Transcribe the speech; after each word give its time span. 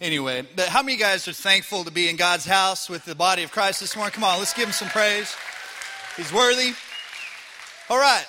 Anyway, 0.00 0.46
but 0.54 0.68
how 0.68 0.82
many 0.82 0.98
guys 0.98 1.26
are 1.26 1.32
thankful 1.32 1.82
to 1.84 1.90
be 1.90 2.10
in 2.10 2.16
God's 2.16 2.44
house 2.44 2.90
with 2.90 3.06
the 3.06 3.14
body 3.14 3.44
of 3.44 3.50
Christ 3.50 3.80
this 3.80 3.96
morning? 3.96 4.12
Come 4.12 4.24
on, 4.24 4.38
let's 4.38 4.52
give 4.52 4.66
him 4.66 4.72
some 4.72 4.88
praise. 4.88 5.34
He's 6.18 6.30
worthy. 6.30 6.74
All 7.88 7.98
right. 7.98 8.26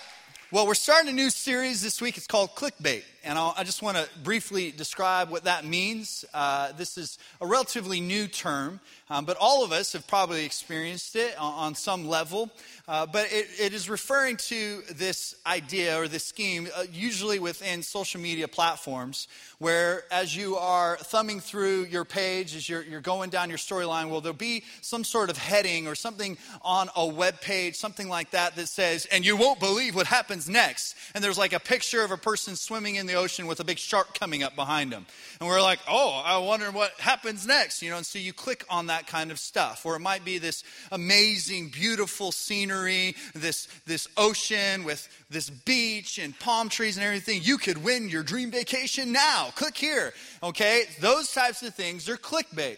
Well, 0.50 0.66
we're 0.66 0.76
starting 0.76 1.10
a 1.10 1.14
new 1.14 1.30
series 1.30 1.82
this 1.82 2.02
week. 2.02 2.16
It's 2.16 2.26
called 2.26 2.56
Clickbait. 2.56 3.04
And 3.28 3.38
I'll, 3.38 3.54
i 3.58 3.66
just 3.66 3.82
want 3.82 3.98
to 3.98 4.08
briefly 4.24 4.72
describe 4.72 5.30
what 5.30 5.44
that 5.44 5.66
means. 5.66 6.24
Uh, 6.34 6.72
this 6.78 6.98
is 6.98 7.20
a 7.42 7.46
relatively 7.46 8.00
new 8.00 8.26
term, 8.26 8.80
um, 9.10 9.26
but 9.26 9.36
all 9.38 9.66
of 9.66 9.74
us 9.74 9.92
have 9.92 10.08
probably 10.08 10.46
experienced 10.46 11.14
it 11.18 11.38
on, 11.38 11.54
on 11.54 11.76
some 11.76 12.08
level. 12.08 12.50
Uh, 12.88 13.06
but 13.06 13.28
it, 13.30 13.48
it 13.60 13.74
is 13.74 13.90
referring 13.90 14.38
to 14.38 14.82
this 14.94 15.36
idea 15.46 16.00
or 16.00 16.08
this 16.08 16.24
scheme, 16.24 16.70
uh, 16.74 16.86
usually 16.90 17.38
within 17.38 17.84
social 17.84 18.22
media 18.22 18.48
platforms, 18.48 19.28
where 19.60 20.06
as 20.10 20.34
you 20.34 20.56
are 20.56 20.96
thumbing 20.96 21.42
through 21.42 21.84
your 21.88 22.06
page, 22.06 22.56
as 22.56 22.70
you're, 22.70 22.84
you're 22.84 23.02
going 23.02 23.30
down 23.30 23.50
your 23.50 23.58
storyline, 23.58 24.10
well, 24.10 24.22
there'll 24.22 24.38
be 24.38 24.64
some 24.80 25.04
sort 25.04 25.30
of 25.30 25.38
heading 25.38 25.86
or 25.86 25.96
something 25.96 26.38
on 26.62 26.90
a 26.96 27.06
web 27.06 27.42
page, 27.42 27.76
something 27.76 28.08
like 28.08 28.32
that, 28.32 28.56
that 28.56 28.70
says, 28.70 29.06
and 29.12 29.26
you 29.26 29.36
won't 29.36 29.60
believe 29.60 29.94
what 29.94 30.08
happens 30.08 30.48
next. 30.48 30.96
And 31.14 31.22
there's 31.22 31.38
like 31.38 31.52
a 31.52 31.60
picture 31.60 32.06
of 32.06 32.12
a 32.12 32.18
person 32.18 32.56
swimming 32.56 32.96
in 32.96 33.06
the 33.06 33.17
ocean 33.18 33.48
with 33.48 33.60
a 33.60 33.64
big 33.64 33.78
shark 33.78 34.18
coming 34.18 34.44
up 34.44 34.56
behind 34.56 34.92
them. 34.92 35.06
And 35.40 35.50
we're 35.50 35.62
like, 35.62 35.80
oh, 35.90 36.22
I 36.24 36.38
wonder 36.38 36.72
what 36.72 36.92
happens 37.00 37.46
next, 37.46 37.82
you 37.82 37.90
know, 37.90 37.98
and 37.98 38.06
so 38.06 38.20
you 38.20 38.34
click 38.34 38.66
on 38.70 38.88
that 38.88 39.08
kind 39.08 39.32
of 39.32 39.40
stuff. 39.40 39.86
Or 39.86 39.96
it 39.96 40.00
might 40.00 40.24
be 40.24 40.38
this 40.38 40.64
amazing, 40.92 41.70
beautiful 41.70 42.32
scenery, 42.32 43.16
this, 43.34 43.68
this 43.86 44.08
ocean 44.18 44.84
with 44.84 45.08
this 45.30 45.50
beach 45.50 46.18
and 46.18 46.38
palm 46.40 46.70
trees 46.70 46.98
and 46.98 47.06
everything. 47.06 47.42
You 47.44 47.58
could 47.58 47.84
win 47.84 48.10
your 48.10 48.24
dream 48.24 48.52
vacation 48.52 49.12
now. 49.12 49.50
Click 49.56 49.78
here, 49.78 50.14
okay? 50.42 50.84
Those 51.02 51.32
types 51.34 51.64
of 51.64 51.76
things 51.76 52.08
are 52.08 52.18
clickbait. 52.18 52.78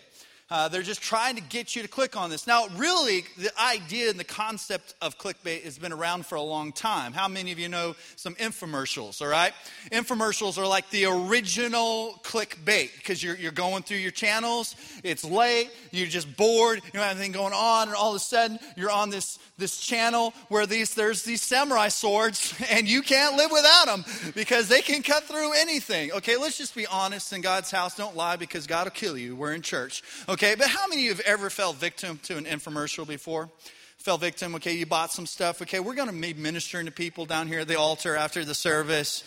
Uh, 0.52 0.68
they're 0.68 0.82
just 0.82 1.02
trying 1.02 1.36
to 1.36 1.42
get 1.44 1.76
you 1.76 1.84
to 1.84 1.88
click 1.88 2.18
on 2.18 2.32
this. 2.32 2.48
Now, 2.48 2.66
really, 2.76 3.24
the 3.38 3.52
idea 3.62 4.10
and 4.10 4.20
the 4.20 4.24
concept 4.24 4.96
of 5.00 5.20
clickbait 5.20 5.62
has 5.64 5.78
been 5.78 5.94
around 5.94 6.26
for 6.26 6.36
a 6.36 6.42
long 6.42 6.72
time. 6.72 7.14
How 7.14 7.28
many 7.28 7.52
of 7.52 7.60
you 7.60 7.70
know 7.70 7.96
some 8.16 8.34
infomercials, 8.36 9.22
all 9.22 9.28
right? 9.28 9.54
Infomercials 9.92 10.58
are 10.58 10.66
like 10.66 10.90
the 10.90 11.06
original 11.06 12.20
clickbait 12.24 12.90
because 12.98 13.22
you're, 13.22 13.36
you're 13.36 13.52
going 13.52 13.84
through 13.84 13.98
your 13.98 14.10
channels, 14.10 14.76
it's 15.04 15.24
late, 15.24 15.70
you're 15.92 16.08
just 16.08 16.36
bored, 16.36 16.82
you 16.84 16.92
don't 16.94 17.04
have 17.04 17.16
anything 17.16 17.32
going 17.32 17.54
on, 17.54 17.88
and 17.88 17.96
all 17.96 18.10
of 18.10 18.16
a 18.16 18.20
sudden 18.20 18.58
you're 18.76 18.90
on 18.90 19.12
this, 19.12 19.38
this 19.60 19.80
channel 19.80 20.34
where 20.48 20.66
these, 20.66 20.96
there's 20.96 21.22
these 21.22 21.44
samurai 21.44 21.90
swords, 21.90 22.56
and 22.72 22.88
you 22.88 23.04
can't 23.04 23.36
live 23.36 23.52
without 23.52 23.86
them 23.86 24.04
because 24.34 24.68
they 24.68 24.82
can 24.82 25.04
cut 25.04 25.26
through 25.26 25.54
anything. 25.54 26.12
Okay, 26.12 26.38
let's 26.38 26.58
just 26.58 26.74
be 26.74 26.88
honest 26.88 27.34
in 27.34 27.42
God's 27.42 27.70
house. 27.70 27.96
Don't 27.96 28.16
lie 28.16 28.36
because 28.36 28.66
God 28.66 28.86
will 28.86 28.92
kill 28.92 29.16
you. 29.16 29.36
We're 29.36 29.54
in 29.54 29.62
church. 29.62 30.02
Okay? 30.28 30.39
Okay, 30.42 30.56
but 30.56 30.70
how 30.70 30.88
many 30.88 31.02
of 31.02 31.04
you 31.04 31.10
have 31.10 31.20
ever 31.26 31.50
fell 31.50 31.74
victim 31.74 32.18
to 32.24 32.38
an 32.38 32.46
infomercial 32.46 33.06
before? 33.06 33.50
Fell 33.98 34.18
victim, 34.18 34.56
okay, 34.56 34.72
you 34.72 34.86
bought 34.86 35.12
some 35.12 35.26
stuff. 35.26 35.62
Okay, 35.62 35.82
we're 35.82 35.96
to 35.96 36.14
be 36.14 36.34
ministering 36.34 36.86
to 36.86 36.94
people 36.94 37.26
down 37.26 37.50
here 37.50 37.60
at 37.60 37.68
the 37.68 37.78
altar 37.78 38.16
after 38.16 38.46
the 38.46 38.56
service. 38.56 39.26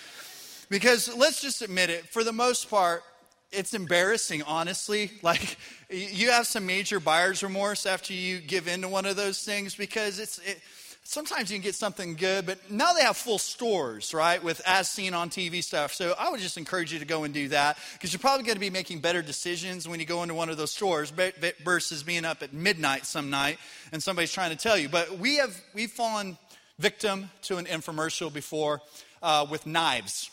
Because 0.70 1.14
let's 1.14 1.42
just 1.42 1.60
admit 1.60 1.90
it, 1.90 2.06
for 2.06 2.24
the 2.24 2.32
most 2.32 2.70
part, 2.70 3.02
it's 3.50 3.74
embarrassing, 3.74 4.42
honestly. 4.44 5.10
Like, 5.22 5.58
you 5.90 6.30
have 6.30 6.46
some 6.46 6.64
major 6.64 6.98
buyer's 6.98 7.42
remorse 7.42 7.84
after 7.84 8.14
you 8.14 8.38
give 8.38 8.66
in 8.66 8.80
to 8.80 8.88
one 8.88 9.04
of 9.04 9.14
those 9.16 9.44
things 9.44 9.74
because 9.74 10.18
it's. 10.18 10.38
It, 10.38 10.62
sometimes 11.04 11.50
you 11.50 11.56
can 11.56 11.62
get 11.62 11.74
something 11.74 12.14
good, 12.14 12.46
but 12.46 12.70
now 12.70 12.92
they 12.92 13.02
have 13.02 13.16
full 13.16 13.38
stores, 13.38 14.14
right, 14.14 14.42
with 14.42 14.60
as 14.66 14.90
seen 14.90 15.14
on 15.14 15.30
TV 15.30 15.62
stuff. 15.62 15.92
So 15.92 16.14
I 16.18 16.30
would 16.30 16.40
just 16.40 16.56
encourage 16.56 16.92
you 16.92 16.98
to 16.98 17.04
go 17.04 17.24
and 17.24 17.32
do 17.32 17.48
that 17.48 17.78
because 17.92 18.12
you're 18.12 18.20
probably 18.20 18.44
going 18.44 18.56
to 18.56 18.60
be 18.60 18.70
making 18.70 19.00
better 19.00 19.22
decisions 19.22 19.88
when 19.88 20.00
you 20.00 20.06
go 20.06 20.22
into 20.22 20.34
one 20.34 20.48
of 20.48 20.56
those 20.56 20.70
stores 20.70 21.12
versus 21.64 22.02
being 22.02 22.24
up 22.24 22.42
at 22.42 22.52
midnight 22.52 23.06
some 23.06 23.30
night 23.30 23.58
and 23.92 24.02
somebody's 24.02 24.32
trying 24.32 24.50
to 24.50 24.56
tell 24.56 24.76
you. 24.76 24.88
But 24.88 25.18
we 25.18 25.36
have 25.36 25.56
we've 25.74 25.90
fallen 25.90 26.36
victim 26.78 27.30
to 27.42 27.58
an 27.58 27.66
infomercial 27.66 28.32
before 28.32 28.80
uh, 29.22 29.46
with 29.48 29.66
knives. 29.66 30.31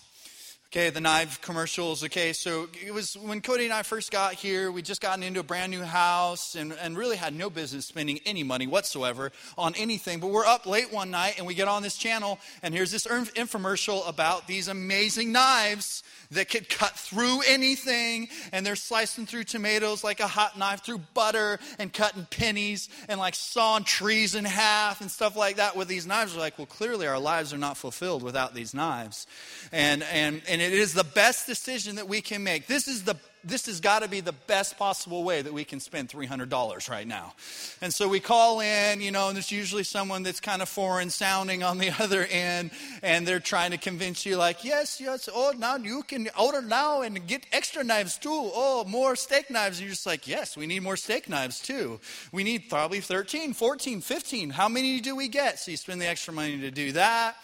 Okay, 0.71 0.91
the 0.91 1.01
knife 1.01 1.41
commercials. 1.41 2.03
Okay, 2.03 2.31
so 2.31 2.67
it 2.85 2.93
was 2.93 3.15
when 3.15 3.41
Cody 3.41 3.63
and 3.63 3.73
I 3.73 3.81
first 3.81 4.11
got 4.11 4.35
here, 4.35 4.71
we 4.71 4.83
just 4.83 5.01
gotten 5.01 5.23
into 5.23 5.39
a 5.39 5.43
brand 5.43 5.71
new 5.71 5.81
house 5.81 6.53
and, 6.53 6.73
and 6.73 6.95
really 6.95 7.15
had 7.15 7.33
no 7.33 7.49
business 7.49 7.87
spending 7.87 8.19
any 8.23 8.43
money 8.43 8.67
whatsoever 8.67 9.31
on 9.57 9.73
anything. 9.73 10.19
But 10.19 10.27
we're 10.27 10.45
up 10.45 10.67
late 10.67 10.93
one 10.93 11.09
night 11.09 11.39
and 11.39 11.47
we 11.47 11.55
get 11.55 11.67
on 11.67 11.81
this 11.81 11.97
channel, 11.97 12.37
and 12.61 12.71
here's 12.71 12.91
this 12.91 13.07
infomercial 13.07 14.07
about 14.07 14.45
these 14.45 14.67
amazing 14.67 15.31
knives 15.31 16.03
that 16.31 16.49
could 16.49 16.69
cut 16.69 16.91
through 16.91 17.41
anything, 17.47 18.27
and 18.51 18.65
they're 18.65 18.75
slicing 18.75 19.25
through 19.25 19.45
tomatoes 19.45 20.03
like 20.03 20.19
a 20.19 20.27
hot 20.27 20.57
knife 20.57 20.83
through 20.83 20.99
butter 21.13 21.59
and 21.79 21.91
cutting 21.91 22.27
pennies 22.29 22.87
and 23.07 23.19
like 23.19 23.33
sawing 23.33 23.83
trees 23.83 24.35
in 24.35 24.45
half 24.45 25.01
and 25.01 25.09
stuff 25.09 25.35
like 25.35 25.55
that 25.55 25.75
with 25.75 25.87
these 25.87 26.05
knives. 26.05 26.35
We're 26.35 26.41
like, 26.41 26.57
well, 26.57 26.67
clearly 26.67 27.07
our 27.07 27.19
lives 27.19 27.53
are 27.53 27.57
not 27.57 27.77
fulfilled 27.77 28.21
without 28.21 28.53
these 28.53 28.73
knives. 28.73 29.25
And, 29.71 30.03
and, 30.03 30.41
and 30.47 30.61
it 30.61 30.73
is 30.73 30.93
the 30.93 31.03
best 31.03 31.47
decision 31.47 31.95
that 31.95 32.07
we 32.07 32.21
can 32.21 32.43
make. 32.43 32.67
This 32.67 32.87
is 32.87 33.03
the 33.03 33.15
this 33.43 33.65
has 33.67 33.79
got 33.79 34.03
to 34.03 34.09
be 34.09 34.19
the 34.19 34.33
best 34.33 34.77
possible 34.77 35.23
way 35.23 35.41
that 35.41 35.53
we 35.53 35.63
can 35.63 35.79
spend 35.79 36.09
$300 36.09 36.89
right 36.89 37.07
now. 37.07 37.33
And 37.81 37.93
so 37.93 38.07
we 38.07 38.19
call 38.19 38.59
in, 38.59 39.01
you 39.01 39.11
know, 39.11 39.27
and 39.27 39.35
there's 39.35 39.51
usually 39.51 39.83
someone 39.83 40.23
that's 40.23 40.39
kind 40.39 40.61
of 40.61 40.69
foreign 40.69 41.09
sounding 41.09 41.63
on 41.63 41.77
the 41.77 41.89
other 41.99 42.25
end, 42.25 42.71
and 43.01 43.27
they're 43.27 43.39
trying 43.39 43.71
to 43.71 43.77
convince 43.77 44.25
you, 44.25 44.35
like, 44.35 44.63
yes, 44.63 44.99
yes, 44.99 45.29
oh, 45.33 45.53
now 45.57 45.77
you 45.77 46.03
can 46.03 46.29
order 46.39 46.61
now 46.61 47.01
and 47.01 47.25
get 47.27 47.45
extra 47.51 47.83
knives 47.83 48.17
too. 48.17 48.29
Oh, 48.31 48.83
more 48.87 49.15
steak 49.15 49.49
knives. 49.49 49.79
And 49.79 49.85
you're 49.85 49.93
just 49.93 50.05
like, 50.05 50.27
yes, 50.27 50.57
we 50.57 50.67
need 50.67 50.83
more 50.83 50.97
steak 50.97 51.29
knives 51.29 51.59
too. 51.61 51.99
We 52.31 52.43
need 52.43 52.69
probably 52.69 52.99
13, 52.99 53.53
14, 53.53 54.01
15. 54.01 54.49
How 54.49 54.67
many 54.67 54.99
do 54.99 55.15
we 55.15 55.27
get? 55.27 55.59
So 55.59 55.71
you 55.71 55.77
spend 55.77 56.01
the 56.01 56.07
extra 56.07 56.33
money 56.33 56.59
to 56.59 56.71
do 56.71 56.91
that. 56.93 57.35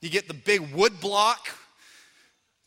You 0.00 0.10
get 0.10 0.28
the 0.28 0.34
big 0.34 0.74
wood 0.74 1.00
block 1.00 1.48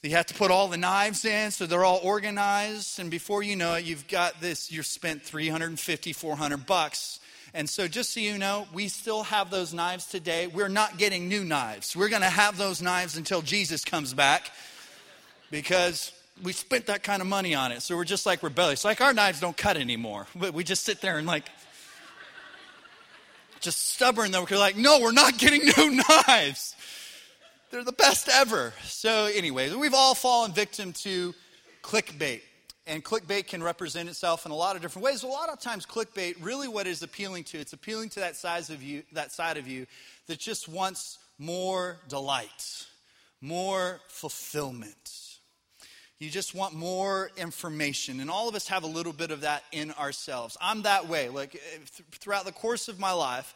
you 0.04 0.12
have 0.12 0.28
to 0.28 0.34
put 0.36 0.52
all 0.52 0.68
the 0.68 0.78
knives 0.78 1.26
in 1.26 1.52
so 1.52 1.66
they're 1.66 1.84
all 1.84 2.00
organized. 2.04 3.00
And 3.00 3.10
before 3.10 3.42
you 3.44 3.56
know 3.56 3.74
it, 3.74 3.86
you've 3.86 4.08
got 4.08 4.40
this, 4.40 4.72
you've 4.72 4.86
spent 4.86 5.24
350, 5.24 6.14
400 6.14 6.66
bucks. 6.66 7.20
And 7.54 7.68
so, 7.68 7.88
just 7.88 8.14
so 8.14 8.20
you 8.20 8.38
know, 8.38 8.68
we 8.74 8.88
still 8.88 9.24
have 9.24 9.50
those 9.50 9.74
knives 9.74 10.06
today. 10.06 10.48
We're 10.48 10.68
not 10.68 10.98
getting 10.98 11.28
new 11.28 11.44
knives. 11.44 11.96
We're 11.96 12.10
going 12.10 12.22
to 12.22 12.30
have 12.30 12.58
those 12.58 12.82
knives 12.82 13.18
until 13.18 13.42
Jesus 13.42 13.84
comes 13.84 14.14
back 14.14 14.52
because 15.50 16.12
we 16.44 16.54
spent 16.54 16.86
that 16.88 17.02
kind 17.04 17.22
of 17.22 17.28
money 17.28 17.56
on 17.56 17.72
it. 17.72 17.82
So, 17.82 17.96
we're 17.96 18.04
just 18.04 18.26
like 18.26 18.44
rebellious. 18.44 18.86
Like, 18.86 19.02
our 19.02 19.14
knives 19.14 19.40
don't 19.40 19.58
cut 19.58 19.78
anymore. 19.78 20.28
But 20.36 20.54
we 20.54 20.64
just 20.64 20.84
sit 20.84 21.02
there 21.02 21.18
and, 21.18 21.26
like, 21.26 21.46
just 23.60 23.90
stubborn 23.90 24.32
though. 24.32 24.46
We're 24.50 24.58
like, 24.58 24.78
no, 24.78 25.00
we're 25.00 25.12
not 25.12 25.38
getting 25.38 25.62
new 25.78 26.02
knives. 26.28 26.76
They're 27.70 27.84
the 27.84 27.92
best 27.92 28.30
ever. 28.30 28.74
So, 28.84 29.26
anyway, 29.26 29.74
we've 29.74 29.94
all 29.94 30.16
fallen 30.16 30.54
victim 30.54 30.94
to 30.94 31.36
clickbait. 31.84 32.40
And 32.86 33.04
clickbait 33.04 33.48
can 33.48 33.62
represent 33.62 34.08
itself 34.08 34.46
in 34.46 34.54
a 34.54 34.56
lot 34.56 34.78
of 34.78 34.82
different 34.82 35.04
ways. 35.04 35.24
A 35.24 35.28
lot 35.28 35.50
of 35.50 35.60
times, 35.60 35.86
clickbait 35.86 36.36
really 36.40 36.70
what 36.70 36.88
is 36.88 37.04
appealing 37.04 37.44
to, 37.46 37.58
it's 37.58 37.74
appealing 37.74 38.08
to 38.10 38.22
that 38.22 38.38
size 38.38 38.70
of 38.70 38.82
you, 38.82 39.04
that 39.12 39.34
side 39.34 39.58
of 39.58 39.68
you 39.68 39.86
that 40.28 40.40
just 40.40 40.70
wants 40.70 41.18
more 41.38 41.98
delight, 42.08 42.86
more 43.42 44.00
fulfillment. 44.08 45.40
You 46.20 46.30
just 46.30 46.56
want 46.56 46.74
more 46.74 47.32
information. 47.36 48.22
And 48.22 48.30
all 48.30 48.48
of 48.48 48.56
us 48.56 48.70
have 48.70 48.84
a 48.84 48.88
little 48.88 49.14
bit 49.14 49.32
of 49.32 49.42
that 49.42 49.64
in 49.74 49.92
ourselves. 49.92 50.56
I'm 50.62 50.84
that 50.84 51.10
way. 51.10 51.28
Like 51.28 51.56
eh, 51.56 51.80
throughout 52.12 52.46
the 52.46 52.54
course 52.54 52.88
of 52.88 52.98
my 52.98 53.12
life, 53.12 53.54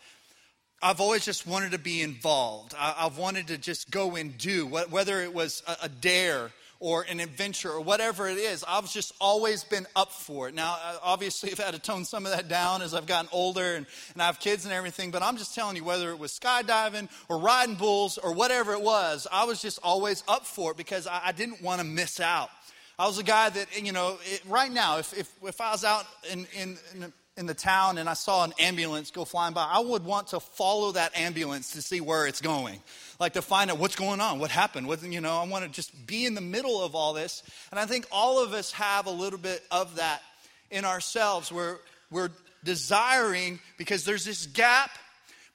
I've 0.83 0.99
always 0.99 1.23
just 1.23 1.45
wanted 1.45 1.71
to 1.71 1.77
be 1.77 2.01
involved. 2.01 2.73
I've 2.77 3.17
wanted 3.17 3.47
to 3.47 3.57
just 3.57 3.91
go 3.91 4.15
and 4.15 4.35
do, 4.37 4.65
whether 4.65 5.21
it 5.21 5.33
was 5.33 5.61
a 5.81 5.87
dare 5.87 6.51
or 6.81 7.03
an 7.03 7.19
adventure 7.19 7.69
or 7.69 7.79
whatever 7.79 8.27
it 8.27 8.39
is. 8.39 8.65
I've 8.67 8.91
just 8.91 9.13
always 9.21 9.63
been 9.63 9.85
up 9.95 10.11
for 10.11 10.49
it. 10.49 10.55
Now, 10.55 10.77
uh, 10.83 10.97
obviously, 11.03 11.51
I've 11.51 11.59
had 11.59 11.75
to 11.75 11.79
tone 11.79 12.03
some 12.03 12.25
of 12.25 12.31
that 12.31 12.49
down 12.49 12.81
as 12.81 12.95
I've 12.95 13.05
gotten 13.05 13.29
older 13.31 13.75
and, 13.75 13.85
and 14.13 14.21
I 14.21 14.25
have 14.25 14.39
kids 14.39 14.65
and 14.65 14.73
everything, 14.73 15.11
but 15.11 15.21
I'm 15.21 15.37
just 15.37 15.53
telling 15.53 15.75
you, 15.75 15.83
whether 15.83 16.09
it 16.09 16.17
was 16.17 16.37
skydiving 16.37 17.07
or 17.29 17.37
riding 17.37 17.75
bulls 17.75 18.17
or 18.17 18.33
whatever 18.33 18.73
it 18.73 18.81
was, 18.81 19.27
I 19.31 19.45
was 19.45 19.61
just 19.61 19.77
always 19.83 20.23
up 20.27 20.45
for 20.47 20.71
it 20.71 20.77
because 20.77 21.05
I, 21.05 21.21
I 21.25 21.31
didn't 21.31 21.61
want 21.61 21.79
to 21.79 21.85
miss 21.85 22.19
out. 22.19 22.49
I 22.97 23.05
was 23.05 23.19
a 23.19 23.23
guy 23.23 23.49
that, 23.49 23.67
you 23.79 23.91
know, 23.91 24.17
it, 24.25 24.41
right 24.47 24.71
now, 24.71 24.97
if, 24.97 25.17
if, 25.17 25.31
if 25.43 25.61
I 25.61 25.71
was 25.71 25.83
out 25.83 26.05
in, 26.31 26.47
in, 26.57 26.77
in 26.95 27.13
in 27.41 27.47
the 27.47 27.53
town 27.53 27.97
and 27.97 28.07
I 28.07 28.13
saw 28.13 28.45
an 28.45 28.53
ambulance 28.59 29.11
go 29.11 29.25
flying 29.25 29.53
by, 29.53 29.67
I 29.69 29.79
would 29.79 30.05
want 30.05 30.27
to 30.27 30.39
follow 30.39 30.93
that 30.93 31.17
ambulance 31.17 31.71
to 31.71 31.81
see 31.81 31.99
where 31.99 32.27
it's 32.27 32.39
going. 32.39 32.79
Like 33.19 33.33
to 33.33 33.41
find 33.41 33.69
out 33.69 33.79
what's 33.79 33.97
going 33.97 34.21
on, 34.21 34.39
what 34.39 34.51
happened. 34.51 34.87
What, 34.87 35.03
you 35.03 35.19
know, 35.19 35.37
I 35.37 35.45
want 35.45 35.65
to 35.65 35.69
just 35.69 36.07
be 36.07 36.25
in 36.25 36.35
the 36.35 36.41
middle 36.41 36.81
of 36.81 36.95
all 36.95 37.13
this. 37.13 37.43
And 37.71 37.79
I 37.79 37.85
think 37.85 38.05
all 38.11 38.41
of 38.41 38.53
us 38.53 38.71
have 38.71 39.07
a 39.07 39.11
little 39.11 39.39
bit 39.39 39.61
of 39.71 39.97
that 39.97 40.21
in 40.69 40.85
ourselves 40.85 41.51
where 41.51 41.79
we're 42.09 42.29
desiring 42.63 43.59
because 43.77 44.05
there's 44.05 44.23
this 44.23 44.45
gap 44.45 44.91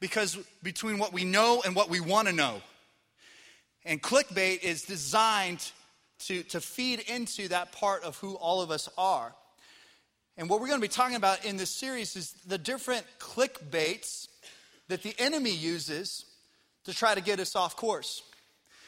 because 0.01 0.37
between 0.63 0.99
what 0.99 1.13
we 1.13 1.25
know 1.25 1.63
and 1.65 1.75
what 1.75 1.89
we 1.89 2.01
want 2.01 2.29
to 2.29 2.35
know. 2.35 2.61
And 3.85 4.03
clickbait 4.03 4.63
is 4.63 4.83
designed 4.83 5.71
to, 6.27 6.43
to 6.45 6.61
feed 6.61 7.01
into 7.01 7.49
that 7.49 7.73
part 7.73 8.03
of 8.03 8.17
who 8.19 8.35
all 8.35 8.61
of 8.61 8.71
us 8.71 8.89
are. 8.99 9.33
And 10.39 10.51
what 10.51 10.61
we're 10.61 10.69
going 10.69 10.81
to 10.81 10.85
be 10.85 10.93
talking 10.93 11.17
about 11.17 11.45
in 11.45 11.57
this 11.57 11.71
series 11.71 12.15
is 12.17 12.33
the 12.47 12.59
different 12.59 13.07
clickbaits 13.19 14.29
that 14.89 15.03
the 15.03 15.15
enemy 15.19 15.51
uses 15.51 16.25
to 16.85 16.95
try 16.95 17.15
to 17.15 17.21
get 17.21 17.41
us 17.41 17.57
off 17.57 17.77
course. 17.77 18.23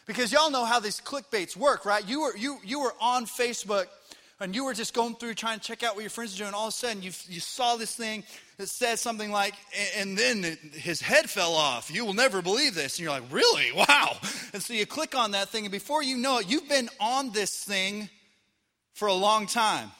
Because 0.07 0.33
y'all 0.33 0.51
know 0.51 0.65
how 0.65 0.81
these 0.81 1.01
clickbaits 1.01 1.57
work, 1.57 1.85
right? 1.85 2.07
You 2.07 2.23
were, 2.23 2.37
you, 2.37 2.59
you 2.65 2.81
were 2.81 2.95
on 3.01 3.27
Facebook 3.27 3.87
and 4.41 4.55
you 4.55 4.65
were 4.65 4.75
just 4.75 4.95
going 4.95 5.17
through 5.17 5.35
trying 5.35 5.59
to 5.59 5.65
check 5.65 5.83
out 5.83 5.97
what 5.97 6.03
your 6.03 6.11
friends 6.11 6.35
are 6.35 6.39
doing. 6.39 6.55
All 6.55 6.69
of 6.69 6.75
a 6.75 6.77
sudden, 6.77 7.03
you, 7.03 7.11
you 7.29 7.41
saw 7.41 7.77
this 7.77 7.95
thing 7.95 8.23
that 8.57 8.69
said 8.69 8.99
something 8.99 9.31
like, 9.31 9.55
and 9.97 10.17
then 10.17 10.57
his 10.73 11.01
head 11.01 11.29
fell 11.29 11.55
off. 11.55 11.91
You 11.91 12.05
will 12.05 12.15
never 12.15 12.41
believe 12.41 12.75
this. 12.75 12.99
And 12.99 13.05
you're 13.05 13.11
like, 13.11 13.31
really? 13.33 13.73
Wow. 13.73 14.17
And 14.53 14.63
so 14.63 14.75
you 14.75 14.87
click 14.87 15.17
on 15.17 15.33
that 15.33 15.49
thing, 15.49 15.65
and 15.65 15.73
before 15.73 16.03
you 16.03 16.17
know 16.17 16.39
it, 16.39 16.49
you've 16.49 16.69
been 16.69 16.89
on 17.01 17.33
this 17.33 17.63
thing 17.63 18.09
for 18.95 19.09
a 19.09 19.15
long 19.15 19.47
time. 19.47 19.91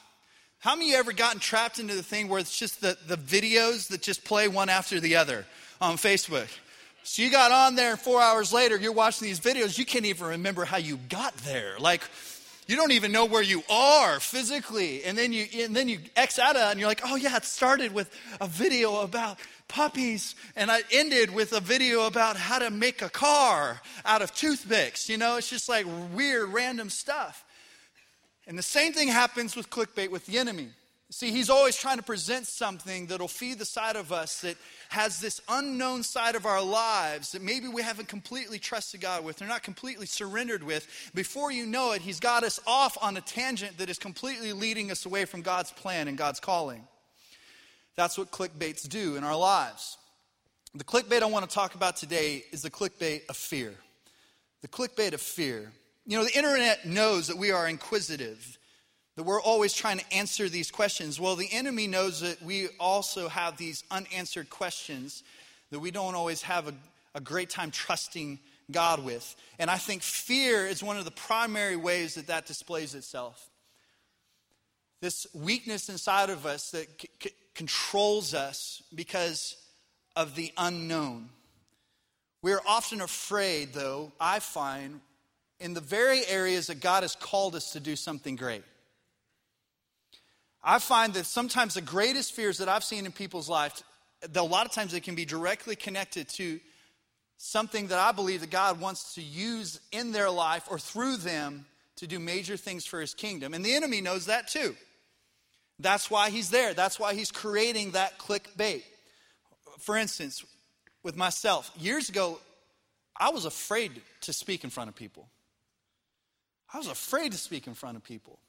How 0.59 0.75
many 0.75 0.93
ever 0.93 1.13
gotten 1.13 1.39
trapped 1.39 1.79
into 1.79 1.95
the 1.95 2.03
thing 2.03 2.27
where 2.27 2.39
it's 2.39 2.57
just 2.57 2.81
the, 2.81 2.97
the 3.07 3.15
videos 3.15 3.87
that 3.87 4.01
just 4.01 4.25
play 4.25 4.49
one 4.49 4.67
after 4.67 4.99
the 4.99 5.15
other 5.15 5.45
on 5.79 5.95
Facebook? 5.95 6.49
So 7.03 7.21
you 7.21 7.31
got 7.31 7.53
on 7.53 7.75
there, 7.75 7.91
and 7.91 7.99
four 7.99 8.21
hours 8.21 8.51
later, 8.51 8.75
you're 8.75 8.91
watching 8.91 9.25
these 9.25 9.39
videos. 9.39 9.77
You 9.77 9.85
can't 9.85 10.05
even 10.05 10.27
remember 10.27 10.65
how 10.65 10.75
you 10.75 10.97
got 11.07 11.33
there. 11.37 11.79
Like, 11.79 12.01
you 12.67 12.75
don't 12.75 12.91
even 12.91 13.13
know 13.13 13.23
where 13.23 13.41
you 13.41 13.63
are 13.69 14.19
physically. 14.19 15.05
And 15.05 15.17
then 15.17 15.31
you, 15.31 15.47
and 15.59 15.73
then 15.73 15.87
you 15.87 15.99
X 16.17 16.37
out 16.37 16.57
of 16.57 16.71
and 16.71 16.79
you're 16.79 16.89
like, 16.89 17.01
oh, 17.05 17.15
yeah, 17.15 17.37
it 17.37 17.45
started 17.45 17.93
with 17.93 18.13
a 18.41 18.47
video 18.47 18.99
about 18.99 19.39
puppies, 19.69 20.35
and 20.57 20.69
I 20.69 20.81
ended 20.91 21.33
with 21.33 21.53
a 21.53 21.61
video 21.61 22.05
about 22.05 22.35
how 22.35 22.59
to 22.59 22.69
make 22.69 23.01
a 23.01 23.09
car 23.09 23.79
out 24.03 24.21
of 24.21 24.35
toothpicks. 24.35 25.07
You 25.07 25.17
know, 25.17 25.37
it's 25.37 25.49
just 25.49 25.69
like 25.69 25.85
weird, 26.13 26.49
random 26.49 26.89
stuff. 26.89 27.45
And 28.49 28.57
the 28.57 28.63
same 28.63 28.93
thing 28.93 29.07
happens 29.07 29.55
with 29.55 29.69
clickbait 29.69 30.09
with 30.09 30.25
the 30.25 30.39
enemy. 30.39 30.69
See, 31.11 31.31
he's 31.31 31.51
always 31.51 31.75
trying 31.75 31.97
to 31.97 32.03
present 32.03 32.47
something 32.47 33.05
that'll 33.05 33.27
feed 33.27 33.59
the 33.59 33.65
side 33.65 33.95
of 33.95 34.11
us 34.11 34.41
that 34.41 34.57
has 34.89 35.19
this 35.19 35.39
unknown 35.49 36.01
side 36.01 36.35
of 36.35 36.47
our 36.47 36.61
lives 36.61 37.31
that 37.31 37.43
maybe 37.43 37.67
we 37.67 37.83
haven't 37.83 38.07
completely 38.07 38.57
trusted 38.57 39.01
God 39.01 39.23
with, 39.23 39.39
or 39.41 39.45
not 39.45 39.61
completely 39.61 40.07
surrendered 40.07 40.63
with. 40.63 41.11
Before 41.13 41.51
you 41.51 41.67
know 41.67 41.91
it, 41.91 42.01
he's 42.01 42.19
got 42.19 42.43
us 42.43 42.59
off 42.65 42.97
on 43.01 43.17
a 43.17 43.21
tangent 43.21 43.77
that 43.77 43.89
is 43.89 43.99
completely 43.99 44.51
leading 44.51 44.89
us 44.89 45.05
away 45.05 45.25
from 45.25 45.43
God's 45.43 45.71
plan 45.71 46.07
and 46.07 46.17
God's 46.17 46.39
calling. 46.39 46.87
That's 47.95 48.17
what 48.17 48.31
clickbaits 48.31 48.89
do 48.89 49.15
in 49.15 49.23
our 49.23 49.37
lives. 49.37 49.97
The 50.73 50.83
clickbait 50.83 51.21
I 51.21 51.27
want 51.27 51.47
to 51.47 51.53
talk 51.53 51.75
about 51.75 51.97
today 51.97 52.45
is 52.51 52.63
the 52.63 52.71
clickbait 52.71 53.29
of 53.29 53.37
fear. 53.37 53.75
The 54.61 54.67
clickbait 54.67 55.13
of 55.13 55.21
fear. 55.21 55.71
You 56.09 56.17
know, 56.17 56.23
the 56.23 56.35
internet 56.35 56.87
knows 56.87 57.27
that 57.27 57.37
we 57.37 57.51
are 57.51 57.67
inquisitive, 57.67 58.57
that 59.15 59.21
we're 59.21 59.39
always 59.39 59.75
trying 59.75 59.99
to 59.99 60.11
answer 60.11 60.49
these 60.49 60.71
questions. 60.71 61.19
Well, 61.19 61.35
the 61.35 61.51
enemy 61.51 61.85
knows 61.85 62.21
that 62.21 62.41
we 62.41 62.69
also 62.79 63.29
have 63.29 63.57
these 63.57 63.83
unanswered 63.91 64.49
questions 64.49 65.23
that 65.69 65.77
we 65.77 65.91
don't 65.91 66.15
always 66.15 66.41
have 66.41 66.67
a, 66.67 66.73
a 67.13 67.21
great 67.21 67.51
time 67.51 67.69
trusting 67.69 68.39
God 68.71 69.05
with. 69.05 69.35
And 69.59 69.69
I 69.69 69.77
think 69.77 70.01
fear 70.01 70.65
is 70.65 70.81
one 70.81 70.97
of 70.97 71.05
the 71.05 71.11
primary 71.11 71.75
ways 71.75 72.15
that 72.15 72.25
that 72.25 72.47
displays 72.47 72.95
itself. 72.95 73.47
This 75.01 75.27
weakness 75.35 75.89
inside 75.89 76.31
of 76.31 76.47
us 76.47 76.71
that 76.71 76.87
c- 76.99 77.09
c- 77.21 77.35
controls 77.53 78.33
us 78.33 78.81
because 78.95 79.57
of 80.15 80.33
the 80.33 80.51
unknown. 80.57 81.29
We're 82.41 82.61
often 82.65 82.99
afraid, 82.99 83.73
though, 83.73 84.11
I 84.19 84.39
find, 84.39 85.01
in 85.59 85.73
the 85.73 85.81
very 85.81 86.25
areas 86.25 86.67
that 86.67 86.79
God 86.79 87.03
has 87.03 87.15
called 87.15 87.55
us 87.55 87.73
to 87.73 87.79
do 87.79 87.95
something 87.95 88.35
great. 88.35 88.63
I 90.63 90.79
find 90.79 91.13
that 91.13 91.25
sometimes 91.25 91.73
the 91.73 91.81
greatest 91.81 92.33
fears 92.33 92.57
that 92.57 92.69
I've 92.69 92.83
seen 92.83 93.05
in 93.05 93.11
people's 93.11 93.49
lives, 93.49 93.83
a 94.33 94.43
lot 94.43 94.65
of 94.65 94.71
times 94.71 94.91
they 94.91 94.99
can 94.99 95.15
be 95.15 95.25
directly 95.25 95.75
connected 95.75 96.27
to 96.29 96.59
something 97.37 97.87
that 97.87 97.99
I 97.99 98.11
believe 98.11 98.41
that 98.41 98.49
God 98.49 98.81
wants 98.81 99.15
to 99.15 99.21
use 99.21 99.79
in 99.91 100.11
their 100.11 100.29
life 100.29 100.67
or 100.69 100.77
through 100.77 101.17
them 101.17 101.65
to 101.95 102.07
do 102.07 102.19
major 102.19 102.57
things 102.57 102.85
for 102.85 102.99
his 102.99 103.13
kingdom. 103.13 103.53
And 103.53 103.63
the 103.63 103.73
enemy 103.73 104.01
knows 104.01 104.25
that 104.25 104.47
too. 104.47 104.75
That's 105.79 106.11
why 106.11 106.29
he's 106.29 106.49
there. 106.49 106.73
That's 106.73 106.99
why 106.99 107.13
he's 107.13 107.31
creating 107.31 107.91
that 107.91 108.19
clickbait. 108.19 108.83
For 109.79 109.95
instance, 109.95 110.43
with 111.03 111.15
myself, 111.15 111.71
years 111.77 112.09
ago, 112.09 112.39
I 113.17 113.29
was 113.29 113.45
afraid 113.45 114.01
to 114.21 114.33
speak 114.33 114.65
in 114.65 114.69
front 114.69 114.89
of 114.89 114.95
people. 114.95 115.29
I 116.73 116.77
was 116.77 116.87
afraid 116.87 117.31
to 117.31 117.37
speak 117.37 117.67
in 117.67 117.73
front 117.73 117.97
of 117.97 118.03
people. 118.03 118.39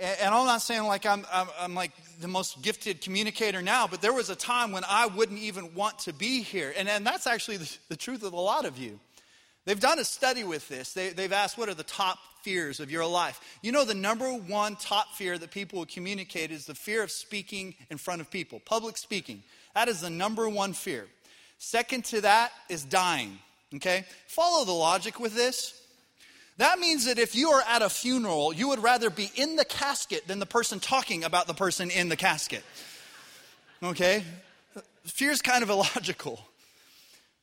And 0.00 0.34
I'm 0.34 0.46
not 0.46 0.62
saying 0.62 0.84
like 0.84 1.04
I'm, 1.04 1.26
I'm, 1.30 1.48
I'm, 1.60 1.74
like 1.74 1.92
the 2.20 2.28
most 2.28 2.62
gifted 2.62 3.02
communicator 3.02 3.60
now, 3.60 3.86
but 3.86 4.00
there 4.00 4.12
was 4.12 4.30
a 4.30 4.34
time 4.34 4.72
when 4.72 4.84
I 4.88 5.06
wouldn't 5.06 5.40
even 5.40 5.74
want 5.74 5.98
to 6.00 6.14
be 6.14 6.40
here. 6.42 6.72
And, 6.76 6.88
and 6.88 7.06
that's 7.06 7.26
actually 7.26 7.58
the, 7.58 7.76
the 7.90 7.96
truth 7.96 8.22
of 8.22 8.32
a 8.32 8.40
lot 8.40 8.64
of 8.64 8.78
you. 8.78 8.98
They've 9.66 9.78
done 9.78 9.98
a 9.98 10.04
study 10.04 10.44
with 10.44 10.66
this. 10.68 10.94
They, 10.94 11.10
they've 11.10 11.32
asked, 11.32 11.58
what 11.58 11.68
are 11.68 11.74
the 11.74 11.82
top 11.82 12.18
fears 12.42 12.80
of 12.80 12.90
your 12.90 13.06
life? 13.06 13.38
You 13.60 13.70
know, 13.70 13.84
the 13.84 13.94
number 13.94 14.32
one 14.32 14.76
top 14.76 15.14
fear 15.14 15.36
that 15.36 15.50
people 15.50 15.80
will 15.80 15.86
communicate 15.86 16.50
is 16.50 16.64
the 16.64 16.74
fear 16.74 17.02
of 17.02 17.10
speaking 17.10 17.74
in 17.90 17.98
front 17.98 18.22
of 18.22 18.30
people, 18.30 18.60
public 18.64 18.96
speaking. 18.96 19.42
That 19.74 19.88
is 19.88 20.00
the 20.00 20.10
number 20.10 20.48
one 20.48 20.72
fear. 20.72 21.06
Second 21.58 22.06
to 22.06 22.22
that 22.22 22.50
is 22.70 22.82
dying, 22.82 23.38
okay? 23.74 24.04
Follow 24.26 24.64
the 24.64 24.72
logic 24.72 25.20
with 25.20 25.34
this. 25.34 25.81
That 26.58 26.78
means 26.78 27.06
that 27.06 27.18
if 27.18 27.34
you 27.34 27.50
are 27.50 27.62
at 27.66 27.82
a 27.82 27.88
funeral, 27.88 28.52
you 28.52 28.68
would 28.68 28.82
rather 28.82 29.10
be 29.10 29.30
in 29.34 29.56
the 29.56 29.64
casket 29.64 30.28
than 30.28 30.38
the 30.38 30.46
person 30.46 30.80
talking 30.80 31.24
about 31.24 31.46
the 31.46 31.54
person 31.54 31.90
in 31.90 32.08
the 32.08 32.16
casket. 32.16 32.62
Okay? 33.82 34.22
Fear 35.04 35.30
is 35.32 35.42
kind 35.42 35.62
of 35.62 35.70
illogical. 35.70 36.40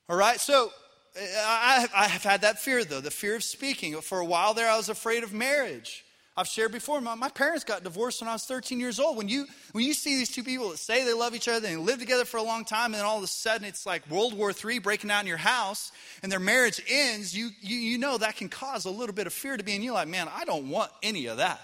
All 0.07 0.15
right? 0.15 0.39
So 0.39 0.71
I, 1.15 1.87
I 1.95 2.07
have 2.07 2.23
had 2.23 2.41
that 2.41 2.59
fear, 2.59 2.85
though, 2.85 3.01
the 3.01 3.11
fear 3.11 3.35
of 3.35 3.43
speaking. 3.43 3.99
For 4.01 4.19
a 4.19 4.25
while 4.25 4.53
there, 4.53 4.69
I 4.69 4.77
was 4.77 4.89
afraid 4.89 5.23
of 5.23 5.33
marriage. 5.33 6.05
I've 6.39 6.47
shared 6.47 6.71
before, 6.71 7.01
my, 7.01 7.15
my, 7.15 7.27
parents 7.27 7.65
got 7.65 7.83
divorced 7.83 8.21
when 8.21 8.29
I 8.29 8.31
was 8.31 8.45
13 8.45 8.79
years 8.79 8.97
old. 8.97 9.17
When 9.17 9.27
you, 9.27 9.45
when 9.73 9.83
you 9.83 9.93
see 9.93 10.15
these 10.15 10.29
two 10.29 10.41
people 10.41 10.69
that 10.69 10.77
say 10.77 11.03
they 11.03 11.11
love 11.11 11.35
each 11.35 11.49
other 11.49 11.67
and 11.67 11.81
live 11.81 11.99
together 11.99 12.23
for 12.23 12.37
a 12.37 12.43
long 12.43 12.63
time, 12.63 12.85
and 12.85 12.93
then 12.93 13.03
all 13.03 13.17
of 13.17 13.23
a 13.25 13.27
sudden 13.27 13.67
it's 13.67 13.85
like 13.85 14.09
World 14.09 14.33
War 14.33 14.53
III 14.53 14.79
breaking 14.79 15.11
out 15.11 15.19
in 15.19 15.27
your 15.27 15.35
house 15.35 15.91
and 16.23 16.31
their 16.31 16.39
marriage 16.39 16.81
ends, 16.87 17.35
you, 17.35 17.49
you, 17.59 17.75
you 17.75 17.97
know 17.97 18.17
that 18.17 18.37
can 18.37 18.47
cause 18.47 18.85
a 18.85 18.89
little 18.89 19.13
bit 19.13 19.27
of 19.27 19.33
fear 19.33 19.57
to 19.57 19.63
be 19.65 19.75
in 19.75 19.81
you. 19.81 19.91
Like, 19.91 20.07
man, 20.07 20.29
I 20.33 20.45
don't 20.45 20.69
want 20.69 20.91
any 21.03 21.25
of 21.25 21.37
that. 21.37 21.59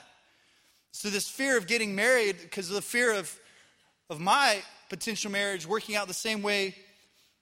So, 0.91 1.09
this 1.09 1.29
fear 1.29 1.57
of 1.57 1.67
getting 1.67 1.95
married, 1.95 2.35
because 2.41 2.67
of 2.67 2.75
the 2.75 2.81
fear 2.81 3.13
of, 3.13 3.33
of 4.09 4.19
my 4.19 4.61
potential 4.89 5.31
marriage 5.31 5.65
working 5.65 5.95
out 5.95 6.09
the 6.09 6.13
same 6.13 6.41
way 6.41 6.75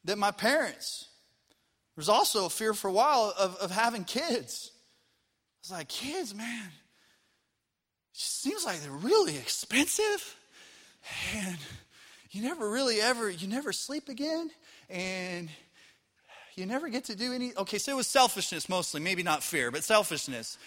that 0.05 0.19
my 0.19 0.29
parents. 0.29 1.07
There's 1.95 2.09
also 2.09 2.45
a 2.45 2.49
fear 2.51 2.75
for 2.75 2.89
a 2.89 2.93
while 2.93 3.33
of, 3.39 3.55
of 3.55 3.71
having 3.71 4.03
kids. 4.03 4.69
I 4.71 5.57
was 5.63 5.71
like, 5.79 5.87
kids, 5.87 6.35
man 6.35 6.69
seems 8.13 8.65
like 8.65 8.81
they're 8.81 8.91
really 8.91 9.37
expensive. 9.37 10.37
And 11.35 11.57
you 12.31 12.41
never 12.41 12.69
really 12.69 13.01
ever 13.01 13.29
you 13.29 13.47
never 13.47 13.73
sleep 13.73 14.09
again. 14.09 14.49
And 14.89 15.49
you 16.55 16.65
never 16.65 16.89
get 16.89 17.05
to 17.05 17.15
do 17.15 17.33
any 17.33 17.53
okay 17.57 17.77
so 17.77 17.91
it 17.91 17.95
was 17.95 18.07
selfishness 18.07 18.69
mostly 18.69 19.01
maybe 19.01 19.23
not 19.23 19.43
fear 19.43 19.71
but 19.71 19.83
selfishness. 19.83 20.57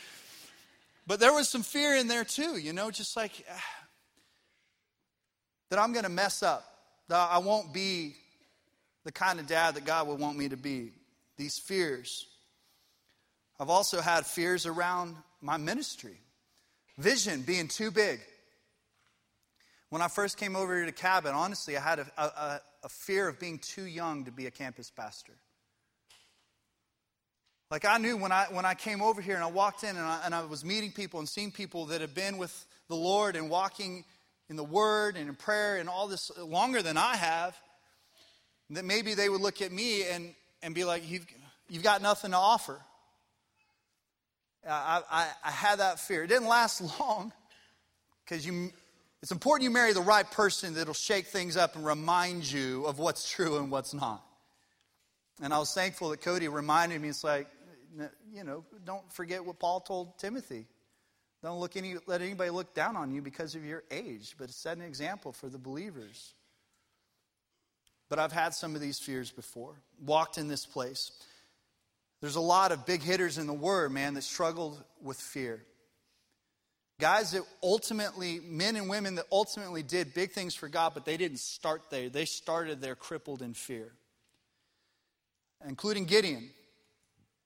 But 1.06 1.20
there 1.20 1.32
was 1.32 1.48
some 1.48 1.62
fear 1.62 1.94
in 1.94 2.08
there 2.08 2.24
too 2.24 2.56
you 2.56 2.72
know 2.72 2.90
just 2.90 3.16
like 3.16 3.44
uh, 3.48 3.56
that 5.70 5.78
i'm 5.78 5.92
going 5.92 6.04
to 6.04 6.10
mess 6.10 6.42
up 6.42 6.64
that 7.08 7.28
i 7.30 7.38
won't 7.38 7.72
be 7.72 8.16
the 9.06 9.12
kind 9.12 9.38
of 9.38 9.46
dad 9.46 9.76
that 9.76 9.84
god 9.84 10.08
would 10.08 10.18
want 10.18 10.36
me 10.36 10.48
to 10.48 10.56
be. 10.56 10.90
These 11.38 11.58
fears. 11.58 12.26
I've 13.60 13.70
also 13.70 14.00
had 14.00 14.26
fears 14.26 14.66
around 14.66 15.16
my 15.40 15.56
ministry 15.56 16.18
Vision 16.98 17.42
being 17.42 17.68
too 17.68 17.90
big. 17.90 18.20
When 19.90 20.02
I 20.02 20.08
first 20.08 20.36
came 20.36 20.56
over 20.56 20.74
here 20.74 20.86
to 20.86 20.92
Cabot, 20.92 21.32
honestly, 21.32 21.76
I 21.76 21.80
had 21.80 22.00
a, 22.00 22.06
a, 22.16 22.60
a 22.84 22.88
fear 22.88 23.28
of 23.28 23.38
being 23.38 23.58
too 23.58 23.84
young 23.84 24.24
to 24.24 24.32
be 24.32 24.46
a 24.46 24.50
campus 24.50 24.90
pastor. 24.90 25.34
Like 27.70 27.84
I 27.84 27.98
knew 27.98 28.16
when 28.16 28.32
I 28.32 28.46
when 28.50 28.64
I 28.64 28.74
came 28.74 29.02
over 29.02 29.20
here 29.20 29.34
and 29.34 29.44
I 29.44 29.48
walked 29.48 29.82
in 29.82 29.90
and 29.90 29.98
I, 29.98 30.20
and 30.24 30.34
I 30.34 30.44
was 30.44 30.64
meeting 30.64 30.92
people 30.92 31.18
and 31.18 31.28
seeing 31.28 31.50
people 31.50 31.86
that 31.86 32.00
had 32.00 32.14
been 32.14 32.38
with 32.38 32.66
the 32.88 32.94
Lord 32.94 33.36
and 33.36 33.50
walking 33.50 34.04
in 34.48 34.56
the 34.56 34.64
Word 34.64 35.16
and 35.16 35.28
in 35.28 35.34
prayer 35.34 35.76
and 35.76 35.88
all 35.88 36.06
this 36.06 36.30
longer 36.38 36.82
than 36.82 36.96
I 36.96 37.16
have, 37.16 37.56
that 38.70 38.84
maybe 38.84 39.14
they 39.14 39.28
would 39.28 39.40
look 39.40 39.60
at 39.62 39.72
me 39.72 40.04
and, 40.08 40.34
and 40.62 40.74
be 40.74 40.84
like, 40.84 41.08
you've, 41.08 41.26
you've 41.68 41.82
got 41.82 42.02
nothing 42.02 42.30
to 42.32 42.36
offer. 42.36 42.80
I, 44.68 45.02
I, 45.10 45.28
I 45.44 45.50
had 45.50 45.78
that 45.78 46.00
fear. 46.00 46.24
It 46.24 46.28
didn't 46.28 46.48
last 46.48 46.80
long 47.00 47.32
because 48.24 48.46
you, 48.46 48.72
it's 49.22 49.32
important 49.32 49.64
you 49.64 49.70
marry 49.70 49.92
the 49.92 50.00
right 50.00 50.28
person 50.30 50.74
that'll 50.74 50.94
shake 50.94 51.26
things 51.26 51.56
up 51.56 51.76
and 51.76 51.84
remind 51.84 52.50
you 52.50 52.84
of 52.86 52.98
what's 52.98 53.30
true 53.30 53.58
and 53.58 53.70
what's 53.70 53.94
not. 53.94 54.22
And 55.42 55.52
I 55.52 55.58
was 55.58 55.72
thankful 55.72 56.10
that 56.10 56.22
Cody 56.22 56.48
reminded 56.48 57.00
me, 57.00 57.08
it's 57.08 57.22
like, 57.22 57.46
you 58.32 58.44
know, 58.44 58.64
don't 58.84 59.10
forget 59.12 59.44
what 59.44 59.58
Paul 59.58 59.80
told 59.80 60.18
Timothy. 60.18 60.66
Don't 61.42 61.60
look 61.60 61.76
any, 61.76 61.94
let 62.06 62.22
anybody 62.22 62.50
look 62.50 62.74
down 62.74 62.96
on 62.96 63.12
you 63.12 63.22
because 63.22 63.54
of 63.54 63.64
your 63.64 63.84
age, 63.90 64.34
but 64.38 64.50
set 64.50 64.76
an 64.76 64.82
example 64.82 65.32
for 65.32 65.48
the 65.48 65.58
believers. 65.58 66.34
But 68.08 68.18
I've 68.18 68.32
had 68.32 68.54
some 68.54 68.74
of 68.74 68.80
these 68.80 68.98
fears 68.98 69.30
before, 69.30 69.74
walked 70.04 70.38
in 70.38 70.48
this 70.48 70.64
place. 70.64 71.10
There's 72.20 72.36
a 72.36 72.40
lot 72.40 72.72
of 72.72 72.86
big 72.86 73.02
hitters 73.02 73.38
in 73.38 73.46
the 73.46 73.52
Word, 73.52 73.92
man, 73.92 74.14
that 74.14 74.22
struggled 74.22 74.82
with 75.02 75.18
fear. 75.18 75.62
Guys 76.98 77.32
that 77.32 77.42
ultimately, 77.62 78.40
men 78.42 78.74
and 78.76 78.88
women 78.88 79.16
that 79.16 79.26
ultimately 79.30 79.82
did 79.82 80.14
big 80.14 80.32
things 80.32 80.54
for 80.54 80.68
God, 80.68 80.92
but 80.94 81.04
they 81.04 81.18
didn't 81.18 81.40
start 81.40 81.82
there. 81.90 82.08
They 82.08 82.24
started 82.24 82.80
there 82.80 82.94
crippled 82.94 83.42
in 83.42 83.52
fear, 83.52 83.92
including 85.66 86.06
Gideon. 86.06 86.48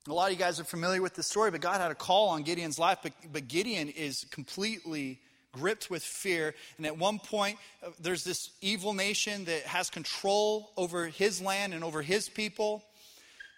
A 0.08 0.14
lot 0.14 0.26
of 0.26 0.32
you 0.32 0.38
guys 0.38 0.60
are 0.60 0.64
familiar 0.64 1.02
with 1.02 1.14
the 1.14 1.22
story, 1.22 1.50
but 1.50 1.60
God 1.60 1.80
had 1.80 1.90
a 1.90 1.96
call 1.96 2.28
on 2.28 2.42
Gideon's 2.42 2.78
life, 2.78 2.98
but, 3.02 3.12
but 3.32 3.48
Gideon 3.48 3.88
is 3.88 4.24
completely 4.30 5.18
gripped 5.52 5.90
with 5.90 6.02
fear. 6.02 6.54
And 6.76 6.86
at 6.86 6.96
one 6.96 7.18
point, 7.18 7.58
uh, 7.84 7.90
there's 8.00 8.24
this 8.24 8.50
evil 8.60 8.94
nation 8.94 9.44
that 9.46 9.62
has 9.62 9.90
control 9.90 10.70
over 10.76 11.06
his 11.06 11.42
land 11.42 11.74
and 11.74 11.82
over 11.82 12.02
his 12.02 12.28
people. 12.28 12.84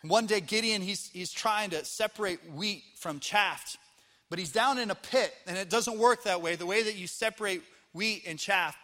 One 0.02 0.26
day, 0.26 0.40
Gideon, 0.40 0.82
he's, 0.82 1.11
he's 1.12 1.32
trying 1.32 1.71
to 1.71 1.85
separate 1.85 2.40
wheat 2.54 2.82
from 2.97 3.21
chaff. 3.21 3.76
But 4.28 4.38
he's 4.38 4.50
down 4.50 4.78
in 4.78 4.90
a 4.90 4.94
pit, 4.94 5.32
and 5.47 5.56
it 5.56 5.68
doesn't 5.68 5.99
work 5.99 6.25
that 6.25 6.42
way. 6.42 6.56
The 6.56 6.66
way 6.66 6.82
that 6.82 6.97
you 6.97 7.06
separate 7.06 7.62
wheat 7.92 8.25
and 8.26 8.38
chaff 8.38 8.76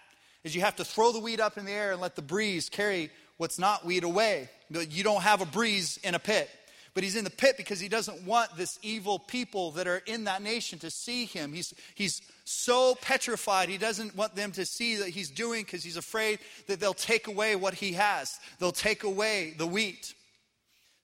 is 0.44 0.54
you 0.54 0.60
have 0.60 0.76
to 0.76 0.84
throw 0.84 1.10
the 1.10 1.20
wheat 1.20 1.40
up 1.40 1.58
in 1.58 1.64
the 1.64 1.72
air 1.72 1.92
and 1.92 2.00
let 2.00 2.16
the 2.16 2.22
breeze 2.22 2.68
carry 2.68 3.10
what's 3.38 3.58
not 3.58 3.84
wheat 3.84 4.04
away. 4.04 4.48
You 4.70 5.02
don't 5.02 5.22
have 5.22 5.40
a 5.40 5.46
breeze 5.46 5.98
in 6.02 6.14
a 6.14 6.18
pit. 6.18 6.50
But 6.94 7.04
he's 7.04 7.16
in 7.16 7.24
the 7.24 7.30
pit 7.30 7.56
because 7.56 7.78
he 7.78 7.88
doesn't 7.88 8.24
want 8.24 8.56
this 8.56 8.78
evil 8.82 9.18
people 9.18 9.70
that 9.72 9.86
are 9.86 10.02
in 10.06 10.24
that 10.24 10.42
nation 10.42 10.78
to 10.80 10.90
see 10.90 11.26
him. 11.26 11.52
He's, 11.52 11.72
he's 11.94 12.22
so 12.44 12.96
petrified. 12.96 13.68
He 13.68 13.78
doesn't 13.78 14.16
want 14.16 14.34
them 14.34 14.52
to 14.52 14.66
see 14.66 14.96
that 14.96 15.08
he's 15.10 15.30
doing 15.30 15.64
because 15.64 15.84
he's 15.84 15.96
afraid 15.96 16.40
that 16.66 16.80
they'll 16.80 16.94
take 16.94 17.28
away 17.28 17.56
what 17.56 17.74
he 17.74 17.92
has. 17.92 18.38
They'll 18.58 18.72
take 18.72 19.04
away 19.04 19.54
the 19.56 19.66
wheat. 19.66 20.14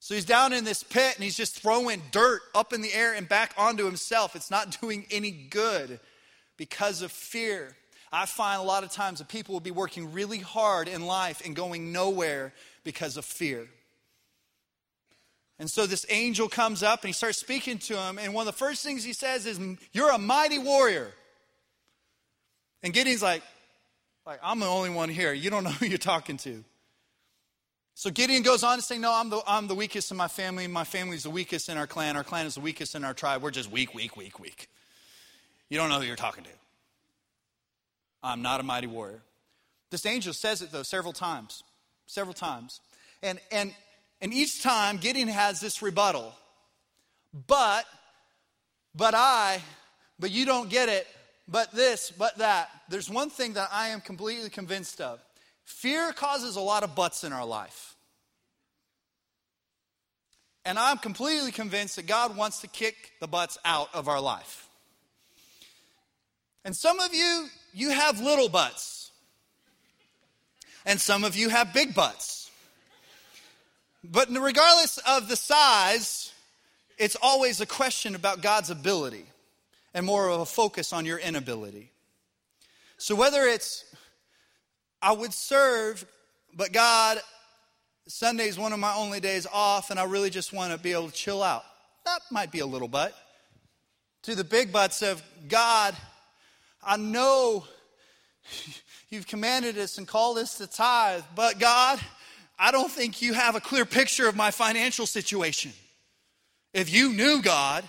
So 0.04 0.14
he's 0.14 0.26
down 0.26 0.52
in 0.52 0.64
this 0.64 0.82
pit 0.82 1.14
and 1.14 1.24
he's 1.24 1.34
just 1.34 1.58
throwing 1.58 2.02
dirt 2.10 2.42
up 2.54 2.74
in 2.74 2.82
the 2.82 2.92
air 2.92 3.14
and 3.14 3.26
back 3.26 3.54
onto 3.56 3.86
himself. 3.86 4.36
It's 4.36 4.50
not 4.50 4.78
doing 4.82 5.06
any 5.10 5.30
good 5.30 5.98
because 6.58 7.00
of 7.00 7.10
fear. 7.10 7.74
I 8.12 8.26
find 8.26 8.60
a 8.60 8.64
lot 8.64 8.84
of 8.84 8.92
times 8.92 9.20
that 9.20 9.28
people 9.28 9.54
will 9.54 9.60
be 9.60 9.70
working 9.70 10.12
really 10.12 10.40
hard 10.40 10.88
in 10.88 11.06
life 11.06 11.40
and 11.42 11.56
going 11.56 11.90
nowhere 11.90 12.52
because 12.84 13.16
of 13.16 13.24
fear. 13.24 13.66
And 15.58 15.70
so 15.70 15.86
this 15.86 16.04
angel 16.10 16.50
comes 16.50 16.82
up 16.82 17.00
and 17.00 17.08
he 17.08 17.14
starts 17.14 17.38
speaking 17.38 17.78
to 17.78 17.96
him. 17.96 18.18
And 18.18 18.34
one 18.34 18.46
of 18.46 18.52
the 18.52 18.58
first 18.58 18.84
things 18.84 19.04
he 19.04 19.14
says 19.14 19.46
is, 19.46 19.58
You're 19.92 20.10
a 20.10 20.18
mighty 20.18 20.58
warrior. 20.58 21.12
And 22.82 22.92
Gideon's 22.92 23.22
like, 23.22 23.42
like, 24.26 24.40
I'm 24.42 24.60
the 24.60 24.66
only 24.66 24.90
one 24.90 25.08
here. 25.08 25.32
You 25.32 25.48
don't 25.48 25.64
know 25.64 25.70
who 25.70 25.86
you're 25.86 25.96
talking 25.96 26.36
to. 26.38 26.62
So 27.94 28.10
Gideon 28.10 28.42
goes 28.42 28.64
on 28.64 28.76
to 28.76 28.82
say, 28.82 28.98
No, 28.98 29.12
I'm 29.14 29.30
the, 29.30 29.40
I'm 29.46 29.68
the 29.68 29.74
weakest 29.74 30.10
in 30.10 30.16
my 30.16 30.28
family. 30.28 30.66
My 30.66 30.84
family's 30.84 31.22
the 31.22 31.30
weakest 31.30 31.68
in 31.68 31.78
our 31.78 31.86
clan. 31.86 32.16
Our 32.16 32.24
clan 32.24 32.46
is 32.46 32.54
the 32.54 32.60
weakest 32.60 32.94
in 32.94 33.04
our 33.04 33.14
tribe. 33.14 33.42
We're 33.42 33.52
just 33.52 33.70
weak, 33.70 33.94
weak, 33.94 34.16
weak, 34.16 34.40
weak. 34.40 34.68
You 35.68 35.78
don't 35.78 35.88
know 35.88 36.00
who 36.00 36.06
you're 36.06 36.16
talking 36.16 36.44
to. 36.44 36.50
I'm 38.22 38.42
not 38.42 38.60
a 38.60 38.62
mighty 38.62 38.86
warrior. 38.86 39.22
This 39.90 40.06
angel 40.06 40.32
says 40.32 40.60
it, 40.60 40.72
though, 40.72 40.82
several 40.82 41.12
times. 41.12 41.62
Several 42.06 42.34
times. 42.34 42.80
And, 43.22 43.38
and, 43.52 43.72
and 44.20 44.34
each 44.34 44.62
time, 44.62 44.96
Gideon 44.96 45.28
has 45.28 45.60
this 45.60 45.80
rebuttal. 45.80 46.34
But, 47.46 47.84
but 48.94 49.14
I, 49.14 49.62
but 50.18 50.30
you 50.30 50.46
don't 50.46 50.68
get 50.68 50.88
it, 50.88 51.06
but 51.48 51.70
this, 51.72 52.10
but 52.10 52.38
that. 52.38 52.70
There's 52.88 53.08
one 53.08 53.30
thing 53.30 53.52
that 53.54 53.68
I 53.72 53.88
am 53.88 54.00
completely 54.00 54.50
convinced 54.50 55.00
of 55.00 55.20
Fear 55.64 56.12
causes 56.12 56.56
a 56.56 56.60
lot 56.60 56.82
of 56.82 56.94
butts 56.94 57.24
in 57.24 57.32
our 57.32 57.44
life. 57.44 57.94
And 60.64 60.78
I'm 60.78 60.98
completely 60.98 61.52
convinced 61.52 61.96
that 61.96 62.06
God 62.06 62.36
wants 62.36 62.60
to 62.60 62.68
kick 62.68 63.12
the 63.20 63.28
butts 63.28 63.58
out 63.64 63.88
of 63.94 64.08
our 64.08 64.20
life. 64.20 64.66
And 66.64 66.74
some 66.74 67.00
of 67.00 67.14
you, 67.14 67.48
you 67.74 67.90
have 67.90 68.20
little 68.20 68.48
butts. 68.48 69.10
And 70.86 71.00
some 71.00 71.24
of 71.24 71.36
you 71.36 71.50
have 71.50 71.74
big 71.74 71.94
butts. 71.94 72.50
But 74.02 74.28
regardless 74.30 74.98
of 75.06 75.28
the 75.28 75.36
size, 75.36 76.32
it's 76.98 77.16
always 77.20 77.60
a 77.60 77.66
question 77.66 78.14
about 78.14 78.42
God's 78.42 78.70
ability 78.70 79.26
and 79.94 80.04
more 80.04 80.28
of 80.28 80.40
a 80.40 80.46
focus 80.46 80.92
on 80.92 81.06
your 81.06 81.18
inability. 81.18 81.90
So 82.96 83.14
whether 83.14 83.42
it's 83.44 83.84
I 85.04 85.12
would 85.12 85.34
serve, 85.34 86.02
but 86.56 86.72
God, 86.72 87.20
Sunday 88.08 88.48
is 88.48 88.58
one 88.58 88.72
of 88.72 88.78
my 88.78 88.94
only 88.94 89.20
days 89.20 89.46
off, 89.52 89.90
and 89.90 90.00
I 90.00 90.04
really 90.04 90.30
just 90.30 90.50
want 90.50 90.72
to 90.72 90.78
be 90.78 90.92
able 90.92 91.10
to 91.10 91.14
chill 91.14 91.42
out. 91.42 91.62
That 92.06 92.20
might 92.30 92.50
be 92.50 92.60
a 92.60 92.66
little 92.66 92.88
butt. 92.88 93.14
To 94.22 94.34
the 94.34 94.44
big 94.44 94.72
butts 94.72 95.02
of 95.02 95.22
God, 95.46 95.94
I 96.82 96.96
know 96.96 97.66
you've 99.10 99.26
commanded 99.26 99.76
us 99.76 99.98
and 99.98 100.08
called 100.08 100.38
us 100.38 100.56
to 100.56 100.66
tithe, 100.66 101.24
but 101.36 101.58
God, 101.58 102.00
I 102.58 102.70
don't 102.70 102.90
think 102.90 103.20
you 103.20 103.34
have 103.34 103.56
a 103.56 103.60
clear 103.60 103.84
picture 103.84 104.26
of 104.26 104.34
my 104.34 104.50
financial 104.50 105.04
situation. 105.04 105.74
If 106.72 106.90
you 106.90 107.12
knew 107.12 107.42
God, 107.42 107.84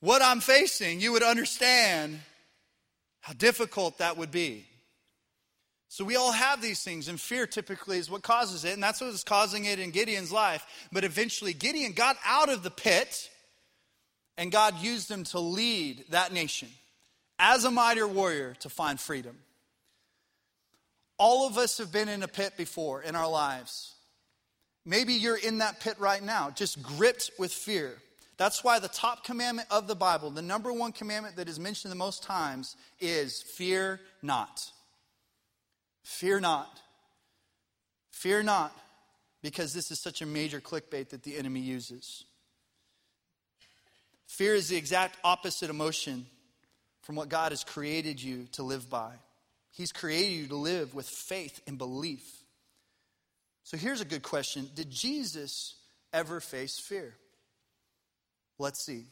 what 0.00 0.20
I'm 0.20 0.40
facing, 0.40 1.00
you 1.00 1.12
would 1.12 1.22
understand 1.22 2.20
how 3.20 3.32
difficult 3.32 3.96
that 3.98 4.18
would 4.18 4.30
be. 4.30 4.67
So 5.88 6.04
we 6.04 6.16
all 6.16 6.32
have 6.32 6.60
these 6.60 6.82
things, 6.82 7.08
and 7.08 7.18
fear 7.18 7.46
typically 7.46 7.96
is 7.96 8.10
what 8.10 8.22
causes 8.22 8.64
it, 8.64 8.74
and 8.74 8.82
that's 8.82 9.00
what 9.00 9.10
was 9.10 9.24
causing 9.24 9.64
it 9.64 9.78
in 9.78 9.90
Gideon's 9.90 10.30
life. 10.30 10.66
But 10.92 11.04
eventually, 11.04 11.54
Gideon 11.54 11.92
got 11.92 12.16
out 12.26 12.50
of 12.50 12.62
the 12.62 12.70
pit, 12.70 13.30
and 14.36 14.52
God 14.52 14.78
used 14.80 15.10
him 15.10 15.24
to 15.24 15.40
lead 15.40 16.04
that 16.10 16.32
nation 16.32 16.68
as 17.38 17.64
a 17.64 17.70
mighty 17.70 18.02
warrior 18.02 18.54
to 18.60 18.68
find 18.68 19.00
freedom. 19.00 19.38
All 21.16 21.46
of 21.46 21.56
us 21.56 21.78
have 21.78 21.90
been 21.90 22.08
in 22.08 22.22
a 22.22 22.28
pit 22.28 22.56
before 22.56 23.02
in 23.02 23.16
our 23.16 23.28
lives. 23.28 23.94
Maybe 24.84 25.14
you're 25.14 25.36
in 25.36 25.58
that 25.58 25.80
pit 25.80 25.96
right 25.98 26.22
now, 26.22 26.50
just 26.50 26.82
gripped 26.82 27.30
with 27.38 27.52
fear. 27.52 27.96
That's 28.36 28.62
why 28.62 28.78
the 28.78 28.88
top 28.88 29.24
commandment 29.24 29.68
of 29.70 29.88
the 29.88 29.96
Bible, 29.96 30.30
the 30.30 30.42
number 30.42 30.72
one 30.72 30.92
commandment 30.92 31.36
that 31.36 31.48
is 31.48 31.58
mentioned 31.58 31.90
the 31.90 31.96
most 31.96 32.22
times, 32.22 32.76
is 33.00 33.42
fear 33.42 34.00
not. 34.22 34.70
Fear 36.08 36.40
not. 36.40 36.80
Fear 38.10 38.42
not, 38.42 38.74
because 39.42 39.74
this 39.74 39.90
is 39.90 40.00
such 40.00 40.22
a 40.22 40.26
major 40.26 40.58
clickbait 40.58 41.10
that 41.10 41.22
the 41.22 41.36
enemy 41.36 41.60
uses. 41.60 42.24
Fear 44.26 44.54
is 44.54 44.68
the 44.70 44.76
exact 44.76 45.18
opposite 45.22 45.68
emotion 45.68 46.24
from 47.02 47.14
what 47.14 47.28
God 47.28 47.52
has 47.52 47.62
created 47.62 48.22
you 48.22 48.46
to 48.52 48.62
live 48.62 48.88
by. 48.88 49.12
He's 49.70 49.92
created 49.92 50.32
you 50.32 50.46
to 50.46 50.56
live 50.56 50.94
with 50.94 51.06
faith 51.06 51.60
and 51.66 51.76
belief. 51.76 52.26
So 53.64 53.76
here's 53.76 54.00
a 54.00 54.06
good 54.06 54.22
question 54.22 54.70
Did 54.74 54.90
Jesus 54.90 55.74
ever 56.14 56.40
face 56.40 56.78
fear? 56.78 57.12
Let's 58.58 58.82
see. 58.84 59.04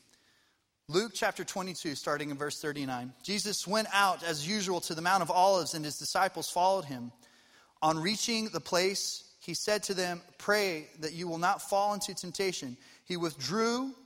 Luke 0.88 1.10
chapter 1.12 1.42
22, 1.42 1.96
starting 1.96 2.30
in 2.30 2.36
verse 2.36 2.60
39. 2.60 3.12
Jesus 3.24 3.66
went 3.66 3.88
out 3.92 4.22
as 4.22 4.46
usual 4.48 4.80
to 4.82 4.94
the 4.94 5.02
Mount 5.02 5.20
of 5.20 5.32
Olives, 5.32 5.74
and 5.74 5.84
his 5.84 5.98
disciples 5.98 6.48
followed 6.48 6.84
him. 6.84 7.10
On 7.82 7.98
reaching 7.98 8.50
the 8.50 8.60
place, 8.60 9.24
he 9.40 9.52
said 9.52 9.82
to 9.84 9.94
them, 9.94 10.22
Pray 10.38 10.86
that 11.00 11.12
you 11.12 11.26
will 11.26 11.38
not 11.38 11.60
fall 11.60 11.92
into 11.92 12.14
temptation. 12.14 12.76
He 13.04 13.16
withdrew 13.16 13.96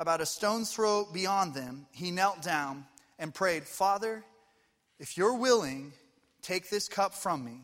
about 0.00 0.20
a 0.20 0.26
stone's 0.26 0.72
throw 0.72 1.06
beyond 1.12 1.54
them. 1.54 1.86
He 1.92 2.10
knelt 2.10 2.42
down 2.42 2.84
and 3.20 3.32
prayed, 3.32 3.62
Father, 3.62 4.24
if 4.98 5.16
you're 5.16 5.38
willing, 5.38 5.92
take 6.42 6.68
this 6.68 6.88
cup 6.88 7.14
from 7.14 7.44
me. 7.44 7.60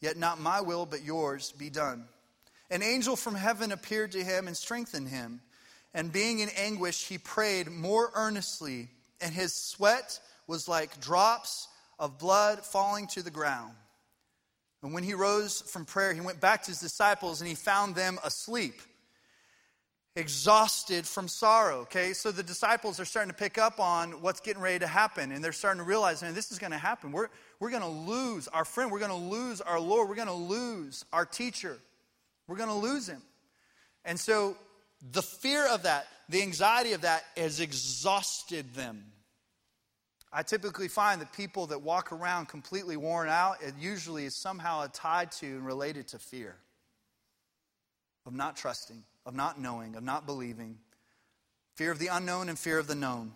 Yet 0.00 0.16
not 0.16 0.40
my 0.40 0.60
will, 0.60 0.84
but 0.84 1.04
yours 1.04 1.52
be 1.52 1.70
done. 1.70 2.06
An 2.70 2.82
angel 2.82 3.14
from 3.14 3.36
heaven 3.36 3.70
appeared 3.70 4.10
to 4.12 4.24
him 4.24 4.48
and 4.48 4.56
strengthened 4.56 5.08
him. 5.08 5.40
And 5.94 6.12
being 6.12 6.40
in 6.40 6.48
anguish, 6.56 7.06
he 7.06 7.18
prayed 7.18 7.70
more 7.70 8.10
earnestly, 8.14 8.88
and 9.20 9.32
his 9.32 9.54
sweat 9.54 10.18
was 10.48 10.68
like 10.68 11.00
drops 11.00 11.68
of 11.98 12.18
blood 12.18 12.64
falling 12.64 13.06
to 13.08 13.22
the 13.22 13.30
ground. 13.30 13.72
And 14.82 14.92
when 14.92 15.04
he 15.04 15.14
rose 15.14 15.62
from 15.62 15.86
prayer, 15.86 16.12
he 16.12 16.20
went 16.20 16.40
back 16.40 16.64
to 16.64 16.70
his 16.72 16.80
disciples 16.80 17.40
and 17.40 17.48
he 17.48 17.54
found 17.54 17.94
them 17.94 18.18
asleep, 18.22 18.74
exhausted 20.14 21.06
from 21.06 21.28
sorrow. 21.28 21.82
Okay, 21.82 22.12
so 22.12 22.30
the 22.32 22.42
disciples 22.42 23.00
are 23.00 23.04
starting 23.04 23.30
to 23.30 23.36
pick 23.36 23.56
up 23.56 23.78
on 23.78 24.20
what's 24.20 24.40
getting 24.40 24.60
ready 24.60 24.80
to 24.80 24.86
happen, 24.86 25.30
and 25.32 25.42
they're 25.42 25.52
starting 25.52 25.80
to 25.80 25.88
realize, 25.88 26.22
man, 26.22 26.34
this 26.34 26.50
is 26.50 26.58
going 26.58 26.72
to 26.72 26.78
happen. 26.78 27.12
We're, 27.12 27.28
we're 27.60 27.70
going 27.70 27.82
to 27.82 27.88
lose 27.88 28.48
our 28.48 28.64
friend, 28.64 28.90
we're 28.90 28.98
going 28.98 29.10
to 29.10 29.16
lose 29.16 29.60
our 29.60 29.80
Lord, 29.80 30.08
we're 30.08 30.16
going 30.16 30.26
to 30.26 30.34
lose 30.34 31.04
our 31.12 31.24
teacher, 31.24 31.78
we're 32.48 32.56
going 32.56 32.68
to 32.68 32.74
lose 32.74 33.08
him. 33.08 33.22
And 34.04 34.20
so 34.20 34.56
The 35.12 35.22
fear 35.22 35.66
of 35.68 35.82
that, 35.82 36.06
the 36.28 36.42
anxiety 36.42 36.92
of 36.92 37.02
that 37.02 37.24
has 37.36 37.60
exhausted 37.60 38.74
them. 38.74 39.04
I 40.32 40.42
typically 40.42 40.88
find 40.88 41.20
that 41.20 41.32
people 41.32 41.68
that 41.68 41.82
walk 41.82 42.10
around 42.10 42.48
completely 42.48 42.96
worn 42.96 43.28
out, 43.28 43.62
it 43.62 43.74
usually 43.78 44.24
is 44.24 44.34
somehow 44.34 44.86
tied 44.92 45.30
to 45.32 45.46
and 45.46 45.64
related 45.64 46.08
to 46.08 46.18
fear 46.18 46.56
of 48.26 48.34
not 48.34 48.56
trusting, 48.56 49.04
of 49.26 49.34
not 49.34 49.60
knowing, 49.60 49.94
of 49.94 50.02
not 50.02 50.26
believing. 50.26 50.78
Fear 51.76 51.92
of 51.92 51.98
the 51.98 52.08
unknown 52.08 52.48
and 52.48 52.58
fear 52.58 52.78
of 52.78 52.86
the 52.86 52.94
known. 52.94 53.32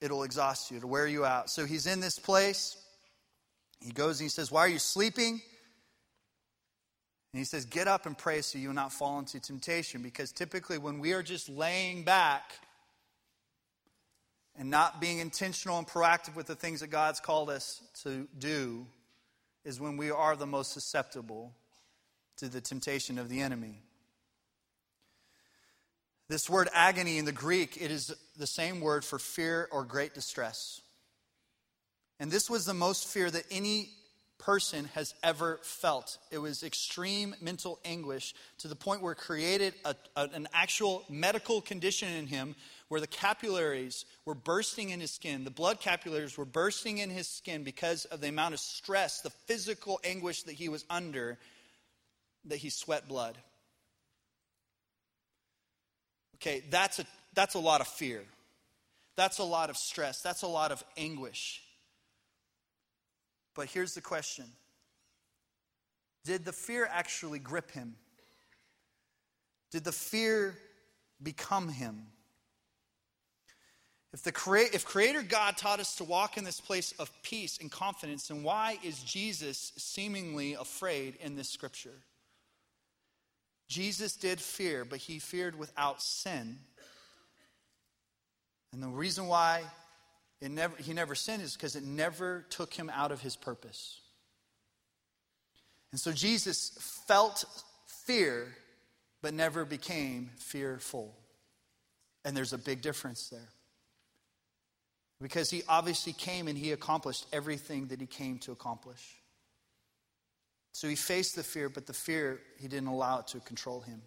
It'll 0.00 0.24
exhaust 0.24 0.70
you, 0.70 0.78
it'll 0.78 0.90
wear 0.90 1.06
you 1.06 1.24
out. 1.24 1.50
So 1.50 1.66
he's 1.66 1.86
in 1.86 2.00
this 2.00 2.18
place. 2.18 2.76
He 3.80 3.92
goes 3.92 4.20
and 4.20 4.24
he 4.24 4.28
says, 4.30 4.50
Why 4.50 4.60
are 4.62 4.68
you 4.68 4.78
sleeping? 4.78 5.40
And 7.36 7.40
he 7.42 7.44
says, 7.44 7.66
Get 7.66 7.86
up 7.86 8.06
and 8.06 8.16
pray 8.16 8.40
so 8.40 8.56
you 8.56 8.68
will 8.68 8.74
not 8.74 8.94
fall 8.94 9.18
into 9.18 9.38
temptation. 9.38 10.00
Because 10.00 10.32
typically, 10.32 10.78
when 10.78 11.00
we 11.00 11.12
are 11.12 11.22
just 11.22 11.50
laying 11.50 12.02
back 12.02 12.50
and 14.58 14.70
not 14.70 15.02
being 15.02 15.18
intentional 15.18 15.76
and 15.76 15.86
proactive 15.86 16.34
with 16.34 16.46
the 16.46 16.54
things 16.54 16.80
that 16.80 16.86
God's 16.86 17.20
called 17.20 17.50
us 17.50 17.82
to 18.04 18.26
do, 18.38 18.86
is 19.66 19.78
when 19.78 19.98
we 19.98 20.10
are 20.10 20.34
the 20.34 20.46
most 20.46 20.72
susceptible 20.72 21.52
to 22.38 22.48
the 22.48 22.62
temptation 22.62 23.18
of 23.18 23.28
the 23.28 23.42
enemy. 23.42 23.82
This 26.30 26.48
word 26.48 26.70
agony 26.72 27.18
in 27.18 27.26
the 27.26 27.32
Greek, 27.32 27.76
it 27.78 27.90
is 27.90 28.16
the 28.38 28.46
same 28.46 28.80
word 28.80 29.04
for 29.04 29.18
fear 29.18 29.68
or 29.70 29.84
great 29.84 30.14
distress. 30.14 30.80
And 32.18 32.30
this 32.30 32.48
was 32.48 32.64
the 32.64 32.72
most 32.72 33.06
fear 33.06 33.30
that 33.30 33.44
any 33.50 33.90
person 34.38 34.86
has 34.94 35.14
ever 35.22 35.58
felt. 35.62 36.18
It 36.30 36.38
was 36.38 36.62
extreme 36.62 37.34
mental 37.40 37.78
anguish 37.84 38.34
to 38.58 38.68
the 38.68 38.76
point 38.76 39.02
where 39.02 39.12
it 39.12 39.18
created 39.18 39.74
a, 39.84 39.94
a, 40.14 40.28
an 40.32 40.48
actual 40.52 41.04
medical 41.08 41.60
condition 41.60 42.12
in 42.12 42.26
him 42.26 42.54
where 42.88 43.00
the 43.00 43.06
capillaries 43.06 44.04
were 44.24 44.34
bursting 44.34 44.90
in 44.90 45.00
his 45.00 45.10
skin. 45.10 45.44
The 45.44 45.50
blood 45.50 45.80
capillaries 45.80 46.38
were 46.38 46.44
bursting 46.44 46.98
in 46.98 47.10
his 47.10 47.26
skin 47.26 47.64
because 47.64 48.04
of 48.06 48.20
the 48.20 48.28
amount 48.28 48.54
of 48.54 48.60
stress, 48.60 49.20
the 49.20 49.30
physical 49.30 50.00
anguish 50.04 50.44
that 50.44 50.54
he 50.54 50.68
was 50.68 50.84
under, 50.88 51.38
that 52.44 52.58
he 52.58 52.70
sweat 52.70 53.08
blood. 53.08 53.36
Okay, 56.36 56.62
that's 56.70 56.98
a, 56.98 57.04
that's 57.34 57.54
a 57.54 57.58
lot 57.58 57.80
of 57.80 57.88
fear. 57.88 58.22
That's 59.16 59.38
a 59.38 59.44
lot 59.44 59.70
of 59.70 59.76
stress. 59.76 60.20
That's 60.20 60.42
a 60.42 60.46
lot 60.46 60.70
of 60.70 60.84
anguish. 60.96 61.62
But 63.56 63.68
here's 63.68 63.94
the 63.94 64.02
question 64.02 64.44
Did 66.24 66.44
the 66.44 66.52
fear 66.52 66.88
actually 66.90 67.38
grip 67.38 67.70
him? 67.72 67.96
Did 69.72 69.84
the 69.84 69.92
fear 69.92 70.56
become 71.22 71.68
him? 71.68 72.06
If, 74.12 74.22
the 74.22 74.32
crea- 74.32 74.70
if 74.72 74.84
Creator 74.84 75.22
God 75.22 75.56
taught 75.56 75.80
us 75.80 75.96
to 75.96 76.04
walk 76.04 76.38
in 76.38 76.44
this 76.44 76.60
place 76.60 76.92
of 76.98 77.10
peace 77.22 77.58
and 77.60 77.70
confidence, 77.70 78.28
then 78.28 78.42
why 78.42 78.78
is 78.82 79.02
Jesus 79.02 79.72
seemingly 79.76 80.54
afraid 80.54 81.16
in 81.20 81.34
this 81.34 81.50
scripture? 81.50 82.02
Jesus 83.68 84.16
did 84.16 84.40
fear, 84.40 84.84
but 84.84 85.00
he 85.00 85.18
feared 85.18 85.58
without 85.58 86.00
sin. 86.00 86.58
And 88.72 88.82
the 88.82 88.88
reason 88.88 89.26
why 89.26 89.64
it 90.40 90.50
never, 90.50 90.76
he 90.76 90.92
never 90.92 91.14
sinned 91.14 91.42
is 91.42 91.54
because 91.54 91.76
it 91.76 91.84
never 91.84 92.44
took 92.50 92.74
him 92.74 92.90
out 92.92 93.12
of 93.12 93.20
his 93.20 93.36
purpose. 93.36 94.00
And 95.92 96.00
so 96.00 96.12
Jesus 96.12 96.76
felt 97.06 97.44
fear, 98.04 98.54
but 99.22 99.32
never 99.32 99.64
became 99.64 100.30
fearful. 100.36 101.14
And 102.24 102.36
there's 102.36 102.52
a 102.52 102.58
big 102.58 102.82
difference 102.82 103.28
there. 103.28 103.48
Because 105.22 105.48
he 105.48 105.62
obviously 105.68 106.12
came 106.12 106.48
and 106.48 106.58
he 106.58 106.72
accomplished 106.72 107.26
everything 107.32 107.86
that 107.86 108.00
he 108.00 108.06
came 108.06 108.38
to 108.40 108.52
accomplish. 108.52 109.02
So 110.72 110.88
he 110.88 110.96
faced 110.96 111.36
the 111.36 111.42
fear, 111.42 111.70
but 111.70 111.86
the 111.86 111.94
fear, 111.94 112.40
he 112.58 112.68
didn't 112.68 112.88
allow 112.88 113.20
it 113.20 113.28
to 113.28 113.40
control 113.40 113.80
him. 113.80 114.02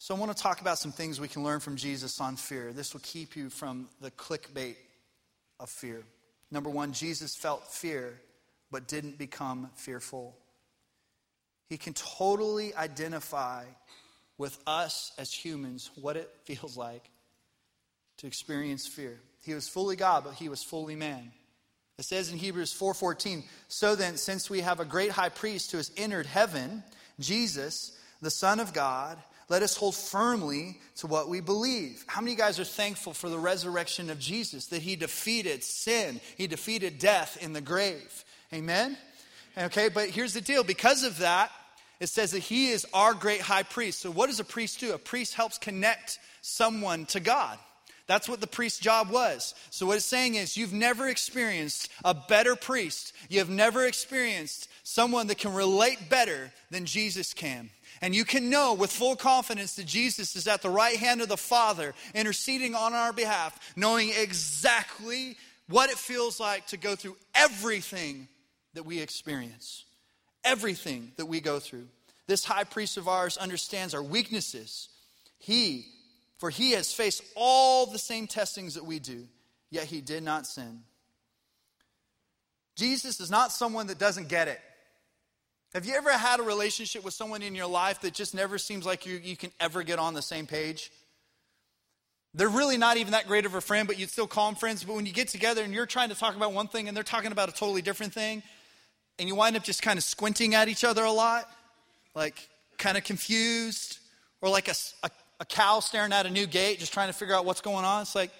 So 0.00 0.14
I 0.14 0.18
want 0.18 0.34
to 0.34 0.40
talk 0.40 0.60
about 0.60 0.78
some 0.78 0.92
things 0.92 1.20
we 1.20 1.26
can 1.26 1.42
learn 1.42 1.58
from 1.58 1.74
Jesus 1.74 2.20
on 2.20 2.36
fear. 2.36 2.72
This 2.72 2.92
will 2.92 3.00
keep 3.00 3.34
you 3.34 3.50
from 3.50 3.88
the 4.00 4.12
clickbait 4.12 4.76
of 5.58 5.68
fear. 5.68 6.04
Number 6.52 6.70
one, 6.70 6.92
Jesus 6.92 7.34
felt 7.34 7.66
fear, 7.66 8.20
but 8.70 8.86
didn't 8.86 9.18
become 9.18 9.70
fearful. 9.74 10.36
He 11.68 11.78
can 11.78 11.94
totally 11.94 12.74
identify 12.76 13.64
with 14.38 14.56
us 14.68 15.10
as 15.18 15.32
humans 15.32 15.90
what 16.00 16.16
it 16.16 16.30
feels 16.44 16.76
like 16.76 17.10
to 18.18 18.28
experience 18.28 18.86
fear. 18.86 19.18
He 19.44 19.52
was 19.52 19.68
fully 19.68 19.96
God, 19.96 20.22
but 20.24 20.34
he 20.34 20.48
was 20.48 20.62
fully 20.62 20.94
man. 20.94 21.32
It 21.98 22.04
says 22.04 22.30
in 22.30 22.38
Hebrews 22.38 22.72
4:14, 22.72 23.42
"So 23.66 23.96
then 23.96 24.16
since 24.16 24.48
we 24.48 24.60
have 24.60 24.78
a 24.78 24.84
great 24.84 25.10
high 25.10 25.28
priest 25.28 25.72
who 25.72 25.78
has 25.78 25.90
entered 25.96 26.26
heaven, 26.26 26.84
Jesus, 27.18 27.92
the 28.22 28.30
Son 28.30 28.60
of 28.60 28.72
God, 28.72 29.18
let 29.48 29.62
us 29.62 29.76
hold 29.76 29.94
firmly 29.94 30.78
to 30.96 31.06
what 31.06 31.28
we 31.28 31.40
believe. 31.40 32.04
How 32.06 32.20
many 32.20 32.36
guys 32.36 32.60
are 32.60 32.64
thankful 32.64 33.14
for 33.14 33.30
the 33.30 33.38
resurrection 33.38 34.10
of 34.10 34.18
Jesus, 34.18 34.66
that 34.66 34.82
he 34.82 34.94
defeated 34.94 35.64
sin, 35.64 36.20
he 36.36 36.46
defeated 36.46 36.98
death 36.98 37.38
in 37.40 37.54
the 37.54 37.60
grave? 37.60 38.24
Amen? 38.52 38.96
Okay, 39.56 39.88
but 39.88 40.10
here's 40.10 40.34
the 40.34 40.40
deal 40.40 40.64
because 40.64 41.02
of 41.02 41.18
that, 41.18 41.50
it 42.00 42.08
says 42.08 42.32
that 42.32 42.40
he 42.40 42.70
is 42.70 42.86
our 42.92 43.14
great 43.14 43.40
high 43.40 43.62
priest. 43.62 44.00
So, 44.00 44.10
what 44.10 44.28
does 44.28 44.38
a 44.38 44.44
priest 44.44 44.80
do? 44.80 44.92
A 44.92 44.98
priest 44.98 45.34
helps 45.34 45.58
connect 45.58 46.18
someone 46.42 47.06
to 47.06 47.20
God. 47.20 47.58
That's 48.06 48.28
what 48.28 48.40
the 48.40 48.46
priest's 48.46 48.78
job 48.78 49.10
was. 49.10 49.54
So, 49.70 49.86
what 49.86 49.96
it's 49.96 50.04
saying 50.04 50.36
is, 50.36 50.56
you've 50.56 50.72
never 50.72 51.08
experienced 51.08 51.90
a 52.04 52.14
better 52.14 52.54
priest. 52.54 53.12
You 53.28 53.40
have 53.40 53.50
never 53.50 53.84
experienced 53.84 54.68
someone 54.84 55.26
that 55.26 55.38
can 55.38 55.54
relate 55.54 56.08
better 56.08 56.52
than 56.70 56.86
Jesus 56.86 57.34
can. 57.34 57.70
And 58.00 58.14
you 58.14 58.24
can 58.24 58.50
know 58.50 58.74
with 58.74 58.90
full 58.90 59.16
confidence 59.16 59.74
that 59.76 59.86
Jesus 59.86 60.36
is 60.36 60.46
at 60.46 60.62
the 60.62 60.70
right 60.70 60.96
hand 60.96 61.20
of 61.20 61.28
the 61.28 61.36
Father, 61.36 61.94
interceding 62.14 62.74
on 62.74 62.94
our 62.94 63.12
behalf, 63.12 63.58
knowing 63.76 64.10
exactly 64.16 65.36
what 65.68 65.90
it 65.90 65.98
feels 65.98 66.38
like 66.40 66.66
to 66.68 66.76
go 66.76 66.94
through 66.96 67.16
everything 67.34 68.28
that 68.74 68.84
we 68.84 69.00
experience, 69.00 69.84
everything 70.44 71.12
that 71.16 71.26
we 71.26 71.40
go 71.40 71.58
through. 71.58 71.88
This 72.26 72.44
high 72.44 72.64
priest 72.64 72.96
of 72.96 73.08
ours 73.08 73.36
understands 73.36 73.94
our 73.94 74.02
weaknesses. 74.02 74.88
He 75.38 75.86
for 76.38 76.50
he 76.50 76.72
has 76.72 76.92
faced 76.92 77.22
all 77.34 77.86
the 77.86 77.98
same 77.98 78.26
testings 78.26 78.74
that 78.74 78.84
we 78.84 79.00
do, 79.00 79.26
yet 79.70 79.84
he 79.84 80.00
did 80.00 80.22
not 80.22 80.46
sin. 80.46 80.82
Jesus 82.76 83.20
is 83.20 83.30
not 83.30 83.50
someone 83.50 83.88
that 83.88 83.98
doesn't 83.98 84.28
get 84.28 84.46
it. 84.46 84.60
Have 85.74 85.84
you 85.84 85.94
ever 85.94 86.10
had 86.10 86.40
a 86.40 86.42
relationship 86.42 87.04
with 87.04 87.14
someone 87.14 87.42
in 87.42 87.54
your 87.54 87.66
life 87.66 88.00
that 88.00 88.14
just 88.14 88.34
never 88.34 88.58
seems 88.58 88.86
like 88.86 89.04
you, 89.04 89.20
you 89.22 89.36
can 89.36 89.50
ever 89.60 89.82
get 89.82 89.98
on 89.98 90.14
the 90.14 90.22
same 90.22 90.46
page? 90.46 90.90
They're 92.34 92.48
really 92.48 92.78
not 92.78 92.96
even 92.96 93.12
that 93.12 93.26
great 93.26 93.46
of 93.46 93.54
a 93.54 93.60
friend, 93.60 93.86
but 93.86 93.98
you'd 93.98 94.10
still 94.10 94.26
call 94.26 94.46
them 94.46 94.54
friends. 94.54 94.84
But 94.84 94.96
when 94.96 95.06
you 95.06 95.12
get 95.12 95.28
together 95.28 95.62
and 95.62 95.72
you're 95.74 95.86
trying 95.86 96.08
to 96.08 96.14
talk 96.14 96.36
about 96.36 96.52
one 96.52 96.68
thing 96.68 96.88
and 96.88 96.96
they're 96.96 97.04
talking 97.04 97.32
about 97.32 97.48
a 97.48 97.52
totally 97.52 97.82
different 97.82 98.14
thing, 98.14 98.42
and 99.18 99.28
you 99.28 99.34
wind 99.34 99.56
up 99.56 99.64
just 99.64 99.82
kind 99.82 99.98
of 99.98 100.04
squinting 100.04 100.54
at 100.54 100.68
each 100.68 100.84
other 100.84 101.04
a 101.04 101.12
lot, 101.12 101.50
like 102.14 102.48
kind 102.78 102.96
of 102.96 103.04
confused, 103.04 103.98
or 104.40 104.48
like 104.48 104.68
a, 104.68 104.74
a 105.02 105.10
a 105.40 105.44
cow 105.44 105.80
staring 105.80 106.12
at 106.12 106.26
a 106.26 106.30
new 106.30 106.46
gate, 106.46 106.78
just 106.78 106.92
trying 106.92 107.08
to 107.08 107.12
figure 107.12 107.34
out 107.34 107.44
what's 107.44 107.60
going 107.60 107.84
on. 107.84 108.02
It's 108.02 108.14
like, 108.14 108.30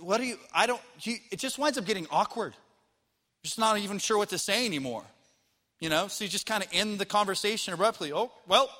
what 0.00 0.20
are 0.20 0.24
you, 0.24 0.36
I 0.52 0.66
don't, 0.66 0.80
you, 1.00 1.16
it 1.30 1.38
just 1.38 1.58
winds 1.58 1.78
up 1.78 1.84
getting 1.84 2.06
awkward. 2.10 2.54
Just 3.44 3.58
not 3.58 3.78
even 3.78 3.98
sure 3.98 4.18
what 4.18 4.28
to 4.30 4.38
say 4.38 4.66
anymore. 4.66 5.04
You 5.82 5.88
know, 5.88 6.06
so 6.06 6.22
you 6.22 6.30
just 6.30 6.46
kind 6.46 6.62
of 6.62 6.68
end 6.72 7.00
the 7.00 7.04
conversation 7.04 7.74
abruptly. 7.74 8.12
Oh, 8.12 8.30
well, 8.46 8.70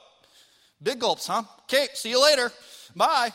big 0.81 1.01
gulps, 1.01 1.27
huh? 1.27 1.43
Okay, 1.63 1.89
see 1.95 2.11
you 2.11 2.23
later. 2.23 2.53
Bye. 2.95 3.33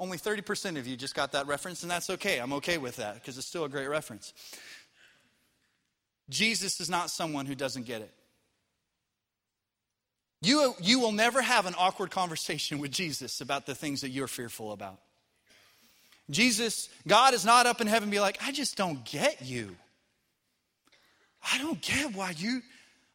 Only 0.00 0.18
30% 0.18 0.76
of 0.80 0.88
you 0.88 0.96
just 0.96 1.14
got 1.14 1.30
that 1.30 1.46
reference, 1.46 1.82
and 1.82 1.90
that's 1.92 2.10
okay. 2.10 2.40
I'm 2.40 2.52
okay 2.54 2.76
with 2.76 2.96
that 2.96 3.14
because 3.14 3.38
it's 3.38 3.46
still 3.46 3.62
a 3.62 3.68
great 3.68 3.86
reference. 3.86 4.32
Jesus 6.28 6.80
is 6.80 6.90
not 6.90 7.08
someone 7.08 7.46
who 7.46 7.54
doesn't 7.54 7.86
get 7.86 8.02
it. 8.02 8.12
You, 10.42 10.74
you 10.82 10.98
will 10.98 11.12
never 11.12 11.40
have 11.40 11.66
an 11.66 11.76
awkward 11.78 12.10
conversation 12.10 12.80
with 12.80 12.90
Jesus 12.90 13.40
about 13.40 13.64
the 13.64 13.76
things 13.76 14.00
that 14.00 14.08
you're 14.08 14.26
fearful 14.26 14.72
about. 14.72 14.98
Jesus, 16.30 16.88
God 17.06 17.32
is 17.32 17.44
not 17.44 17.66
up 17.66 17.80
in 17.80 17.86
heaven 17.86 18.10
be 18.10 18.18
like, 18.18 18.38
I 18.44 18.50
just 18.50 18.76
don't 18.76 19.04
get 19.04 19.40
you. 19.40 19.76
I 21.52 21.58
don't 21.58 21.80
get 21.80 22.12
why 22.12 22.34
you, 22.36 22.60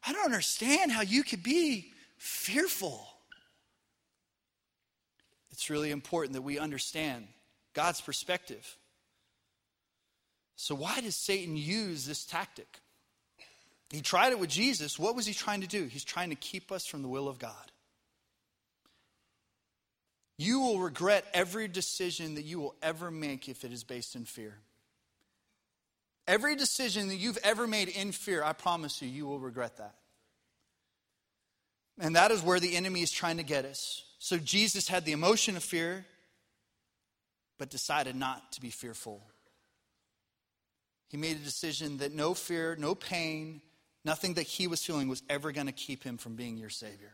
I 0.06 0.12
don't 0.12 0.24
understand 0.24 0.92
how 0.92 1.02
you 1.02 1.22
could 1.22 1.42
be 1.42 1.92
fearful. 2.16 3.06
It's 5.50 5.68
really 5.68 5.90
important 5.90 6.34
that 6.34 6.42
we 6.42 6.58
understand 6.58 7.26
God's 7.74 8.00
perspective. 8.00 8.76
So, 10.56 10.74
why 10.74 11.00
does 11.00 11.16
Satan 11.16 11.56
use 11.56 12.06
this 12.06 12.24
tactic? 12.24 12.80
He 13.90 14.02
tried 14.02 14.32
it 14.32 14.38
with 14.38 14.50
Jesus. 14.50 14.98
What 14.98 15.16
was 15.16 15.26
he 15.26 15.34
trying 15.34 15.62
to 15.62 15.66
do? 15.66 15.84
He's 15.84 16.04
trying 16.04 16.30
to 16.30 16.36
keep 16.36 16.70
us 16.70 16.86
from 16.86 17.02
the 17.02 17.08
will 17.08 17.28
of 17.28 17.38
God. 17.38 17.72
You 20.38 20.60
will 20.60 20.78
regret 20.78 21.26
every 21.34 21.68
decision 21.68 22.36
that 22.36 22.44
you 22.44 22.60
will 22.60 22.74
ever 22.82 23.10
make 23.10 23.48
if 23.48 23.64
it 23.64 23.72
is 23.72 23.84
based 23.84 24.14
in 24.14 24.24
fear. 24.24 24.58
Every 26.30 26.54
decision 26.54 27.08
that 27.08 27.16
you've 27.16 27.40
ever 27.42 27.66
made 27.66 27.88
in 27.88 28.12
fear, 28.12 28.44
I 28.44 28.52
promise 28.52 29.02
you, 29.02 29.08
you 29.08 29.26
will 29.26 29.40
regret 29.40 29.78
that. 29.78 29.96
And 31.98 32.14
that 32.14 32.30
is 32.30 32.40
where 32.40 32.60
the 32.60 32.76
enemy 32.76 33.02
is 33.02 33.10
trying 33.10 33.38
to 33.38 33.42
get 33.42 33.64
us. 33.64 34.04
So 34.20 34.38
Jesus 34.38 34.86
had 34.86 35.04
the 35.04 35.10
emotion 35.10 35.56
of 35.56 35.64
fear, 35.64 36.06
but 37.58 37.68
decided 37.68 38.14
not 38.14 38.52
to 38.52 38.60
be 38.60 38.70
fearful. 38.70 39.20
He 41.08 41.16
made 41.16 41.34
a 41.34 41.40
decision 41.40 41.98
that 41.98 42.14
no 42.14 42.34
fear, 42.34 42.76
no 42.78 42.94
pain, 42.94 43.60
nothing 44.04 44.34
that 44.34 44.46
he 44.46 44.68
was 44.68 44.84
feeling 44.84 45.08
was 45.08 45.24
ever 45.28 45.50
going 45.50 45.66
to 45.66 45.72
keep 45.72 46.04
him 46.04 46.16
from 46.16 46.36
being 46.36 46.56
your 46.56 46.70
Savior. 46.70 47.10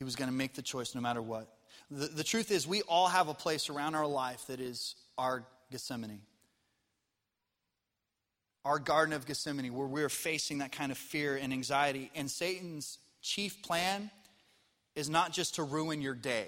He 0.00 0.04
was 0.04 0.16
going 0.16 0.28
to 0.28 0.34
make 0.34 0.54
the 0.54 0.62
choice 0.62 0.96
no 0.96 1.00
matter 1.00 1.22
what. 1.22 1.46
The, 1.88 2.08
the 2.08 2.24
truth 2.24 2.50
is, 2.50 2.66
we 2.66 2.82
all 2.82 3.06
have 3.06 3.28
a 3.28 3.34
place 3.34 3.70
around 3.70 3.94
our 3.94 4.08
life 4.08 4.48
that 4.48 4.58
is 4.58 4.96
our 5.16 5.44
Gethsemane. 5.70 6.22
Our 8.64 8.78
Garden 8.78 9.12
of 9.12 9.26
Gethsemane, 9.26 9.74
where 9.74 9.86
we're 9.86 10.08
facing 10.08 10.58
that 10.58 10.72
kind 10.72 10.92
of 10.92 10.98
fear 10.98 11.36
and 11.36 11.52
anxiety. 11.52 12.10
And 12.14 12.30
Satan's 12.30 12.98
chief 13.20 13.62
plan 13.62 14.10
is 14.94 15.08
not 15.10 15.32
just 15.32 15.56
to 15.56 15.62
ruin 15.62 16.00
your 16.00 16.14
day. 16.14 16.46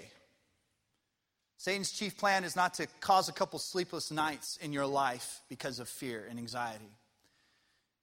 Satan's 1.57 1.91
chief 1.91 2.17
plan 2.17 2.43
is 2.43 2.55
not 2.55 2.75
to 2.75 2.87
cause 2.99 3.27
a 3.27 3.33
couple 3.33 3.59
sleepless 3.59 4.11
nights 4.11 4.57
in 4.61 4.71
your 4.71 4.85
life 4.85 5.41
because 5.49 5.79
of 5.79 5.89
fear 5.89 6.25
and 6.29 6.37
anxiety. 6.37 6.91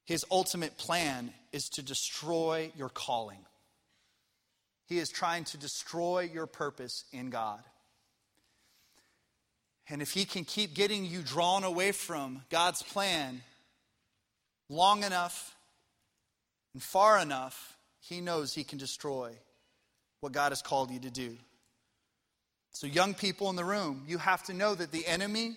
His 0.04 0.24
ultimate 0.30 0.76
plan 0.78 1.32
is 1.52 1.68
to 1.70 1.82
destroy 1.82 2.72
your 2.76 2.88
calling. 2.88 3.38
He 4.86 4.98
is 4.98 5.10
trying 5.10 5.44
to 5.44 5.56
destroy 5.56 6.28
your 6.32 6.46
purpose 6.46 7.04
in 7.12 7.30
God. 7.30 7.60
And 9.88 10.02
if 10.02 10.12
he 10.12 10.24
can 10.24 10.44
keep 10.44 10.74
getting 10.74 11.04
you 11.04 11.22
drawn 11.22 11.64
away 11.64 11.92
from 11.92 12.42
God's 12.50 12.82
plan 12.82 13.42
long 14.72 15.04
enough 15.04 15.54
and 16.72 16.82
far 16.82 17.18
enough, 17.18 17.76
he 18.00 18.20
knows 18.20 18.54
he 18.54 18.64
can 18.64 18.78
destroy 18.78 19.32
what 20.20 20.32
God 20.32 20.50
has 20.50 20.62
called 20.62 20.90
you 20.90 21.00
to 21.00 21.10
do. 21.10 21.36
So, 22.72 22.86
young 22.86 23.12
people 23.12 23.50
in 23.50 23.56
the 23.56 23.64
room, 23.64 24.04
you 24.08 24.18
have 24.18 24.42
to 24.44 24.54
know 24.54 24.74
that 24.74 24.90
the 24.90 25.06
enemy 25.06 25.56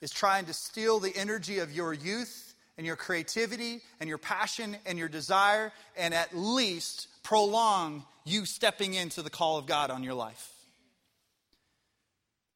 is 0.00 0.12
trying 0.12 0.46
to 0.46 0.52
steal 0.52 1.00
the 1.00 1.14
energy 1.16 1.58
of 1.58 1.72
your 1.72 1.92
youth 1.92 2.54
and 2.76 2.86
your 2.86 2.94
creativity 2.94 3.80
and 3.98 4.08
your 4.08 4.18
passion 4.18 4.76
and 4.86 4.98
your 4.98 5.08
desire 5.08 5.72
and 5.96 6.14
at 6.14 6.36
least 6.36 7.08
prolong 7.24 8.04
you 8.24 8.46
stepping 8.46 8.94
into 8.94 9.22
the 9.22 9.30
call 9.30 9.58
of 9.58 9.66
God 9.66 9.90
on 9.90 10.04
your 10.04 10.14
life. 10.14 10.52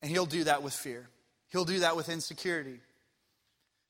And 0.00 0.10
he'll 0.10 0.26
do 0.26 0.44
that 0.44 0.62
with 0.62 0.74
fear, 0.74 1.08
he'll 1.50 1.64
do 1.64 1.80
that 1.80 1.96
with 1.96 2.08
insecurity. 2.08 2.78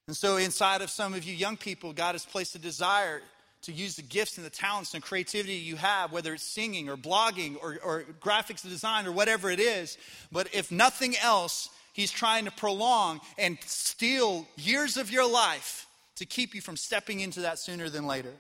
And 0.09 0.17
so, 0.17 0.37
inside 0.37 0.83
of 0.83 0.91
some 0.91 1.15
of 1.15 1.25
you 1.25 1.35
young 1.35 1.57
people, 1.57 1.93
God 1.93 2.13
has 2.13 2.25
placed 2.25 2.55
a 2.55 2.59
desire 2.59 3.23
to 3.63 3.73
use 3.73 3.95
the 3.95 4.03
gifts 4.03 4.37
and 4.37 4.45
the 4.45 4.51
talents 4.51 4.95
and 4.95 5.03
creativity 5.03 5.55
you 5.55 5.77
have, 5.77 6.11
whether 6.11 6.35
it's 6.35 6.43
singing 6.43 6.89
or 6.89 6.97
blogging 6.97 7.57
or, 7.63 7.79
or 7.85 8.05
graphics 8.21 8.63
design 8.63 9.07
or 9.07 9.13
whatever 9.13 9.51
it 9.51 9.61
is. 9.61 9.97
But 10.33 10.53
if 10.53 10.73
nothing 10.73 11.17
else, 11.17 11.69
He's 11.93 12.11
trying 12.11 12.47
to 12.47 12.51
prolong 12.51 13.21
and 13.39 13.59
steal 13.67 14.47
years 14.57 14.97
of 14.97 15.11
your 15.11 15.31
life 15.31 15.87
to 16.17 16.27
keep 16.27 16.55
you 16.55 16.61
from 16.61 16.77
stepping 16.77 17.21
into 17.21 17.41
that 17.41 17.59
sooner 17.59 17.89
than 17.89 18.07
later. 18.07 18.33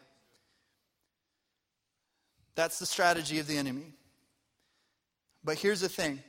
That's 2.55 2.79
the 2.79 2.87
strategy 2.87 3.39
of 3.39 3.47
the 3.47 3.57
enemy. 3.57 3.93
But 5.45 5.59
here's 5.59 5.81
the 5.81 5.89
thing 5.89 6.23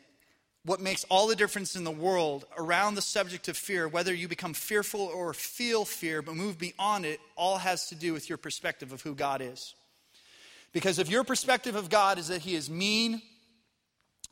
what 0.65 0.80
makes 0.80 1.04
all 1.06 1.28
the 1.28 1.36
difference 1.36 1.76
in 1.76 1.84
the 1.84 1.91
world 1.91 2.45
around 2.58 2.95
the 2.95 3.02
subject 3.02 3.49
of 3.49 3.58
fear, 3.58 3.88
whether 3.88 4.13
you 4.13 4.28
become 4.28 4.54
fearful 4.54 5.02
or 5.02 5.34
feel 5.34 5.84
fear 5.84 6.21
but 6.21 6.36
move 6.36 6.58
beyond 6.58 7.06
it, 7.06 7.19
all 7.36 7.58
has 7.58 7.89
to 7.89 7.95
do 7.95 8.13
with 8.13 8.30
your 8.30 8.38
perspective 8.38 8.93
of 8.93 9.02
who 9.02 9.13
God 9.13 9.41
is. 9.41 9.76
Because 10.71 10.99
if 10.99 11.10
your 11.10 11.23
perspective 11.23 11.76
of 11.76 11.89
God 11.89 12.17
is 12.17 12.30
that 12.30 12.41
He 12.41 12.56
is 12.56 12.69
mean, 12.69 13.21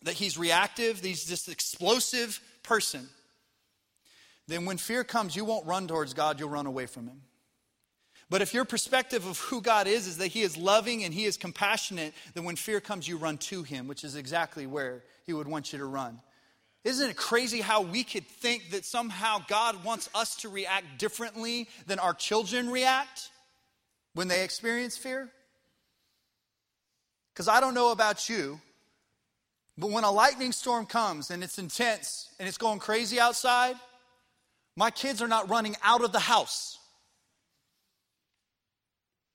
that 0.03 0.13
He's 0.13 0.37
reactive, 0.37 1.01
that 1.01 1.07
He's 1.07 1.25
this 1.25 1.49
explosive 1.49 2.39
person, 2.63 3.09
then 4.47 4.65
when 4.65 4.77
fear 4.77 5.03
comes, 5.03 5.35
you 5.35 5.45
won't 5.45 5.67
run 5.67 5.87
towards 5.87 6.13
God, 6.13 6.39
you'll 6.39 6.49
run 6.49 6.65
away 6.65 6.85
from 6.85 7.07
Him. 7.07 7.21
But 8.29 8.41
if 8.41 8.53
your 8.53 8.63
perspective 8.63 9.27
of 9.27 9.37
who 9.39 9.61
God 9.61 9.87
is 9.87 10.07
is 10.07 10.17
that 10.19 10.27
He 10.27 10.41
is 10.41 10.55
loving 10.55 11.03
and 11.03 11.13
He 11.13 11.25
is 11.25 11.35
compassionate, 11.35 12.13
then 12.33 12.45
when 12.45 12.55
fear 12.55 12.79
comes, 12.79 13.05
you 13.05 13.17
run 13.17 13.37
to 13.39 13.63
Him, 13.63 13.87
which 13.87 14.05
is 14.05 14.15
exactly 14.15 14.65
where 14.65 15.03
He 15.25 15.33
would 15.33 15.47
want 15.47 15.71
you 15.73 15.79
to 15.79 15.85
run. 15.85 16.19
Isn't 16.83 17.09
it 17.11 17.15
crazy 17.15 17.61
how 17.61 17.81
we 17.81 18.03
could 18.03 18.27
think 18.27 18.71
that 18.71 18.85
somehow 18.85 19.43
God 19.47 19.83
wants 19.83 20.09
us 20.15 20.35
to 20.37 20.49
react 20.49 20.97
differently 20.97 21.67
than 21.85 21.99
our 21.99 22.13
children 22.13 22.69
react 22.69 23.29
when 24.13 24.27
they 24.27 24.43
experience 24.43 24.97
fear? 24.97 25.29
Because 27.33 27.47
I 27.47 27.59
don't 27.59 27.75
know 27.75 27.91
about 27.91 28.29
you, 28.29 28.59
but 29.77 29.91
when 29.91 30.03
a 30.03 30.11
lightning 30.11 30.51
storm 30.51 30.85
comes 30.85 31.29
and 31.29 31.43
it's 31.43 31.59
intense 31.59 32.29
and 32.39 32.47
it's 32.47 32.57
going 32.57 32.79
crazy 32.79 33.19
outside, 33.19 33.75
my 34.75 34.89
kids 34.89 35.21
are 35.21 35.27
not 35.27 35.49
running 35.49 35.75
out 35.83 36.03
of 36.03 36.11
the 36.11 36.19
house. 36.19 36.77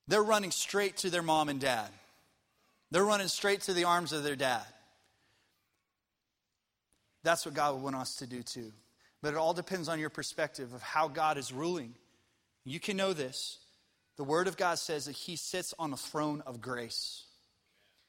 They're 0.09 0.23
running 0.23 0.51
straight 0.51 0.99
to 0.99 1.11
their 1.11 1.23
mom 1.23 1.49
and 1.49 1.61
dad. 1.61 1.89
They're 2.91 3.05
running 3.05 3.29
straight 3.29 3.63
to 3.63 3.73
the 3.73 3.85
arms 3.85 4.13
of 4.13 4.25
their 4.25 4.37
dad. 4.37 4.65
That's 7.27 7.45
what 7.45 7.55
God 7.55 7.75
would 7.75 7.83
want 7.83 7.97
us 7.97 8.15
to 8.19 8.27
do 8.29 8.45
too. 8.45 8.71
But 9.21 9.35
it 9.35 9.37
all 9.37 9.53
depends 9.53 9.89
on 9.89 9.99
your 9.99 10.11
perspective 10.11 10.73
of 10.73 10.81
how 10.81 11.09
God 11.09 11.39
is 11.39 11.53
ruling. 11.53 11.97
You 12.65 12.79
can 12.79 12.97
know 12.97 13.13
this. 13.13 13.59
The 14.17 14.23
Word 14.23 14.47
of 14.47 14.57
God 14.57 14.79
says 14.79 15.07
that 15.07 15.17
He 15.17 15.35
sits 15.35 15.75
on 15.77 15.93
a 15.93 15.97
throne 15.97 16.41
of 16.47 16.61
grace. 16.61 17.25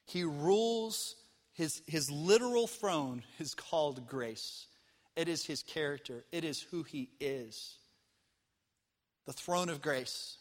He 0.05 0.23
rules, 0.23 1.15
his, 1.53 1.81
his 1.87 2.11
literal 2.11 2.67
throne 2.67 3.23
is 3.39 3.55
called 3.55 4.07
grace. 4.07 4.67
It 5.15 5.27
is 5.27 5.43
His 5.43 5.63
character, 5.63 6.23
it 6.31 6.43
is 6.43 6.61
who 6.61 6.83
He 6.83 7.09
is. 7.19 7.75
The 9.25 9.33
throne 9.33 9.69
of 9.69 9.81
grace. 9.81 10.37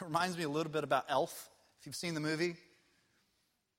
It 0.00 0.04
reminds 0.04 0.38
me 0.38 0.44
a 0.44 0.48
little 0.48 0.72
bit 0.72 0.84
about 0.84 1.04
Elf, 1.10 1.50
if 1.80 1.86
you've 1.86 1.94
seen 1.96 2.14
the 2.14 2.20
movie. 2.20 2.56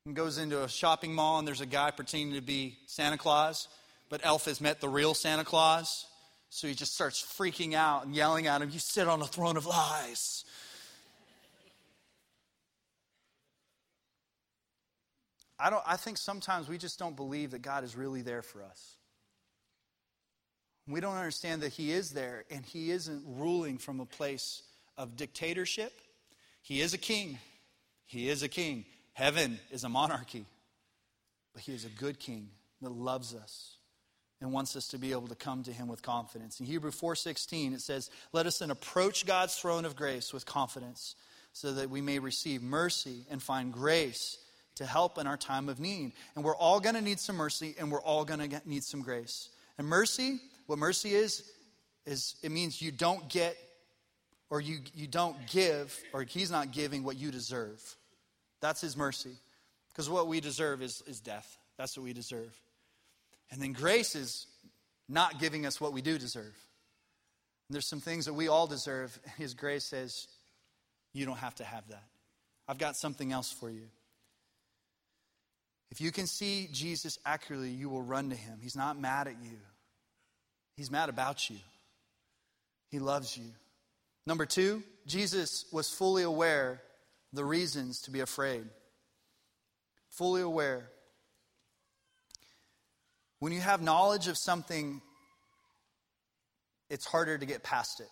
He 0.06 0.14
goes 0.14 0.38
into 0.38 0.64
a 0.64 0.70
shopping 0.70 1.16
mall 1.16 1.40
and 1.40 1.48
there's 1.48 1.62
a 1.62 1.66
guy 1.66 1.90
pretending 1.90 2.36
to 2.36 2.42
be 2.42 2.78
Santa 2.86 3.18
Claus, 3.18 3.68
but 4.10 4.22
Elf 4.24 4.46
has 4.46 4.62
met 4.62 4.82
the 4.82 4.90
real 4.90 5.14
Santa 5.14 5.44
Claus. 5.44 6.06
So 6.50 6.68
he 6.68 6.74
just 6.74 6.94
starts 6.94 7.22
freaking 7.22 7.74
out 7.74 8.06
and 8.06 8.16
yelling 8.16 8.48
at 8.48 8.62
him, 8.62 8.70
You 8.70 8.80
sit 8.80 9.08
on 9.08 9.22
a 9.22 9.28
throne 9.28 9.58
of 9.58 9.66
lies. 9.66 10.46
I, 15.60 15.70
don't, 15.70 15.84
I 15.88 15.96
think 15.96 16.18
sometimes 16.18 16.68
we 16.68 16.78
just 16.78 17.00
don't 17.00 17.16
believe 17.16 17.52
that 17.52 17.62
God 17.62 17.84
is 17.84 17.96
really 17.96 18.22
there 18.22 18.42
for 18.42 18.62
us. 18.64 18.96
We 20.88 21.00
don't 21.00 21.16
understand 21.16 21.62
that 21.62 21.74
He 21.74 21.92
is 21.92 22.12
there 22.12 22.44
and 22.52 22.66
He 22.66 22.92
isn't 22.92 23.24
ruling 23.26 23.78
from 23.78 24.00
a 24.00 24.06
place 24.06 24.62
of 24.98 25.16
dictatorship. 25.16 25.94
He 26.62 26.82
is 26.82 26.94
a 26.94 26.98
king. 26.98 27.40
He 28.06 28.30
is 28.30 28.44
a 28.44 28.48
king. 28.48 28.86
Heaven 29.14 29.60
is 29.72 29.84
a 29.84 29.90
monarchy. 29.90 30.46
But 31.54 31.64
he 31.64 31.74
is 31.74 31.86
a 31.86 31.90
good 31.90 32.20
king 32.20 32.50
that 32.82 32.92
loves 32.92 33.34
us 33.34 33.78
and 34.46 34.54
wants 34.54 34.76
us 34.76 34.88
to 34.90 35.00
be 35.00 35.12
able 35.12 35.28
to 35.28 35.34
come 35.34 35.64
to 35.64 35.74
him 35.74 35.88
with 35.88 36.04
confidence. 36.04 36.60
In 36.60 36.68
Hebrew 36.68 36.92
4:16 36.92 37.74
it 37.74 37.82
says, 37.82 38.12
"Let 38.32 38.46
us 38.46 38.60
then 38.60 38.70
approach 38.70 39.26
God's 39.26 39.56
throne 39.56 39.86
of 39.86 39.96
grace 39.96 40.32
with 40.32 40.46
confidence, 40.46 41.16
so 41.52 41.74
that 41.74 41.90
we 41.90 42.00
may 42.00 42.20
receive 42.20 42.62
mercy 42.62 43.26
and 43.28 43.42
find 43.42 43.74
grace 43.74 44.38
to 44.76 44.86
help 44.86 45.18
in 45.18 45.26
our 45.26 45.36
time 45.36 45.68
of 45.68 45.80
need." 45.80 46.14
And 46.36 46.46
we're 46.46 46.56
all 46.56 46.80
going 46.80 46.94
to 46.94 47.02
need 47.02 47.20
some 47.20 47.36
mercy 47.36 47.74
and 47.80 47.92
we're 47.92 48.04
all 48.04 48.24
going 48.24 48.48
to 48.48 48.62
need 48.66 48.84
some 48.84 49.02
grace. 49.02 49.50
And 49.80 49.88
mercy, 49.88 50.40
what 50.68 50.78
mercy 50.78 51.16
is 51.16 51.52
is 52.06 52.36
it 52.44 52.52
means 52.52 52.84
you 52.84 52.92
don't 52.92 53.28
get 53.30 53.58
or 54.52 54.62
you, 54.62 54.78
you 54.94 55.08
don't 55.08 55.48
give, 55.48 56.00
or 56.14 56.22
he's 56.22 56.52
not 56.52 56.72
giving 56.72 57.04
what 57.04 57.18
you 57.18 57.32
deserve. 57.32 57.98
That's 58.62 58.80
his 58.80 58.96
mercy. 58.96 59.36
Because 59.90 60.08
what 60.08 60.28
we 60.28 60.40
deserve 60.40 60.84
is, 60.84 61.02
is 61.08 61.20
death. 61.20 61.58
That's 61.78 61.98
what 61.98 62.04
we 62.04 62.14
deserve. 62.14 62.56
And 63.52 63.62
then 63.62 63.74
grace 63.74 64.16
is 64.16 64.48
not 65.08 65.40
giving 65.40 65.66
us 65.66 65.80
what 65.80 65.94
we 65.94 66.02
do 66.02 66.18
deserve. 66.18 66.44
And 67.68 67.74
there's 67.74 67.88
some 67.88 68.00
things 68.02 68.26
that 68.26 68.34
we 68.34 68.48
all 68.48 68.68
deserve. 68.68 69.18
And 69.24 69.34
his 69.38 69.54
grace 69.54 69.86
says, 69.86 70.28
You 71.14 71.26
don't 71.26 71.38
have 71.38 71.56
to 71.56 71.64
have 71.64 71.88
that. 71.90 72.04
I've 72.68 72.78
got 72.78 72.96
something 72.96 73.32
else 73.32 73.52
for 73.52 73.70
you. 73.70 73.88
If 75.92 76.02
you 76.02 76.12
can 76.12 76.28
see 76.28 76.68
Jesus 76.72 77.20
accurately, 77.26 77.70
you 77.70 77.90
will 77.90 78.02
run 78.02 78.30
to 78.30 78.36
him. 78.36 78.58
He's 78.62 78.76
not 78.76 79.00
mad 79.00 79.28
at 79.28 79.38
you, 79.42 79.58
he's 80.76 80.92
mad 80.92 81.10
about 81.10 81.50
you. 81.50 81.58
He 82.90 83.00
loves 83.00 83.36
you. 83.36 83.46
Number 84.28 84.46
two, 84.46 84.84
Jesus 85.06 85.66
was 85.72 85.90
fully 85.90 86.24
aware 86.24 86.82
the 87.34 87.44
reasons 87.44 88.02
to 88.04 88.12
be 88.12 88.22
afraid. 88.22 88.64
Fully 90.10 90.42
aware. 90.42 90.90
When 93.40 93.52
you 93.52 93.60
have 93.60 93.82
knowledge 93.82 94.28
of 94.28 94.38
something, 94.38 95.02
it's 96.90 97.06
harder 97.06 97.38
to 97.38 97.46
get 97.46 97.64
past 97.64 98.00
it. 98.00 98.10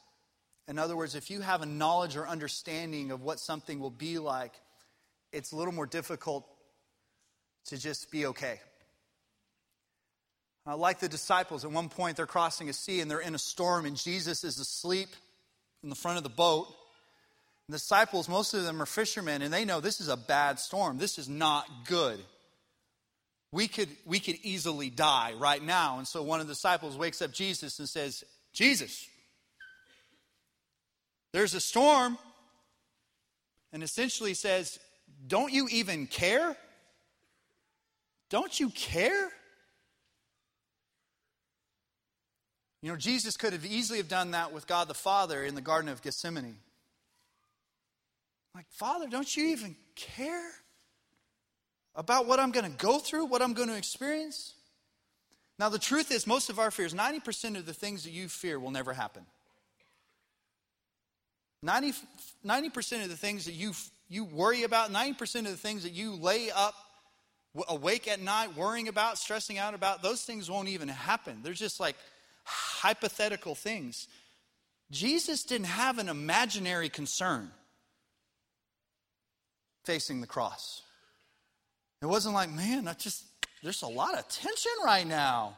In 0.68 0.80
other 0.80 0.96
words, 0.96 1.16
if 1.16 1.30
you 1.30 1.42
have 1.42 1.62
a 1.62 1.66
knowledge 1.66 2.16
or 2.16 2.28
understanding 2.28 3.12
of 3.12 3.22
what 3.22 3.40
something 3.40 3.80
will 3.80 3.90
be 3.90 4.20
like, 4.20 4.54
it's 5.32 5.52
a 5.52 5.56
little 5.56 5.74
more 5.74 5.86
difficult 5.86 6.46
to 7.66 7.78
just 7.78 8.12
be 8.12 8.26
okay. 8.28 8.60
Uh, 10.66 10.78
like 10.78 11.00
the 11.00 11.10
disciples, 11.10 11.66
at 11.66 11.72
one 11.72 11.90
point 11.90 12.16
they're 12.16 12.26
crossing 12.26 12.70
a 12.70 12.74
sea 12.74 13.02
and 13.02 13.12
they're 13.12 13.20
in 13.20 13.36
a 13.36 13.40
storm, 13.40 13.86
and 13.86 13.98
Jesus 13.98 14.44
is 14.44 14.60
asleep 14.60 15.10
in 15.84 15.90
the 15.90 15.96
front 15.96 16.18
of 16.18 16.24
the 16.24 16.30
boat. 16.30 16.68
The 17.68 17.74
disciples, 17.74 18.30
most 18.30 18.54
of 18.54 18.64
them 18.64 18.82
are 18.82 18.86
fishermen, 18.86 19.42
and 19.42 19.54
they 19.54 19.66
know 19.66 19.82
this 19.82 20.00
is 20.00 20.08
a 20.08 20.18
bad 20.18 20.60
storm. 20.60 20.98
This 20.98 21.18
is 21.18 21.28
not 21.28 21.68
good. 21.88 22.20
We 23.54 23.68
could, 23.68 23.90
we 24.04 24.20
could 24.20 24.38
easily 24.42 24.90
die 24.90 25.34
right 25.38 25.62
now. 25.62 26.00
And 26.00 26.08
so 26.08 26.24
one 26.24 26.42
of 26.42 26.48
the 26.48 26.54
disciples 26.54 26.98
wakes 26.98 27.22
up 27.22 27.32
Jesus 27.32 27.78
and 27.78 27.88
says, 27.88 28.24
Jesus, 28.52 29.08
there's 31.34 31.54
a 31.54 31.62
storm. 31.62 32.18
And 33.72 33.84
essentially 33.84 34.34
says, 34.34 34.80
Don't 35.28 35.54
you 35.54 35.68
even 35.72 36.08
care? 36.08 36.58
Don't 38.32 38.60
you 38.60 38.70
care? 38.70 39.30
You 42.82 42.90
know, 42.90 42.98
Jesus 42.98 43.38
could 43.38 43.54
have 43.54 43.66
easily 43.66 44.00
have 44.00 44.10
done 44.10 44.32
that 44.32 44.52
with 44.52 44.66
God 44.66 44.88
the 44.88 44.96
Father 44.96 45.44
in 45.44 45.54
the 45.54 45.62
Garden 45.62 45.90
of 45.90 46.02
Gethsemane. 46.02 46.58
Like, 48.56 48.66
Father, 48.72 49.08
don't 49.08 49.38
you 49.38 49.46
even 49.50 49.76
care 49.96 50.52
about 51.96 52.26
what 52.26 52.40
I'm 52.40 52.52
going 52.52 52.70
to 52.70 52.78
go 52.78 53.00
through, 53.00 53.26
what 53.26 53.42
I'm 53.42 53.54
going 53.54 53.70
to 53.70 53.78
experience? 53.78 54.54
Now, 55.60 55.70
the 55.70 55.80
truth 55.80 56.12
is, 56.12 56.26
most 56.26 56.50
of 56.50 56.60
our 56.60 56.72
fears, 56.72 56.94
90% 56.94 57.58
of 57.58 57.66
the 57.66 57.74
things 57.74 58.04
that 58.04 58.12
you 58.12 58.28
fear 58.28 58.60
will 58.60 58.72
never 58.72 58.94
happen. 58.94 59.26
90, 61.62 61.94
90% 62.46 63.04
of 63.04 63.10
the 63.10 63.16
things 63.16 63.46
that 63.46 63.54
you, 63.54 63.74
you 64.10 64.26
worry 64.26 64.64
about, 64.64 64.92
90% 64.92 65.40
of 65.40 65.46
the 65.46 65.58
things 65.58 65.84
that 65.84 65.94
you 65.94 66.16
lay 66.16 66.52
up 66.52 66.76
awake 67.70 68.08
at 68.08 68.20
night 68.20 68.58
worrying 68.58 68.88
about, 68.88 69.18
stressing 69.18 69.58
out 69.58 69.74
about, 69.74 70.02
those 70.02 70.24
things 70.24 70.50
won't 70.50 70.68
even 70.68 70.88
happen. 70.88 71.40
They're 71.44 71.54
just 71.54 71.80
like 71.80 71.96
hypothetical 72.44 73.56
things. 73.56 74.08
Jesus 74.92 75.44
didn't 75.44 75.68
have 75.68 76.00
an 76.00 76.10
imaginary 76.10 76.90
concern 76.90 77.52
facing 79.86 80.22
the 80.22 80.28
cross. 80.28 80.82
It 82.04 82.08
wasn't 82.08 82.36
like, 82.36 82.52
man, 82.52 82.90
I 82.90 82.94
just, 82.94 83.24
there's 83.64 83.82
a 83.82 83.88
lot 83.88 84.20
of 84.20 84.28
tension 84.28 84.74
right 84.84 85.08
now. 85.08 85.58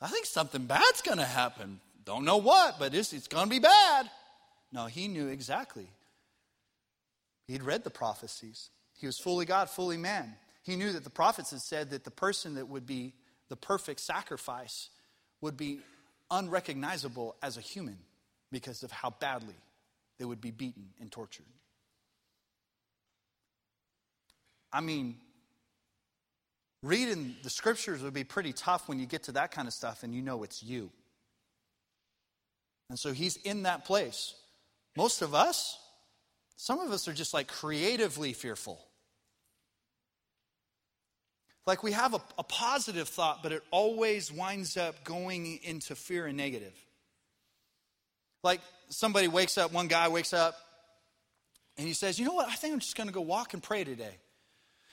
I 0.00 0.08
think 0.08 0.24
something 0.24 0.64
bad's 0.64 1.02
going 1.02 1.18
to 1.18 1.26
happen. 1.26 1.80
Don't 2.06 2.24
know 2.24 2.38
what, 2.38 2.78
but 2.78 2.94
it's, 2.94 3.12
it's 3.12 3.28
going 3.28 3.44
to 3.44 3.50
be 3.50 3.58
bad. 3.58 4.08
No, 4.72 4.86
he 4.86 5.08
knew 5.08 5.28
exactly. 5.28 5.86
He'd 7.46 7.62
read 7.62 7.84
the 7.84 7.90
prophecies. 7.90 8.70
He 8.98 9.04
was 9.04 9.18
fully 9.18 9.44
God, 9.44 9.68
fully 9.68 9.98
man. 9.98 10.36
He 10.62 10.74
knew 10.74 10.90
that 10.92 11.04
the 11.04 11.10
prophets 11.10 11.50
had 11.50 11.60
said 11.60 11.90
that 11.90 12.04
the 12.04 12.10
person 12.10 12.54
that 12.54 12.66
would 12.68 12.86
be 12.86 13.12
the 13.50 13.56
perfect 13.56 14.00
sacrifice 14.00 14.88
would 15.42 15.58
be 15.58 15.80
unrecognizable 16.30 17.36
as 17.42 17.58
a 17.58 17.60
human 17.60 17.98
because 18.50 18.82
of 18.82 18.90
how 18.90 19.10
badly 19.20 19.56
they 20.18 20.24
would 20.24 20.40
be 20.40 20.50
beaten 20.50 20.88
and 20.98 21.12
tortured. 21.12 21.44
I 24.72 24.80
mean, 24.80 25.16
reading 26.82 27.36
the 27.42 27.50
scriptures 27.50 28.02
would 28.02 28.14
be 28.14 28.24
pretty 28.24 28.52
tough 28.52 28.88
when 28.88 28.98
you 28.98 29.06
get 29.06 29.24
to 29.24 29.32
that 29.32 29.50
kind 29.50 29.66
of 29.66 29.74
stuff 29.74 30.02
and 30.02 30.14
you 30.14 30.22
know 30.22 30.42
it's 30.42 30.62
you. 30.62 30.90
And 32.90 32.98
so 32.98 33.12
he's 33.12 33.36
in 33.36 33.64
that 33.64 33.84
place. 33.84 34.34
Most 34.96 35.22
of 35.22 35.34
us, 35.34 35.78
some 36.56 36.80
of 36.80 36.90
us 36.90 37.06
are 37.08 37.12
just 37.12 37.34
like 37.34 37.48
creatively 37.48 38.32
fearful. 38.32 38.80
Like 41.66 41.82
we 41.82 41.92
have 41.92 42.14
a, 42.14 42.20
a, 42.38 42.42
positive 42.42 43.08
thought, 43.08 43.42
but 43.42 43.52
it 43.52 43.62
always 43.70 44.32
winds 44.32 44.78
up 44.78 45.04
going 45.04 45.60
into 45.62 45.94
fear 45.94 46.24
and 46.24 46.34
negative. 46.34 46.72
Like 48.42 48.62
somebody 48.88 49.28
wakes 49.28 49.58
up, 49.58 49.70
one 49.70 49.86
guy 49.86 50.08
wakes 50.08 50.32
up, 50.32 50.56
and 51.76 51.86
he 51.86 51.92
says, 51.92 52.18
You 52.18 52.24
know 52.24 52.32
what? 52.32 52.48
I 52.48 52.54
think 52.54 52.72
I'm 52.72 52.80
just 52.80 52.96
going 52.96 53.08
to 53.08 53.12
go 53.12 53.20
walk 53.20 53.52
and 53.52 53.62
pray 53.62 53.84
today. 53.84 54.16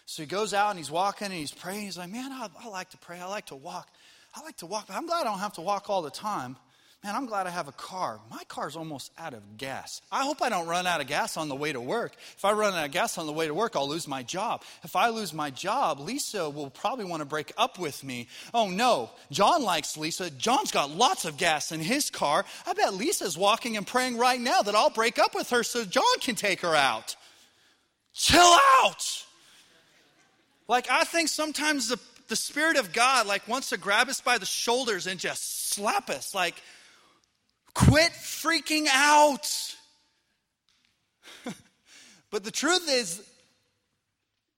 So 0.05 0.23
he 0.23 0.27
goes 0.27 0.53
out 0.53 0.69
and 0.69 0.79
he's 0.79 0.91
walking 0.91 1.25
and 1.25 1.35
he's 1.35 1.51
praying. 1.51 1.81
He's 1.81 1.97
like, 1.97 2.11
Man, 2.11 2.31
I, 2.31 2.49
I 2.63 2.67
like 2.67 2.91
to 2.91 2.97
pray. 2.97 3.19
I 3.19 3.25
like 3.25 3.47
to 3.47 3.55
walk. 3.55 3.89
I 4.35 4.43
like 4.43 4.57
to 4.57 4.65
walk, 4.65 4.87
but 4.87 4.95
I'm 4.95 5.07
glad 5.07 5.21
I 5.21 5.23
don't 5.23 5.39
have 5.39 5.53
to 5.53 5.61
walk 5.61 5.89
all 5.89 6.01
the 6.01 6.11
time. 6.11 6.57
Man, 7.05 7.15
I'm 7.15 7.27
glad 7.27 7.45
I 7.45 7.51
have 7.51 7.67
a 7.67 7.71
car. 7.71 8.19
My 8.31 8.43
car's 8.47 8.75
almost 8.75 9.11
out 9.15 9.35
of 9.35 9.57
gas. 9.57 10.01
I 10.11 10.23
hope 10.23 10.41
I 10.41 10.49
don't 10.49 10.65
run 10.65 10.87
out 10.87 11.01
of 11.01 11.07
gas 11.07 11.37
on 11.37 11.49
the 11.49 11.55
way 11.55 11.71
to 11.71 11.79
work. 11.79 12.15
If 12.35 12.43
I 12.43 12.51
run 12.53 12.73
out 12.73 12.83
of 12.83 12.91
gas 12.91 13.19
on 13.19 13.27
the 13.27 13.31
way 13.31 13.45
to 13.45 13.53
work, 13.53 13.75
I'll 13.75 13.87
lose 13.87 14.07
my 14.07 14.23
job. 14.23 14.63
If 14.83 14.95
I 14.95 15.09
lose 15.09 15.31
my 15.31 15.51
job, 15.51 15.99
Lisa 15.99 16.49
will 16.49 16.71
probably 16.71 17.05
want 17.05 17.21
to 17.21 17.25
break 17.25 17.53
up 17.59 17.77
with 17.77 18.03
me. 18.03 18.27
Oh 18.55 18.69
no, 18.69 19.11
John 19.29 19.61
likes 19.61 19.97
Lisa. 19.97 20.31
John's 20.31 20.71
got 20.71 20.89
lots 20.89 21.25
of 21.25 21.37
gas 21.37 21.71
in 21.71 21.79
his 21.79 22.09
car. 22.09 22.43
I 22.65 22.73
bet 22.73 22.95
Lisa's 22.95 23.37
walking 23.37 23.77
and 23.77 23.85
praying 23.85 24.17
right 24.17 24.41
now 24.41 24.63
that 24.63 24.73
I'll 24.73 24.89
break 24.89 25.19
up 25.19 25.35
with 25.35 25.51
her 25.51 25.61
so 25.61 25.85
John 25.85 26.19
can 26.21 26.33
take 26.33 26.61
her 26.61 26.75
out. 26.75 27.15
Chill 28.15 28.57
out. 28.81 29.25
Like, 30.67 30.89
I 30.89 31.03
think 31.03 31.29
sometimes 31.29 31.89
the, 31.89 31.99
the 32.27 32.35
Spirit 32.35 32.77
of 32.77 32.93
God, 32.93 33.27
like, 33.27 33.47
wants 33.47 33.69
to 33.69 33.77
grab 33.77 34.09
us 34.09 34.21
by 34.21 34.37
the 34.37 34.45
shoulders 34.45 35.07
and 35.07 35.19
just 35.19 35.69
slap 35.69 36.09
us. 36.09 36.33
Like, 36.33 36.55
Quit 37.75 38.13
freaking 38.13 38.87
out. 38.89 39.75
but 42.31 42.43
the 42.45 42.51
truth 42.51 42.89
is, 42.89 43.21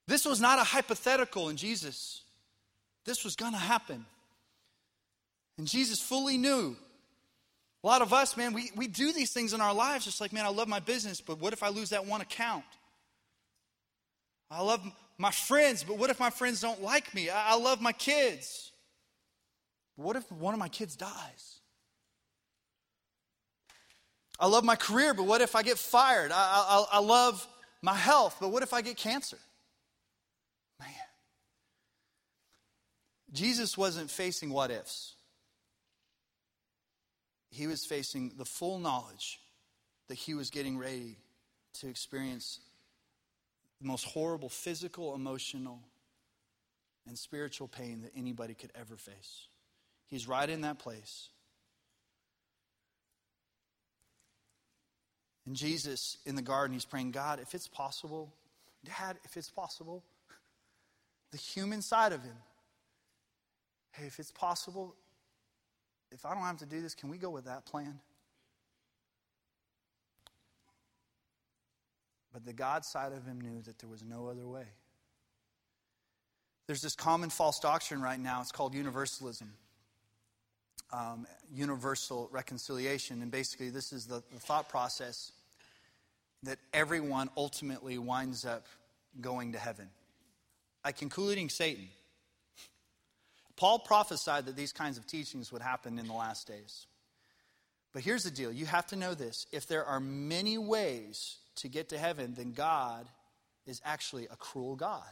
this 0.08 0.24
was 0.24 0.40
not 0.40 0.60
a 0.60 0.64
hypothetical 0.64 1.50
in 1.50 1.58
Jesus. 1.58 2.22
This 3.06 3.26
was 3.26 3.36
going 3.36 3.54
to 3.54 3.58
happen. 3.58 4.06
And 5.58 5.68
Jesus 5.68 6.00
fully 6.00 6.38
knew. 6.38 6.78
A 7.84 7.88
lot 7.88 8.04
of 8.04 8.14
us, 8.14 8.38
man, 8.38 8.54
we, 8.54 8.72
we 8.76 8.88
do 8.88 9.12
these 9.12 9.32
things 9.32 9.54
in 9.54 9.62
our 9.62 9.74
lives. 9.74 10.06
Just 10.06 10.22
like, 10.22 10.32
man, 10.32 10.46
I 10.46 10.50
love 10.50 10.68
my 10.68 10.80
business, 10.80 11.20
but 11.20 11.40
what 11.40 11.54
if 11.54 11.64
I 11.64 11.70
lose 11.70 11.90
that 11.90 12.06
one 12.06 12.22
account? 12.22 12.66
I 14.52 14.62
love 14.62 14.82
my 15.18 15.32
friends, 15.32 15.84
but 15.84 15.98
what 15.98 16.10
if 16.10 16.20
my 16.20 16.30
friends 16.30 16.62
don't 16.62 16.82
like 16.82 17.14
me? 17.14 17.30
I, 17.30 17.54
I 17.54 17.58
love 17.58 17.82
my 17.82 17.92
kids. 17.92 18.72
But 19.98 20.06
what 20.06 20.16
if 20.16 20.32
one 20.32 20.54
of 20.54 20.60
my 20.60 20.70
kids 20.70 20.96
dies? 20.96 21.60
I 24.40 24.48
love 24.48 24.64
my 24.64 24.76
career, 24.76 25.14
but 25.14 25.24
what 25.24 25.42
if 25.42 25.56
I 25.56 25.64
get 25.64 25.80
fired? 25.80 26.32
I, 26.32 26.86
I, 26.92 26.98
I 26.98 27.00
love 27.00 27.48
my 27.82 27.96
health, 27.96 28.38
but 28.40 28.50
what 28.50 28.62
if 28.62 28.74
I 28.74 28.82
get 28.82 28.98
cancer? 28.98 29.38
Man. 30.80 30.90
Jesus 33.32 33.78
wasn't 33.78 34.12
facing 34.12 34.52
what 34.52 34.70
ifs, 34.70 35.16
he 37.50 37.66
was 37.66 37.86
facing 37.86 38.34
the 38.38 38.46
full 38.46 38.78
knowledge 38.78 39.40
that 40.08 40.16
he 40.16 40.36
was 40.36 40.50
getting 40.52 40.78
ready 40.78 41.18
to 41.74 41.88
experience 41.88 42.60
the 43.82 43.88
most 43.88 44.06
horrible 44.06 44.50
physical, 44.50 45.14
emotional, 45.14 45.80
and 47.08 47.18
spiritual 47.18 47.68
pain 47.68 48.02
that 48.02 48.12
anybody 48.16 48.54
could 48.54 48.72
ever 48.76 48.98
face. 48.98 49.48
He's 50.08 50.28
right 50.28 50.50
in 50.50 50.62
that 50.62 50.80
place. 50.80 51.30
And 55.46 55.56
Jesus 55.56 56.18
in 56.26 56.36
the 56.36 56.42
garden, 56.42 56.74
he's 56.74 56.86
praying, 56.86 57.12
God, 57.12 57.40
if 57.40 57.54
it's 57.54 57.68
possible, 57.68 58.34
Dad, 58.84 59.18
if 59.24 59.38
it's 59.38 59.50
possible, 59.50 60.04
the 61.32 61.38
human 61.38 61.82
side 61.82 62.12
of 62.12 62.22
him, 62.22 62.36
hey, 63.94 64.08
if 64.08 64.20
it's 64.20 64.32
possible, 64.32 64.94
if 66.12 66.26
I 66.26 66.34
don't 66.34 66.44
have 66.44 66.58
to 66.58 66.66
do 66.66 66.82
this, 66.82 66.96
can 66.96 67.10
we 67.10 67.18
go 67.18 67.30
with 67.30 67.46
that 67.46 67.66
plan? 67.66 68.00
But 72.38 72.46
the 72.46 72.54
God 72.54 72.86
side 72.86 73.14
of 73.14 73.26
him 73.26 73.42
knew 73.42 73.64
that 73.64 73.80
there 73.80 73.90
was 73.90 74.04
no 74.04 74.28
other 74.28 74.46
way. 74.46 74.68
There's 76.68 76.84
this 76.84 76.94
common 76.94 77.32
false 77.32 77.60
doctrine 77.60 78.00
right 78.00 78.20
now. 78.20 78.42
It's 78.42 78.52
called 78.52 78.76
universalism 78.76 79.54
um, 80.94 81.26
universal 81.52 82.30
reconciliation. 82.32 83.24
And 83.24 83.32
basically, 83.32 83.72
this 83.72 83.92
is 83.92 84.06
the, 84.06 84.22
the 84.32 84.40
thought 84.40 84.70
process 84.70 85.32
that 86.44 86.60
everyone 86.76 87.32
ultimately 87.36 87.98
winds 87.98 88.46
up 88.46 88.68
going 89.20 89.54
to 89.54 89.58
heaven, 89.58 89.90
like 90.86 91.02
including 91.02 91.50
Satan. 91.50 91.88
Paul 93.56 93.80
prophesied 93.80 94.46
that 94.46 94.56
these 94.56 94.72
kinds 94.72 95.00
of 95.00 95.08
teachings 95.08 95.52
would 95.52 95.64
happen 95.64 95.98
in 95.98 96.06
the 96.06 96.14
last 96.14 96.48
days. 96.48 96.86
But 97.94 98.04
here's 98.04 98.24
the 98.24 98.30
deal 98.30 98.52
you 98.52 98.68
have 98.68 98.86
to 98.88 98.96
know 98.96 99.16
this. 99.16 99.48
If 99.52 99.66
there 99.66 99.84
are 99.84 100.00
many 100.00 100.60
ways 100.60 101.38
to 101.58 101.68
get 101.68 101.90
to 101.90 101.98
heaven, 101.98 102.34
then 102.36 102.54
God 102.54 103.08
is 103.66 103.82
actually 103.84 104.26
a 104.32 104.36
cruel 104.36 104.76
God. 104.76 105.04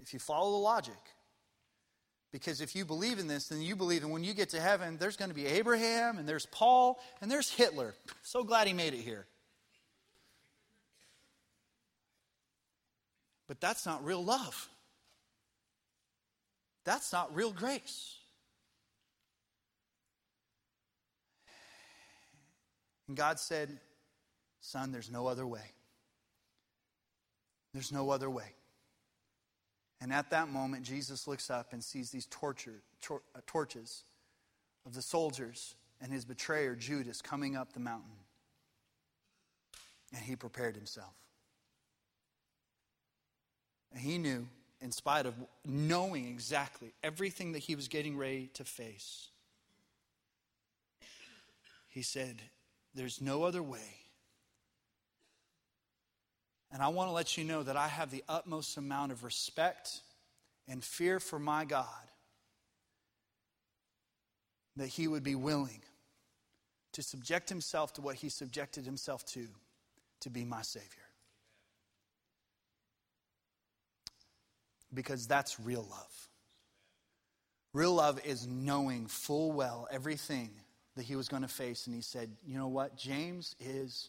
If 0.00 0.12
you 0.12 0.18
follow 0.18 0.52
the 0.52 0.58
logic, 0.58 1.00
Because 2.34 2.60
if 2.60 2.74
you 2.74 2.84
believe 2.84 3.20
in 3.20 3.28
this, 3.28 3.46
then 3.46 3.62
you 3.62 3.76
believe 3.76 4.00
that 4.00 4.08
when 4.08 4.24
you 4.24 4.34
get 4.34 4.48
to 4.48 4.60
heaven, 4.60 4.96
there's 4.98 5.16
going 5.16 5.28
to 5.28 5.36
be 5.36 5.46
Abraham, 5.46 6.18
and 6.18 6.28
there's 6.28 6.46
Paul, 6.46 6.98
and 7.20 7.30
there's 7.30 7.48
Hitler. 7.48 7.94
So 8.22 8.42
glad 8.42 8.66
he 8.66 8.72
made 8.72 8.92
it 8.92 9.02
here. 9.02 9.26
But 13.46 13.60
that's 13.60 13.86
not 13.86 14.04
real 14.04 14.24
love. 14.24 14.68
That's 16.84 17.12
not 17.12 17.32
real 17.36 17.52
grace. 17.52 18.16
And 23.06 23.16
God 23.16 23.38
said, 23.38 23.78
Son, 24.64 24.92
there's 24.92 25.10
no 25.10 25.26
other 25.26 25.46
way. 25.46 25.72
There's 27.74 27.92
no 27.92 28.08
other 28.08 28.30
way. 28.30 28.54
And 30.00 30.10
at 30.10 30.30
that 30.30 30.48
moment, 30.48 30.84
Jesus 30.84 31.28
looks 31.28 31.50
up 31.50 31.74
and 31.74 31.84
sees 31.84 32.10
these 32.10 32.26
torture, 32.30 32.80
tor- 33.02 33.20
uh, 33.36 33.40
torches 33.46 34.04
of 34.86 34.94
the 34.94 35.02
soldiers 35.02 35.74
and 36.00 36.10
his 36.10 36.24
betrayer, 36.24 36.74
Judas, 36.74 37.20
coming 37.20 37.56
up 37.56 37.74
the 37.74 37.80
mountain. 37.80 38.16
And 40.14 40.22
he 40.22 40.34
prepared 40.34 40.76
himself. 40.76 41.12
And 43.92 44.00
he 44.00 44.16
knew, 44.16 44.48
in 44.80 44.92
spite 44.92 45.26
of 45.26 45.34
knowing 45.66 46.26
exactly 46.26 46.94
everything 47.02 47.52
that 47.52 47.58
he 47.58 47.76
was 47.76 47.88
getting 47.88 48.16
ready 48.16 48.48
to 48.54 48.64
face, 48.64 49.28
he 51.86 52.00
said, 52.00 52.40
There's 52.94 53.20
no 53.20 53.42
other 53.42 53.62
way 53.62 54.03
and 56.74 56.82
I 56.82 56.88
want 56.88 57.08
to 57.08 57.12
let 57.12 57.38
you 57.38 57.44
know 57.44 57.62
that 57.62 57.76
I 57.76 57.86
have 57.86 58.10
the 58.10 58.24
utmost 58.28 58.76
amount 58.76 59.12
of 59.12 59.22
respect 59.22 60.00
and 60.66 60.82
fear 60.82 61.20
for 61.20 61.38
my 61.38 61.64
God 61.64 61.86
that 64.74 64.88
he 64.88 65.06
would 65.06 65.22
be 65.22 65.36
willing 65.36 65.82
to 66.92 67.02
subject 67.02 67.48
himself 67.48 67.92
to 67.92 68.00
what 68.00 68.16
he 68.16 68.28
subjected 68.28 68.84
himself 68.84 69.24
to 69.26 69.46
to 70.20 70.30
be 70.30 70.44
my 70.44 70.62
Savior. 70.62 70.88
Because 74.92 75.28
that's 75.28 75.60
real 75.60 75.86
love. 75.88 76.28
Real 77.72 77.94
love 77.94 78.20
is 78.24 78.48
knowing 78.48 79.06
full 79.06 79.52
well 79.52 79.86
everything 79.92 80.50
that 80.96 81.02
he 81.02 81.14
was 81.14 81.28
going 81.28 81.42
to 81.42 81.48
face. 81.48 81.86
And 81.86 81.94
he 81.94 82.02
said, 82.02 82.30
You 82.44 82.58
know 82.58 82.68
what? 82.68 82.96
James 82.96 83.54
is 83.60 84.08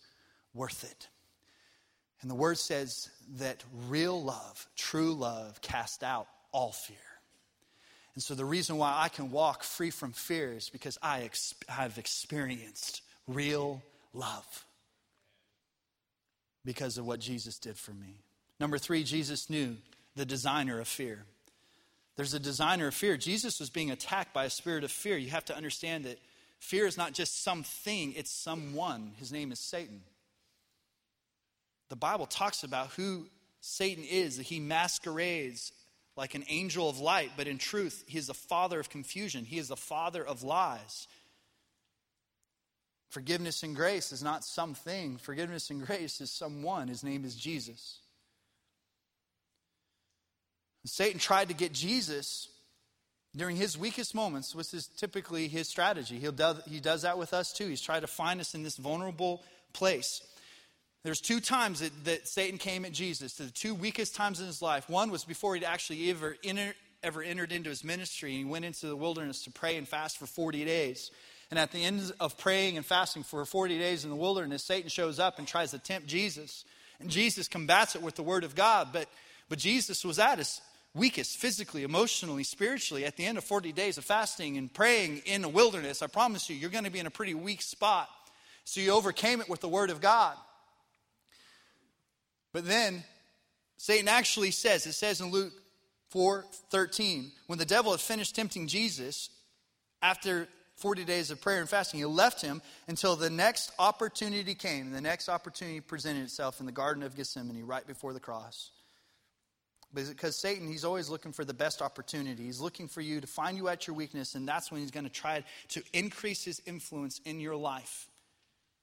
worth 0.54 0.84
it. 0.84 1.10
And 2.25 2.31
the 2.31 2.35
word 2.35 2.57
says 2.57 3.11
that 3.38 3.63
real 3.88 4.19
love, 4.19 4.67
true 4.75 5.13
love, 5.13 5.61
cast 5.61 6.03
out 6.03 6.25
all 6.51 6.71
fear. 6.71 6.97
And 8.15 8.23
so 8.23 8.33
the 8.33 8.43
reason 8.43 8.77
why 8.77 8.95
I 8.97 9.09
can 9.09 9.29
walk 9.29 9.63
free 9.63 9.91
from 9.91 10.11
fear 10.11 10.53
is 10.53 10.69
because 10.69 10.97
I 11.03 11.21
ex- 11.21 11.53
have 11.69 11.99
experienced 11.99 13.03
real 13.27 13.83
love 14.11 14.65
because 16.65 16.97
of 16.97 17.05
what 17.05 17.19
Jesus 17.19 17.59
did 17.59 17.77
for 17.77 17.91
me. 17.91 18.15
Number 18.59 18.79
three, 18.79 19.03
Jesus 19.03 19.47
knew 19.47 19.77
the 20.15 20.25
designer 20.25 20.79
of 20.79 20.88
fear. 20.88 21.25
There's 22.15 22.33
a 22.33 22.39
designer 22.39 22.88
of 22.88 22.95
fear. 22.95 23.17
Jesus 23.17 23.59
was 23.59 23.69
being 23.69 23.91
attacked 23.91 24.33
by 24.33 24.45
a 24.45 24.49
spirit 24.49 24.83
of 24.83 24.89
fear. 24.89 25.15
You 25.15 25.29
have 25.29 25.45
to 25.45 25.55
understand 25.55 26.05
that 26.05 26.17
fear 26.57 26.88
is 26.88 26.97
not 26.97 27.13
just 27.13 27.43
something, 27.43 28.13
it's 28.13 28.31
someone. 28.31 29.11
His 29.19 29.31
name 29.31 29.51
is 29.51 29.59
Satan 29.59 30.01
the 31.89 31.95
Bible 31.95 32.25
talks 32.25 32.63
about 32.63 32.89
who 32.91 33.27
Satan 33.61 34.03
is, 34.03 34.37
that 34.37 34.43
he 34.43 34.59
masquerades 34.59 35.71
like 36.17 36.35
an 36.35 36.45
angel 36.47 36.89
of 36.89 36.99
light, 36.99 37.31
but 37.35 37.47
in 37.47 37.57
truth, 37.57 38.03
he 38.07 38.17
is 38.17 38.27
the 38.27 38.33
father 38.33 38.79
of 38.79 38.89
confusion. 38.89 39.43
He 39.43 39.57
is 39.57 39.67
the 39.67 39.75
father 39.75 40.25
of 40.25 40.43
lies. 40.43 41.07
Forgiveness 43.09 43.63
and 43.63 43.75
grace 43.75 44.11
is 44.11 44.23
not 44.23 44.43
something, 44.43 45.17
forgiveness 45.17 45.69
and 45.69 45.85
grace 45.85 46.21
is 46.21 46.31
someone. 46.31 46.87
His 46.87 47.03
name 47.03 47.25
is 47.25 47.35
Jesus. 47.35 47.99
Satan 50.85 51.19
tried 51.19 51.47
to 51.47 51.53
get 51.53 51.73
Jesus 51.73 52.49
during 53.35 53.55
his 53.55 53.77
weakest 53.77 54.15
moments, 54.15 54.55
which 54.55 54.73
is 54.73 54.87
typically 54.87 55.47
his 55.47 55.67
strategy. 55.67 56.19
He'll 56.19 56.31
do, 56.31 56.53
he 56.69 56.79
does 56.79 57.01
that 57.01 57.17
with 57.17 57.33
us 57.33 57.51
too. 57.51 57.67
He's 57.67 57.81
trying 57.81 58.01
to 58.01 58.07
find 58.07 58.39
us 58.39 58.55
in 58.55 58.63
this 58.63 58.77
vulnerable 58.77 59.43
place. 59.73 60.21
There's 61.05 61.21
two 61.21 61.39
times 61.39 61.81
that, 61.81 61.91
that 62.05 62.27
Satan 62.27 62.57
came 62.57 62.83
at 62.83 62.91
Jesus, 62.91 63.35
the 63.35 63.51
two 63.51 63.75
weakest 63.75 64.15
times 64.15 64.39
in 64.39 64.47
his 64.47 64.59
life. 64.59 64.89
One 64.89 65.11
was 65.11 65.23
before 65.23 65.53
he'd 65.53 65.63
actually 65.63 66.09
ever, 66.09 66.35
enter, 66.43 66.73
ever 67.03 67.21
entered 67.21 67.51
into 67.51 67.69
his 67.69 67.83
ministry, 67.83 68.31
and 68.31 68.39
he 68.39 68.43
went 68.43 68.65
into 68.65 68.87
the 68.87 68.95
wilderness 68.95 69.43
to 69.43 69.51
pray 69.51 69.77
and 69.77 69.87
fast 69.87 70.17
for 70.17 70.25
40 70.25 70.65
days. 70.65 71.11
And 71.51 71.59
at 71.59 71.71
the 71.71 71.83
end 71.83 72.11
of 72.19 72.39
praying 72.39 72.77
and 72.77 72.83
fasting 72.83 73.21
for 73.21 73.45
40 73.45 73.77
days 73.77 74.03
in 74.03 74.09
the 74.09 74.15
wilderness, 74.15 74.63
Satan 74.63 74.89
shows 74.89 75.19
up 75.19 75.37
and 75.37 75.47
tries 75.47 75.69
to 75.71 75.77
tempt 75.77 76.07
Jesus. 76.07 76.65
And 76.99 77.11
Jesus 77.11 77.47
combats 77.47 77.95
it 77.95 78.01
with 78.01 78.15
the 78.15 78.23
word 78.23 78.43
of 78.43 78.55
God. 78.55 78.87
But, 78.91 79.07
but 79.47 79.59
Jesus 79.59 80.03
was 80.03 80.17
at 80.17 80.39
his 80.39 80.59
weakest 80.95 81.37
physically, 81.37 81.83
emotionally, 81.83 82.43
spiritually 82.43 83.05
at 83.05 83.15
the 83.15 83.27
end 83.27 83.37
of 83.37 83.43
40 83.43 83.71
days 83.73 83.99
of 83.99 84.05
fasting 84.05 84.57
and 84.57 84.73
praying 84.73 85.21
in 85.27 85.43
the 85.43 85.49
wilderness. 85.49 86.01
I 86.01 86.07
promise 86.07 86.49
you, 86.49 86.55
you're 86.55 86.71
going 86.71 86.85
to 86.85 86.89
be 86.89 86.97
in 86.97 87.05
a 87.05 87.11
pretty 87.11 87.35
weak 87.35 87.61
spot. 87.61 88.09
So 88.63 88.81
you 88.81 88.91
overcame 88.91 89.39
it 89.39 89.47
with 89.47 89.61
the 89.61 89.69
word 89.69 89.91
of 89.91 90.01
God. 90.01 90.35
But 92.55 92.65
then 92.65 93.03
Satan 93.75 94.07
actually 94.07 94.51
says, 94.51 94.85
it 94.85 94.93
says 94.93 95.19
in 95.19 95.29
Luke 95.29 95.51
4 96.11 96.45
13, 96.69 97.33
when 97.47 97.59
the 97.59 97.65
devil 97.65 97.91
had 97.91 97.99
finished 97.99 98.33
tempting 98.33 98.67
Jesus, 98.67 99.29
after 100.01 100.47
40 100.77 101.03
days 101.03 101.31
of 101.31 101.41
prayer 101.41 101.59
and 101.59 101.67
fasting, 101.67 101.99
he 101.99 102.05
left 102.05 102.41
him 102.41 102.61
until 102.87 103.17
the 103.17 103.29
next 103.29 103.73
opportunity 103.77 104.55
came. 104.55 104.91
The 104.91 105.01
next 105.01 105.27
opportunity 105.27 105.81
presented 105.81 106.23
itself 106.23 106.61
in 106.61 106.65
the 106.65 106.71
Garden 106.71 107.03
of 107.03 107.17
Gethsemane 107.17 107.61
right 107.65 107.85
before 107.85 108.13
the 108.13 108.21
cross. 108.21 108.71
Because 109.93 110.37
Satan, 110.37 110.65
he's 110.65 110.85
always 110.85 111.09
looking 111.09 111.33
for 111.33 111.43
the 111.43 111.53
best 111.53 111.81
opportunity. 111.81 112.45
He's 112.45 112.61
looking 112.61 112.87
for 112.87 113.01
you 113.01 113.19
to 113.19 113.27
find 113.27 113.57
you 113.57 113.67
at 113.67 113.85
your 113.85 113.97
weakness, 113.97 114.33
and 114.33 114.47
that's 114.47 114.71
when 114.71 114.79
he's 114.79 114.91
going 114.91 115.03
to 115.03 115.11
try 115.11 115.43
to 115.69 115.83
increase 115.91 116.45
his 116.45 116.61
influence 116.65 117.19
in 117.25 117.41
your 117.41 117.57
life, 117.57 118.07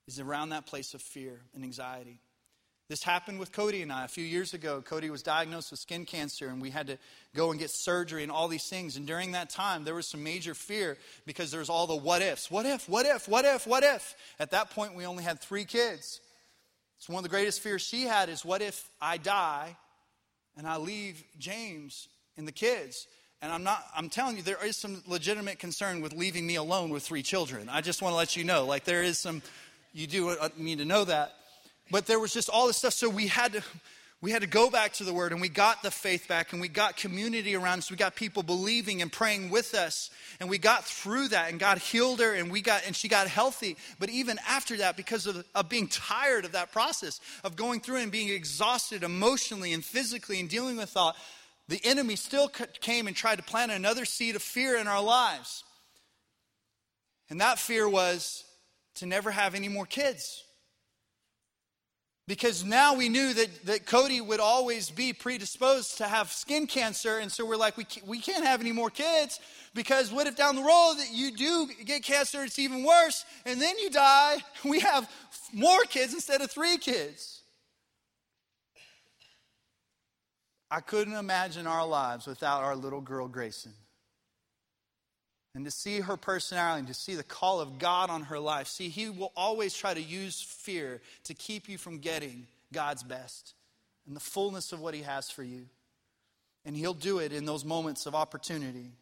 is 0.07 0.21
around 0.21 0.51
that 0.51 0.67
place 0.67 0.93
of 0.93 1.01
fear 1.01 1.41
and 1.55 1.65
anxiety. 1.65 2.21
This 2.93 3.03
happened 3.03 3.41
with 3.41 3.53
Cody 3.53 3.81
and 3.81 3.91
I 3.91 4.05
a 4.05 4.07
few 4.07 4.23
years 4.23 4.53
ago. 4.53 4.83
Cody 4.83 5.09
was 5.09 5.23
diagnosed 5.23 5.71
with 5.71 5.81
skin 5.81 6.05
cancer, 6.05 6.49
and 6.49 6.61
we 6.61 6.69
had 6.69 6.89
to 6.89 6.99
go 7.35 7.51
and 7.51 7.59
get 7.59 7.71
surgery 7.71 8.23
and 8.23 8.31
all 8.31 8.49
these 8.49 8.69
things. 8.69 8.99
And 8.99 9.07
during 9.07 9.33
that 9.33 9.49
time, 9.49 9.85
there 9.85 9.95
was 9.95 10.07
some 10.07 10.23
major 10.23 10.53
fear 10.53 10.99
because 11.25 11.51
there 11.51 11.61
was 11.61 11.71
all 11.71 11.87
the 11.87 11.97
what 11.97 12.21
ifs. 12.21 12.51
What 12.51 12.67
if, 12.67 12.87
what 12.91 13.07
if, 13.07 13.27
what 13.27 13.47
if, 13.47 13.67
what 13.67 13.83
if? 13.83 14.15
At 14.39 14.51
that 14.51 14.73
point, 14.73 14.95
we 14.95 15.07
only 15.07 15.25
had 15.25 15.41
three 15.41 15.65
kids. 15.65 16.21
So, 16.99 17.15
one 17.15 17.21
of 17.21 17.23
the 17.23 17.35
greatest 17.35 17.63
fears 17.63 17.81
she 17.81 18.03
had 18.03 18.29
is 18.29 18.45
what 18.45 18.61
if 18.61 18.87
I 19.01 19.17
die 19.17 19.75
and 20.59 20.67
I 20.67 20.77
leave 20.77 21.25
James 21.39 22.09
and 22.37 22.47
the 22.47 22.53
kids? 22.53 23.07
And 23.41 23.51
I'm 23.51 23.63
not, 23.63 23.83
I'm 23.97 24.11
telling 24.11 24.37
you, 24.37 24.43
there 24.43 24.63
is 24.63 24.77
some 24.77 25.03
legitimate 25.07 25.59
concern 25.59 26.03
with 26.03 26.13
leaving 26.13 26.47
me 26.47 26.57
alone 26.57 26.91
with 26.91 27.05
three 27.05 27.23
children. 27.23 27.71
I 27.71 27.81
just 27.81 28.03
want 28.03 28.13
to 28.13 28.19
let 28.19 28.37
you 28.37 28.45
know. 28.45 28.67
Like, 28.67 28.85
there 28.85 29.03
is 29.03 29.19
some, 29.19 29.41
you 29.95 30.07
do 30.07 30.29
uh, 30.29 30.51
need 30.59 30.77
to 30.77 30.85
know 30.85 31.07
that. 31.07 31.37
But 31.93 32.07
there 32.07 32.19
was 32.19 32.33
just 32.33 32.49
all 32.49 32.67
this 32.67 32.79
stuff. 32.79 32.95
So 32.95 33.11
we 33.11 33.27
had 33.27 33.53
to 33.53 33.63
we 34.23 34.31
had 34.31 34.41
to 34.43 34.49
go 34.49 34.71
back 34.71 34.95
to 34.95 35.05
the 35.05 35.13
word 35.13 35.33
and 35.33 35.41
we 35.41 35.49
got 35.49 35.83
the 35.83 35.91
faith 35.91 36.27
back 36.27 36.53
and 36.53 36.61
we 36.61 36.69
got 36.69 36.97
community 36.97 37.55
around 37.55 37.81
us. 37.81 37.91
We 37.91 37.97
got 37.97 38.15
people 38.15 38.43
believing 38.43 39.03
and 39.03 39.13
praying 39.13 39.51
with 39.51 39.75
us 39.75 40.11
and 40.41 40.49
we 40.49 40.59
got 40.59 40.85
through 40.85 41.29
that 41.29 41.51
and 41.51 41.59
god 41.59 41.79
healed 41.79 42.21
her 42.21 42.33
and 42.33 42.51
we 42.51 42.63
got 42.63 42.87
and 42.87 42.97
she 42.97 43.09
got 43.09 43.27
healthy. 43.27 43.77
But 43.99 44.09
even 44.09 44.39
after 44.49 44.79
that 44.79 44.97
because 44.97 45.27
of, 45.27 45.45
of 45.55 45.69
being 45.69 45.87
tired 45.87 46.47
of 46.47 46.53
that 46.53 46.73
process 46.73 47.21
of 47.45 47.57
going 47.57 47.81
through 47.81 47.99
and 47.99 48.11
being 48.11 48.31
exhausted 48.31 49.03
emotionally 49.03 49.75
and 49.75 49.85
physically 49.85 50.41
and 50.41 50.49
dealing 50.49 50.79
with 50.79 50.89
thought 50.89 51.15
the 51.69 51.81
enemy 51.85 52.17
still 52.17 52.49
came 52.49 53.07
and 53.07 53.15
tried 53.15 53.37
to 53.37 53.43
plant 53.43 53.71
another 53.71 54.07
seed 54.07 54.35
of 54.35 54.43
fear 54.43 54.77
in 54.77 54.89
our 54.89 55.03
lives. 55.03 55.63
And 57.29 57.41
that 57.41 57.59
fear 57.59 57.89
was 57.89 58.45
to 58.97 59.07
never 59.07 59.31
have 59.31 59.55
any 59.55 59.69
more 59.69 59.87
kids 59.87 60.43
because 62.29 62.65
now 62.65 62.95
we 62.95 63.09
knew 63.09 63.35
that, 63.35 63.67
that 63.67 63.87
Cody 63.87 64.21
would 64.21 64.41
always 64.41 64.91
be 64.91 65.13
predisposed 65.13 65.99
to 65.99 66.05
have 66.05 66.31
skin 66.31 66.67
cancer. 66.67 67.19
And 67.19 67.31
so 67.31 67.45
we're 67.45 67.57
like, 67.57 67.77
we 67.77 67.87
we 68.07 68.21
can't 68.21 68.45
have 68.45 68.61
any 68.61 68.73
more 68.73 68.91
kids 68.91 69.41
because 69.75 70.13
what 70.13 70.27
if 70.27 70.37
down 70.37 70.55
the 70.55 70.63
road 70.63 70.95
that 70.99 71.11
you 71.13 71.33
do 71.33 71.69
get 71.85 72.05
cancer, 72.05 72.45
it's 72.45 72.59
even 72.59 72.85
worse, 72.85 73.25
and 73.45 73.61
then 73.61 73.79
you 73.79 73.91
die? 73.91 74.39
We 74.65 74.81
have 74.81 75.11
more 75.53 75.83
kids 75.83 76.15
instead 76.15 76.41
of 76.41 76.51
three 76.51 76.79
kids. 76.79 77.43
I 80.71 80.81
couldn't 80.81 81.15
imagine 81.15 81.67
our 81.67 81.87
lives 81.87 82.27
without 82.27 82.63
our 82.63 82.77
little 82.77 83.01
girl, 83.01 83.29
Grayson 83.29 83.75
and 85.55 85.65
to 85.65 85.71
see 85.71 86.01
her 86.01 86.17
personality 86.17 86.81
and 86.81 86.89
to 86.89 86.95
see 86.95 87.15
the 87.15 87.23
call 87.23 87.61
of 87.61 87.79
God 87.79 88.09
on 88.09 88.25
her 88.25 88.39
life. 88.39 88.67
See, 88.67 88.89
He 88.89 89.11
will 89.11 89.33
always 89.37 89.75
try 89.75 89.93
to 89.93 90.01
use 90.01 90.41
fear 90.41 91.01
to 91.25 91.35
keep 91.35 91.69
you 91.69 91.79
from 91.79 91.99
getting 91.99 92.47
God's 92.73 93.03
best 93.03 93.55
and 94.07 94.17
the 94.17 94.21
fullness 94.21 94.73
of 94.73 94.81
what 94.81 94.95
He 94.95 95.03
has 95.03 95.31
for 95.31 95.43
you. 95.43 95.67
And 96.65 96.77
He'll 96.77 96.95
do 96.95 97.19
it 97.19 97.33
in 97.33 97.45
those 97.45 97.65
moments 97.65 98.07
of 98.07 98.15
opportunity. 98.15 98.93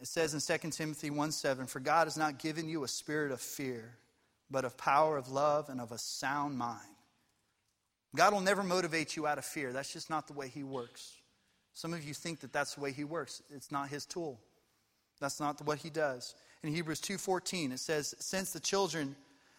It 0.00 0.06
says 0.06 0.34
in 0.34 0.58
2 0.58 0.70
Timothy 0.70 1.10
1 1.10 1.32
7, 1.32 1.66
For 1.66 1.80
God 1.80 2.06
has 2.06 2.16
not 2.16 2.38
given 2.38 2.68
you 2.68 2.84
a 2.84 2.88
spirit 2.88 3.32
of 3.32 3.40
fear, 3.40 3.96
but 4.50 4.64
of 4.64 4.76
power, 4.76 5.16
of 5.16 5.30
love, 5.30 5.68
and 5.68 5.80
of 5.80 5.92
a 5.92 5.98
sound 5.98 6.58
mind. 6.58 6.80
God 8.16 8.32
will 8.32 8.40
never 8.40 8.62
motivate 8.62 9.16
you 9.16 9.26
out 9.26 9.38
of 9.38 9.44
fear. 9.44 9.72
That's 9.72 9.92
just 9.92 10.10
not 10.10 10.26
the 10.26 10.32
way 10.32 10.48
He 10.48 10.62
works. 10.62 11.19
Some 11.72 11.94
of 11.94 12.04
you 12.04 12.14
think 12.14 12.40
that 12.40 12.52
that's 12.52 12.74
the 12.74 12.80
way 12.80 12.92
He 12.92 13.04
works. 13.04 13.42
It's 13.50 13.70
not 13.70 13.88
His 13.88 14.06
tool. 14.06 14.40
That's 15.20 15.40
not 15.40 15.60
what 15.62 15.78
He 15.78 15.90
does. 15.90 16.34
In 16.62 16.72
Hebrews 16.72 17.00
2:14 17.00 17.72
it 17.72 17.80
says, 17.80 18.14
"Since 18.18 18.52
the 18.52 18.60
children 18.60 19.16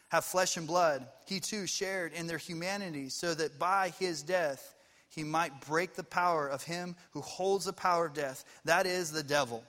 have 0.09 0.26
flesh 0.26 0.57
and 0.57 0.68
blood, 0.68 1.07
He 1.26 1.39
too 1.39 1.66
shared 1.68 2.14
in 2.14 2.28
their 2.28 2.38
humanity, 2.38 3.09
so 3.09 3.34
that 3.34 3.57
by 3.57 3.89
His 3.89 4.24
death 4.24 4.76
He 5.12 5.24
might 5.26 5.59
break 5.62 5.95
the 5.95 6.03
power 6.03 6.47
of 6.47 6.64
him 6.64 6.95
who 7.12 7.22
holds 7.22 7.66
the 7.66 7.74
power 7.74 8.05
of 8.05 8.14
death, 8.14 8.45
that 8.64 8.86
is 8.86 9.12
the 9.12 9.24
devil, 9.24 9.62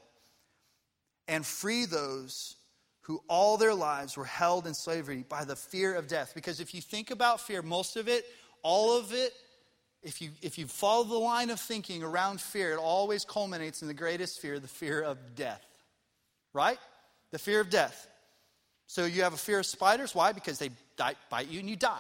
and 1.27 1.45
free 1.45 1.85
those 1.85 2.55
who 3.03 3.25
all 3.29 3.57
their 3.57 3.75
lives 3.75 4.17
were 4.17 4.25
held 4.25 4.69
in 4.69 4.75
slavery 4.75 5.25
by 5.25 5.45
the 5.45 5.57
fear 5.57 5.97
of 5.97 6.07
death." 6.07 6.33
Because 6.33 6.61
if 6.61 6.73
you 6.73 6.81
think 6.81 7.11
about 7.11 7.41
fear, 7.41 7.61
most 7.61 7.97
of 7.97 8.09
it 8.09 8.25
all 8.63 8.97
of 8.97 9.13
it, 9.13 9.35
if 10.03 10.21
you, 10.21 10.31
if 10.43 10.59
you 10.59 10.67
follow 10.67 11.05
the 11.05 11.17
line 11.17 11.51
of 11.51 11.61
thinking 11.61 12.03
around 12.03 12.41
fear, 12.41 12.73
it 12.73 12.79
always 12.79 13.25
culminates 13.25 13.83
in 13.83 13.89
the 13.89 13.95
greatest 13.95 14.41
fear, 14.41 14.59
the 14.59 14.69
fear 14.69 15.01
of 15.01 15.19
death. 15.37 15.65
Right? 16.53 16.79
The 17.31 17.39
fear 17.39 17.61
of 17.61 17.71
death. 17.71 18.09
So 18.89 19.05
you 19.05 19.23
have 19.23 19.33
a 19.33 19.39
fear 19.39 19.61
of 19.61 19.67
spiders. 19.67 20.15
Why? 20.15 20.33
Because 20.33 20.59
they 20.59 20.71
bite 20.97 21.49
you 21.49 21.61
and 21.61 21.71
you 21.71 21.77
die. 21.77 21.99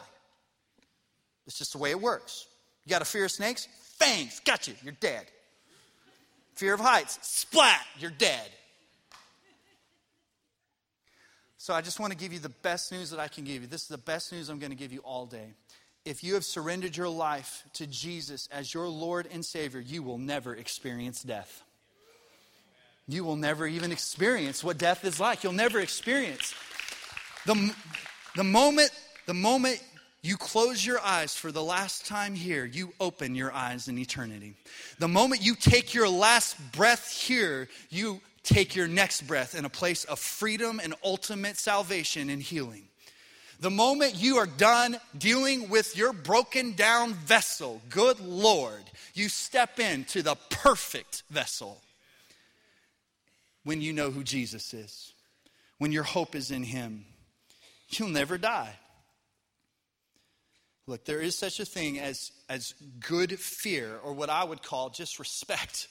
It's 1.47 1.57
just 1.57 1.73
the 1.73 1.79
way 1.79 1.91
it 1.91 2.01
works. 2.01 2.47
You 2.85 2.91
got 2.91 3.03
a 3.03 3.07
fear 3.07 3.25
of 3.25 3.31
snakes? 3.31 3.69
Fangs, 3.99 4.41
got 4.41 4.67
you, 4.67 4.75
you're 4.83 4.95
dead. 4.99 5.27
Fear 6.55 6.75
of 6.75 6.81
heights, 6.81 7.19
splat, 7.23 7.81
you're 7.99 8.11
dead. 8.11 8.49
So 11.57 11.73
I 11.73 11.81
just 11.81 12.01
want 12.01 12.13
to 12.13 12.19
give 12.19 12.33
you 12.33 12.41
the 12.41 12.49
best 12.49 12.91
news 12.91 13.11
that 13.11 13.21
I 13.21 13.29
can 13.29 13.45
give 13.45 13.63
you. 13.63 13.69
This 13.69 13.83
is 13.83 13.89
the 13.89 13.99
best 13.99 14.33
news 14.33 14.49
I'm 14.49 14.59
going 14.59 14.73
to 14.73 14.77
give 14.77 14.93
you 14.93 14.99
all 15.01 15.27
day 15.27 15.55
if 16.05 16.25
you 16.25 16.35
have 16.35 16.45
surrendered 16.45 16.97
your 16.97 17.09
life 17.09 17.65
to 17.75 17.87
Jesus 17.87 18.49
as 18.51 18.73
your 18.75 18.89
Lord 18.89 19.29
and 19.31 19.45
Savior, 19.45 19.81
you 19.81 20.03
will 20.03 20.19
never 20.19 20.55
experience 20.55 21.23
death. 21.23 21.63
You 23.09 23.25
will 23.25 23.37
never 23.37 23.67
even 23.67 23.93
experience 23.93 24.63
what 24.63 24.79
death 24.79 25.05
is 25.05 25.21
like. 25.21 25.43
You'll 25.43 25.53
never 25.53 25.81
experience. 25.81 26.55
The, 27.47 27.75
the, 28.37 28.45
moment, 28.45 28.91
the 29.27 29.35
moment 29.35 29.83
you 30.23 30.37
close 30.37 30.85
your 30.85 31.01
eyes 31.01 31.35
for 31.35 31.51
the 31.51 31.63
last 31.63 32.07
time 32.07 32.35
here, 32.35 32.65
you 32.65 32.93
open 33.01 33.35
your 33.35 33.53
eyes 33.53 33.89
in 33.89 33.99
eternity. 33.99 34.55
The 34.99 35.09
moment 35.09 35.45
you 35.45 35.57
take 35.57 35.95
your 35.95 36.09
last 36.09 36.57
breath 36.73 37.13
here, 37.13 37.69
you 37.91 38.21
take 38.45 38.75
your 38.77 38.89
next 38.89 39.23
breath 39.23 39.55
in 39.57 39.65
a 39.65 39.71
place 39.71 40.05
of 40.05 40.19
freedom 40.19 40.81
and 40.83 40.95
ultimate 41.05 41.57
salvation 41.57 42.31
and 42.31 42.41
healing. 42.41 42.85
The 43.61 43.71
moment 43.71 44.17
you 44.17 44.39
are 44.39 44.47
done 44.47 44.99
dealing 45.17 45.69
with 45.69 45.97
your 45.97 46.13
broken 46.13 46.73
down 46.73 47.15
vessel, 47.15 47.81
good 47.91 48.19
Lord, 48.21 48.83
you 49.15 49.29
step 49.29 49.79
into 49.79 50.23
the 50.23 50.35
perfect 50.51 51.23
vessel 51.31 51.81
when 53.65 53.81
you 53.81 53.93
know 53.93 54.11
who 54.11 54.25
Jesus 54.25 54.75
is, 54.75 55.13
when 55.79 55.93
your 55.93 56.03
hope 56.03 56.35
is 56.35 56.51
in 56.51 56.65
Him. 56.65 57.05
You'll 57.89 58.09
never 58.09 58.39
die. 58.39 58.75
Look, 60.87 61.05
there 61.05 61.21
is 61.21 61.39
such 61.39 61.61
a 61.61 61.65
thing 61.65 61.99
as, 62.01 62.33
as 62.49 62.75
good 62.99 63.39
fear, 63.39 63.99
or 64.03 64.13
what 64.13 64.31
I 64.31 64.43
would 64.43 64.63
call 64.63 64.91
just 64.91 65.19
respect. 65.19 65.87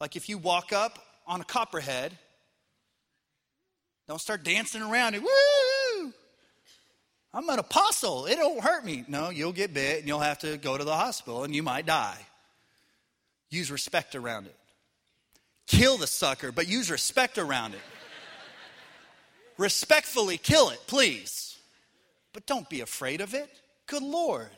Like 0.00 0.16
if 0.16 0.28
you 0.28 0.36
walk 0.36 0.72
up 0.72 0.98
on 1.26 1.40
a 1.40 1.44
copperhead, 1.44 2.16
don't 4.08 4.20
start 4.20 4.42
dancing 4.42 4.82
around 4.82 5.14
and 5.14 5.22
woo! 5.22 5.69
I'm 7.32 7.48
an 7.48 7.60
apostle. 7.60 8.26
It 8.26 8.36
don't 8.36 8.60
hurt 8.60 8.84
me. 8.84 9.04
No, 9.06 9.30
you'll 9.30 9.52
get 9.52 9.72
bit 9.72 10.00
and 10.00 10.08
you'll 10.08 10.18
have 10.18 10.40
to 10.40 10.56
go 10.56 10.76
to 10.76 10.84
the 10.84 10.94
hospital 10.94 11.44
and 11.44 11.54
you 11.54 11.62
might 11.62 11.86
die. 11.86 12.18
Use 13.50 13.70
respect 13.70 14.14
around 14.14 14.46
it. 14.46 14.56
Kill 15.66 15.96
the 15.96 16.06
sucker, 16.06 16.50
but 16.50 16.66
use 16.66 16.90
respect 16.90 17.38
around 17.38 17.74
it. 17.74 17.80
Respectfully 19.58 20.38
kill 20.38 20.70
it, 20.70 20.80
please. 20.86 21.58
But 22.32 22.46
don't 22.46 22.68
be 22.68 22.80
afraid 22.80 23.20
of 23.20 23.34
it. 23.34 23.48
Good 23.86 24.02
Lord. 24.02 24.48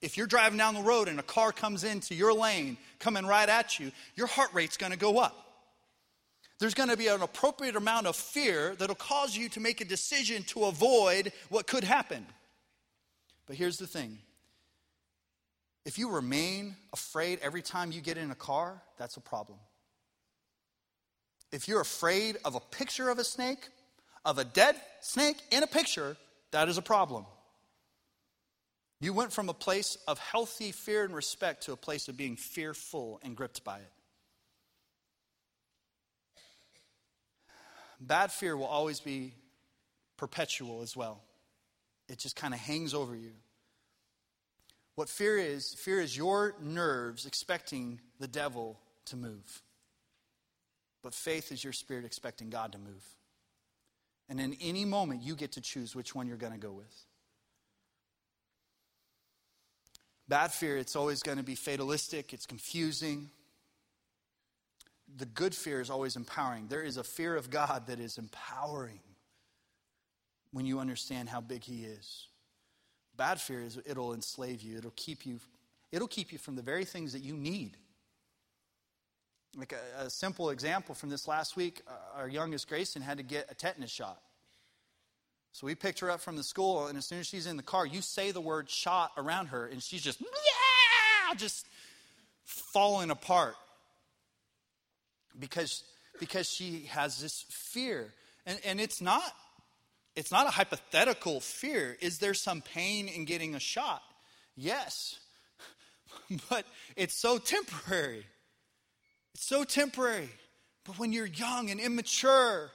If 0.00 0.16
you're 0.16 0.26
driving 0.26 0.56
down 0.56 0.74
the 0.74 0.82
road 0.82 1.08
and 1.08 1.20
a 1.20 1.22
car 1.22 1.52
comes 1.52 1.84
into 1.84 2.14
your 2.14 2.32
lane 2.32 2.78
coming 2.98 3.26
right 3.26 3.48
at 3.48 3.78
you, 3.78 3.92
your 4.14 4.26
heart 4.26 4.50
rate's 4.54 4.78
going 4.78 4.92
to 4.92 4.98
go 4.98 5.18
up 5.18 5.49
there's 6.60 6.74
going 6.74 6.90
to 6.90 6.96
be 6.96 7.08
an 7.08 7.22
appropriate 7.22 7.74
amount 7.74 8.06
of 8.06 8.14
fear 8.14 8.74
that'll 8.76 8.94
cause 8.94 9.36
you 9.36 9.48
to 9.48 9.60
make 9.60 9.80
a 9.80 9.84
decision 9.84 10.42
to 10.44 10.66
avoid 10.66 11.32
what 11.48 11.66
could 11.66 11.84
happen. 11.84 12.24
But 13.46 13.56
here's 13.56 13.78
the 13.78 13.86
thing 13.86 14.18
if 15.84 15.98
you 15.98 16.10
remain 16.10 16.76
afraid 16.92 17.40
every 17.42 17.62
time 17.62 17.90
you 17.90 18.00
get 18.00 18.18
in 18.18 18.30
a 18.30 18.34
car, 18.34 18.80
that's 18.98 19.16
a 19.16 19.20
problem. 19.20 19.58
If 21.50 21.66
you're 21.66 21.80
afraid 21.80 22.36
of 22.44 22.54
a 22.54 22.60
picture 22.60 23.08
of 23.08 23.18
a 23.18 23.24
snake, 23.24 23.68
of 24.24 24.38
a 24.38 24.44
dead 24.44 24.76
snake 25.00 25.38
in 25.50 25.62
a 25.62 25.66
picture, 25.66 26.16
that 26.52 26.68
is 26.68 26.78
a 26.78 26.82
problem. 26.82 27.24
You 29.00 29.14
went 29.14 29.32
from 29.32 29.48
a 29.48 29.54
place 29.54 29.96
of 30.06 30.18
healthy 30.18 30.72
fear 30.72 31.04
and 31.04 31.14
respect 31.14 31.64
to 31.64 31.72
a 31.72 31.76
place 31.76 32.08
of 32.08 32.18
being 32.18 32.36
fearful 32.36 33.18
and 33.24 33.34
gripped 33.34 33.64
by 33.64 33.78
it. 33.78 33.92
Bad 38.00 38.32
fear 38.32 38.56
will 38.56 38.66
always 38.66 39.00
be 39.00 39.34
perpetual 40.16 40.82
as 40.82 40.96
well, 40.96 41.22
it 42.08 42.18
just 42.18 42.36
kind 42.36 42.54
of 42.54 42.60
hangs 42.60 42.94
over 42.94 43.14
you. 43.14 43.32
What 44.94 45.08
fear 45.08 45.38
is, 45.38 45.74
fear 45.74 46.00
is 46.00 46.16
your 46.16 46.54
nerves 46.60 47.24
expecting 47.24 48.00
the 48.18 48.28
devil 48.28 48.78
to 49.06 49.16
move. 49.16 49.62
But 51.02 51.14
faith 51.14 51.52
is 51.52 51.64
your 51.64 51.72
spirit 51.72 52.04
expecting 52.04 52.50
God 52.50 52.72
to 52.72 52.78
move. 52.78 53.04
And 54.28 54.38
in 54.38 54.56
any 54.60 54.84
moment, 54.84 55.22
you 55.22 55.34
get 55.34 55.52
to 55.52 55.60
choose 55.60 55.96
which 55.96 56.14
one 56.14 56.26
you're 56.26 56.36
going 56.36 56.52
to 56.52 56.58
go 56.58 56.72
with. 56.72 56.94
Bad 60.28 60.52
fear, 60.52 60.76
it's 60.76 60.94
always 60.94 61.22
going 61.22 61.38
to 61.38 61.44
be 61.44 61.56
fatalistic, 61.56 62.32
it's 62.32 62.46
confusing, 62.46 63.30
the 65.16 65.26
good 65.26 65.54
fear 65.54 65.80
is 65.80 65.90
always 65.90 66.16
empowering. 66.16 66.68
There 66.68 66.82
is 66.82 66.96
a 66.96 67.04
fear 67.04 67.36
of 67.36 67.50
God 67.50 67.86
that 67.86 68.00
is 68.00 68.18
empowering 68.18 69.00
when 70.52 70.66
you 70.66 70.80
understand 70.80 71.28
how 71.28 71.40
big 71.40 71.64
He 71.64 71.84
is. 71.84 72.28
Bad 73.16 73.40
fear 73.40 73.60
is 73.60 73.78
it'll 73.86 74.14
enslave 74.14 74.62
you. 74.62 74.78
It'll 74.78 74.92
keep 74.96 75.26
you. 75.26 75.40
It'll 75.92 76.08
keep 76.08 76.32
you 76.32 76.38
from 76.38 76.56
the 76.56 76.62
very 76.62 76.84
things 76.84 77.12
that 77.12 77.20
you 77.20 77.34
need. 77.34 77.76
Like 79.56 79.72
a, 79.72 80.04
a 80.04 80.10
simple 80.10 80.50
example 80.50 80.94
from 80.94 81.10
this 81.10 81.26
last 81.26 81.56
week, 81.56 81.82
uh, 81.88 82.20
our 82.20 82.28
youngest 82.28 82.68
Grayson 82.68 83.02
had 83.02 83.18
to 83.18 83.24
get 83.24 83.50
a 83.50 83.54
tetanus 83.54 83.90
shot. 83.90 84.20
So 85.52 85.66
we 85.66 85.74
picked 85.74 85.98
her 85.98 86.10
up 86.10 86.20
from 86.20 86.36
the 86.36 86.44
school, 86.44 86.86
and 86.86 86.96
as 86.96 87.06
soon 87.06 87.18
as 87.18 87.26
she's 87.26 87.46
in 87.46 87.56
the 87.56 87.62
car, 87.64 87.84
you 87.84 88.02
say 88.02 88.30
the 88.30 88.40
word 88.40 88.70
shot 88.70 89.10
around 89.16 89.46
her, 89.46 89.66
and 89.66 89.82
she's 89.82 90.00
just, 90.00 90.20
yeah, 90.20 91.34
just 91.34 91.66
falling 92.44 93.10
apart 93.10 93.56
because, 95.38 95.84
because 96.18 96.48
she 96.48 96.86
has 96.90 97.20
this 97.20 97.44
fear. 97.48 98.12
And, 98.46 98.58
and 98.64 98.80
it's 98.80 99.00
not 99.00 99.32
it's 100.16 100.32
not 100.32 100.46
a 100.46 100.50
hypothetical 100.50 101.40
fear. 101.40 101.96
Is 102.00 102.18
there 102.18 102.34
some 102.34 102.60
pain 102.60 103.08
in 103.08 103.24
getting 103.24 103.54
a 103.54 103.60
shot? 103.60 104.02
Yes. 104.56 105.18
But 106.48 106.64
it's 106.96 107.14
so 107.14 107.38
temporary. 107.38 108.24
It's 109.34 109.46
so 109.46 109.64
temporary. 109.64 110.28
But 110.84 110.98
when 110.98 111.12
you're 111.12 111.26
young 111.26 111.70
and 111.70 111.80
immature, 111.80 112.70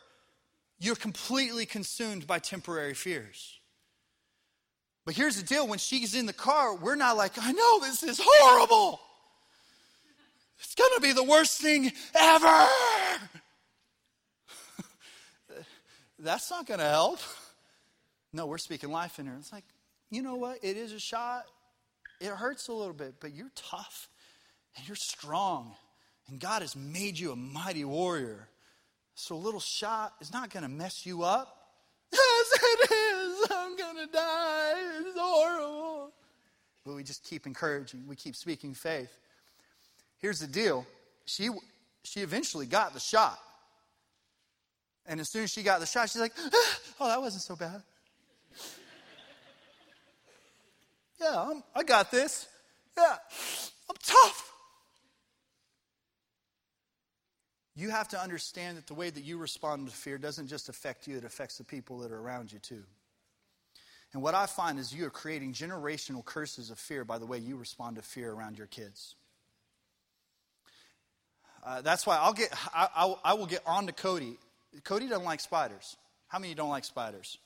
you're 0.80 0.96
completely 0.96 1.66
consumed 1.66 2.28
by 2.28 2.40
temporary 2.40 2.94
fears. 2.94 3.60
But 5.06 5.16
here's 5.16 5.36
the 5.38 5.44
deal 5.44 5.68
when 5.68 5.80
she's 5.80 6.16
in 6.16 6.26
the 6.26 6.34
car, 6.34 6.76
we're 6.76 6.96
not 6.96 7.18
like, 7.18 7.34
I 7.38 7.52
know 7.52 7.80
this 7.82 8.04
is 8.04 8.20
horrible. 8.22 9.00
It's 10.60 10.76
going 10.76 10.92
to 10.96 11.02
be 11.02 11.12
the 11.12 11.24
worst 11.24 11.62
thing 11.62 11.92
ever. 12.14 12.68
That's 16.20 16.50
not 16.50 16.66
going 16.66 16.80
to 16.80 16.86
help. 16.86 17.20
No, 18.34 18.48
we're 18.48 18.58
speaking 18.58 18.92
life 18.92 19.20
in 19.20 19.26
here. 19.26 19.36
It's 19.40 19.54
like, 19.54 19.66
you 20.10 20.22
know 20.22 20.36
what? 20.36 20.60
It 20.64 20.78
is 20.78 20.92
a 20.92 21.00
shot. 21.00 21.46
It 22.20 22.30
hurts 22.30 22.68
a 22.68 22.74
little 22.74 22.94
bit, 22.94 23.16
but 23.20 23.34
you're 23.34 23.52
tough 23.56 24.08
and 24.76 24.88
you're 24.88 24.96
strong. 24.96 25.74
And 26.28 26.40
God 26.40 26.62
has 26.62 26.76
made 26.76 27.20
you 27.20 27.32
a 27.32 27.36
mighty 27.36 27.86
warrior. 27.86 28.48
So 29.16 29.36
a 29.36 29.38
little 29.38 29.60
shot 29.60 30.14
is 30.20 30.34
not 30.34 30.50
going 30.50 30.64
to 30.64 30.70
mess 30.70 31.06
you 31.06 31.24
up. 31.24 31.70
Yes, 32.12 32.60
it 32.62 32.92
is. 32.92 33.48
I'm 33.52 33.78
going 33.78 33.98
to 33.98 34.12
die. 34.12 34.74
It's 35.02 35.20
horrible. 35.20 36.12
But 36.86 36.96
we 36.96 37.04
just 37.04 37.24
keep 37.24 37.46
encouraging. 37.48 38.06
We 38.08 38.16
keep 38.16 38.36
speaking 38.36 38.74
faith. 38.74 39.18
Here's 40.26 40.40
the 40.40 40.48
deal 40.48 40.88
she, 41.26 41.50
she 42.04 42.22
eventually 42.22 42.66
got 42.66 42.96
the 42.96 43.00
shot. 43.00 43.38
And 45.06 45.20
as 45.20 45.30
soon 45.30 45.44
as 45.44 45.52
she 45.52 45.62
got 45.62 45.82
the 45.82 45.86
shot, 45.86 46.10
she's 46.10 46.20
like, 46.20 46.34
ah, 46.40 46.80
oh, 47.00 47.08
that 47.10 47.22
wasn't 47.22 47.44
so 47.44 47.56
bad. 47.56 47.84
yeah, 51.22 51.46
I'm, 51.48 51.62
I 51.76 51.84
got 51.84 52.10
this. 52.10 52.48
Yeah, 52.98 53.18
I'm 53.88 53.96
tough. 54.04 54.52
You 57.76 57.92
have 57.92 58.08
to 58.10 58.20
understand 58.20 58.78
that 58.78 58.88
the 58.88 58.96
way 58.96 59.12
that 59.12 59.24
you 59.24 59.38
respond 59.38 59.88
to 59.90 59.94
fear 59.94 60.18
doesn't 60.18 60.48
just 60.48 60.70
affect 60.70 61.08
you, 61.08 61.18
it 61.18 61.24
affects 61.24 61.60
the 61.60 61.64
people 61.64 62.00
that 62.00 62.12
are 62.12 62.20
around 62.20 62.52
you 62.52 62.58
too. 62.58 62.82
And 64.14 64.24
what 64.24 64.34
I 64.34 64.48
find 64.48 64.80
is 64.80 64.92
you 64.92 65.06
are 65.06 65.12
creating 65.12 65.54
generational 65.54 66.26
curses 66.26 66.72
of 66.72 66.80
fear 66.80 67.06
by 67.06 67.20
the 67.20 67.28
way 67.28 67.38
you 67.38 67.58
respond 67.58 67.98
to 67.98 68.02
fear 68.02 68.32
around 68.32 68.58
your 68.58 68.66
kids. 68.66 69.14
Uh, 71.66 71.82
that's 71.82 72.06
why 72.06 72.18
I'll 72.18 72.34
get, 72.34 72.54
I, 72.74 72.88
I, 72.96 73.16
I 73.32 73.34
will 73.34 73.48
get 73.48 73.62
on 73.66 73.88
to 73.88 73.92
Cody. 73.92 74.38
Cody 74.84 75.08
doesn't 75.10 75.26
like 75.26 75.40
spiders. 75.40 75.98
How 76.28 76.38
many 76.38 76.54
don't 76.54 76.70
like 76.70 76.86
spiders? 76.86 77.38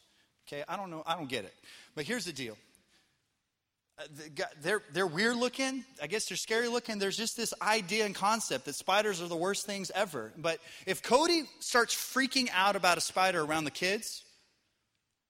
Okay, 0.47 0.63
I 0.67 0.75
don't 0.75 0.89
know. 0.89 1.03
I 1.05 1.15
don't 1.15 1.29
get 1.29 1.45
it. 1.45 1.53
But 1.95 2.05
here's 2.05 2.25
the 2.25 2.33
deal. 2.33 2.57
Uh, 3.97 4.03
they're, 4.61 4.81
they're 4.93 5.07
weird 5.07 5.37
looking. 5.37 5.85
I 6.01 6.07
guess 6.07 6.25
they're 6.25 6.37
scary 6.37 6.67
looking. 6.67 6.99
There's 6.99 7.17
just 7.17 7.37
this 7.37 7.53
idea 7.61 8.05
and 8.05 8.15
concept 8.15 8.65
that 8.65 8.75
spiders 8.75 9.21
are 9.21 9.27
the 9.27 9.35
worst 9.35 9.65
things 9.65 9.91
ever. 9.93 10.31
But 10.37 10.59
if 10.85 11.01
Cody 11.01 11.43
starts 11.59 11.93
freaking 11.93 12.49
out 12.53 12.75
about 12.75 12.97
a 12.97 13.01
spider 13.01 13.41
around 13.41 13.65
the 13.65 13.71
kids, 13.71 14.23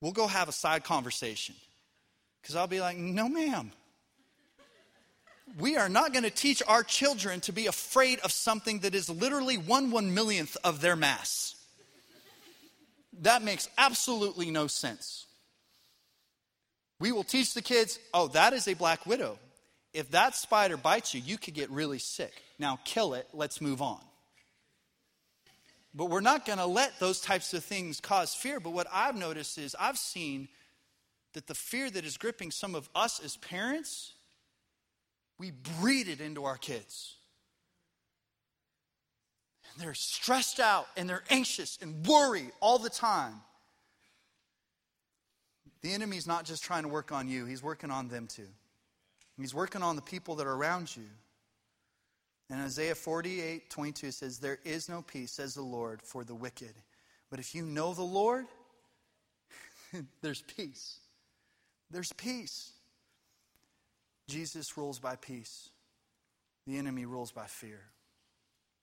we'll 0.02 0.14
go 0.14 0.26
have 0.26 0.50
a 0.50 0.54
side 0.54 0.84
conversation. 0.84 1.56
Because 2.42 2.56
I'll 2.56 2.68
be 2.68 2.80
like, 2.80 2.98
no, 2.98 3.28
ma'am. 3.28 3.72
We 5.58 5.78
are 5.78 5.90
not 5.90 6.14
going 6.14 6.24
to 6.24 6.30
teach 6.30 6.62
our 6.68 6.84
children 6.84 7.42
to 7.42 7.52
be 7.52 7.68
afraid 7.68 8.20
of 8.20 8.32
something 8.32 8.80
that 8.80 8.94
is 8.94 9.10
literally 9.10 9.58
one 9.58 9.92
one 9.92 10.14
millionth 10.14 10.56
of 10.64 10.82
their 10.82 10.96
mass. 10.96 11.56
That 13.22 13.42
makes 13.42 13.68
absolutely 13.78 14.52
no 14.52 14.68
sense. 14.68 15.26
We 17.00 17.12
will 17.12 17.24
teach 17.24 17.54
the 17.54 17.62
kids, 17.62 18.00
oh, 18.14 18.28
that 18.30 18.54
is 18.54 18.68
a 18.68 18.74
black 18.74 19.06
widow. 19.06 19.40
If 19.94 20.12
that 20.12 20.36
spider 20.36 20.78
bites 20.78 21.14
you, 21.14 21.22
you 21.22 21.38
could 21.38 21.54
get 21.54 21.70
really 21.70 22.00
sick. 22.00 22.34
Now 22.60 22.80
kill 22.84 23.14
it, 23.14 23.28
let's 23.34 23.62
move 23.62 23.82
on. 23.82 24.00
But 25.94 26.06
we're 26.06 26.22
not 26.22 26.46
going 26.46 26.60
to 26.60 26.66
let 26.66 27.00
those 27.00 27.20
types 27.20 27.54
of 27.54 27.64
things 27.64 28.00
cause 28.00 28.36
fear. 28.36 28.60
But 28.60 28.72
what 28.72 28.88
I've 28.94 29.16
noticed 29.16 29.58
is 29.58 29.76
I've 29.80 29.98
seen 29.98 30.48
that 31.34 31.48
the 31.48 31.56
fear 31.56 31.90
that 31.90 32.06
is 32.06 32.18
gripping 32.18 32.52
some 32.52 32.76
of 32.76 32.90
us 32.94 33.20
as 33.20 33.38
parents, 33.38 34.14
we 35.40 35.52
breed 35.80 36.08
it 36.08 36.22
into 36.22 36.44
our 36.46 36.58
kids. 36.58 37.16
And 39.74 39.84
they're 39.84 39.94
stressed 39.94 40.60
out 40.60 40.88
and 40.98 41.10
they're 41.10 41.24
anxious 41.30 41.80
and 41.82 42.06
worry 42.06 42.52
all 42.60 42.78
the 42.78 42.90
time. 42.90 43.36
The 45.82 45.94
enemy's 45.94 46.28
not 46.28 46.44
just 46.44 46.64
trying 46.64 46.84
to 46.84 46.90
work 46.90 47.12
on 47.14 47.30
you, 47.30 47.46
he's 47.46 47.64
working 47.64 47.90
on 47.90 48.10
them 48.10 48.28
too. 48.28 48.48
He's 49.38 49.56
working 49.56 49.82
on 49.82 49.96
the 49.96 50.02
people 50.02 50.36
that 50.36 50.48
are 50.48 50.54
around 50.54 50.94
you. 50.96 51.06
In 52.50 52.58
Isaiah 52.58 52.96
48 52.96 53.70
22, 53.70 54.12
says, 54.12 54.40
There 54.40 54.60
is 54.66 54.90
no 54.90 55.02
peace, 55.02 55.32
says 55.32 55.54
the 55.54 55.62
Lord, 55.62 56.02
for 56.02 56.26
the 56.26 56.36
wicked. 56.36 56.74
But 57.30 57.40
if 57.40 57.56
you 57.56 57.64
know 57.64 57.94
the 57.94 58.02
Lord, 58.02 58.48
there's 60.22 60.42
peace. 60.42 61.00
There's 61.92 62.12
peace. 62.14 62.72
Jesus 64.30 64.78
rules 64.78 65.00
by 65.00 65.16
peace, 65.16 65.70
the 66.66 66.78
enemy 66.78 67.06
rules 67.06 67.32
by 67.32 67.46
fear. 67.46 67.82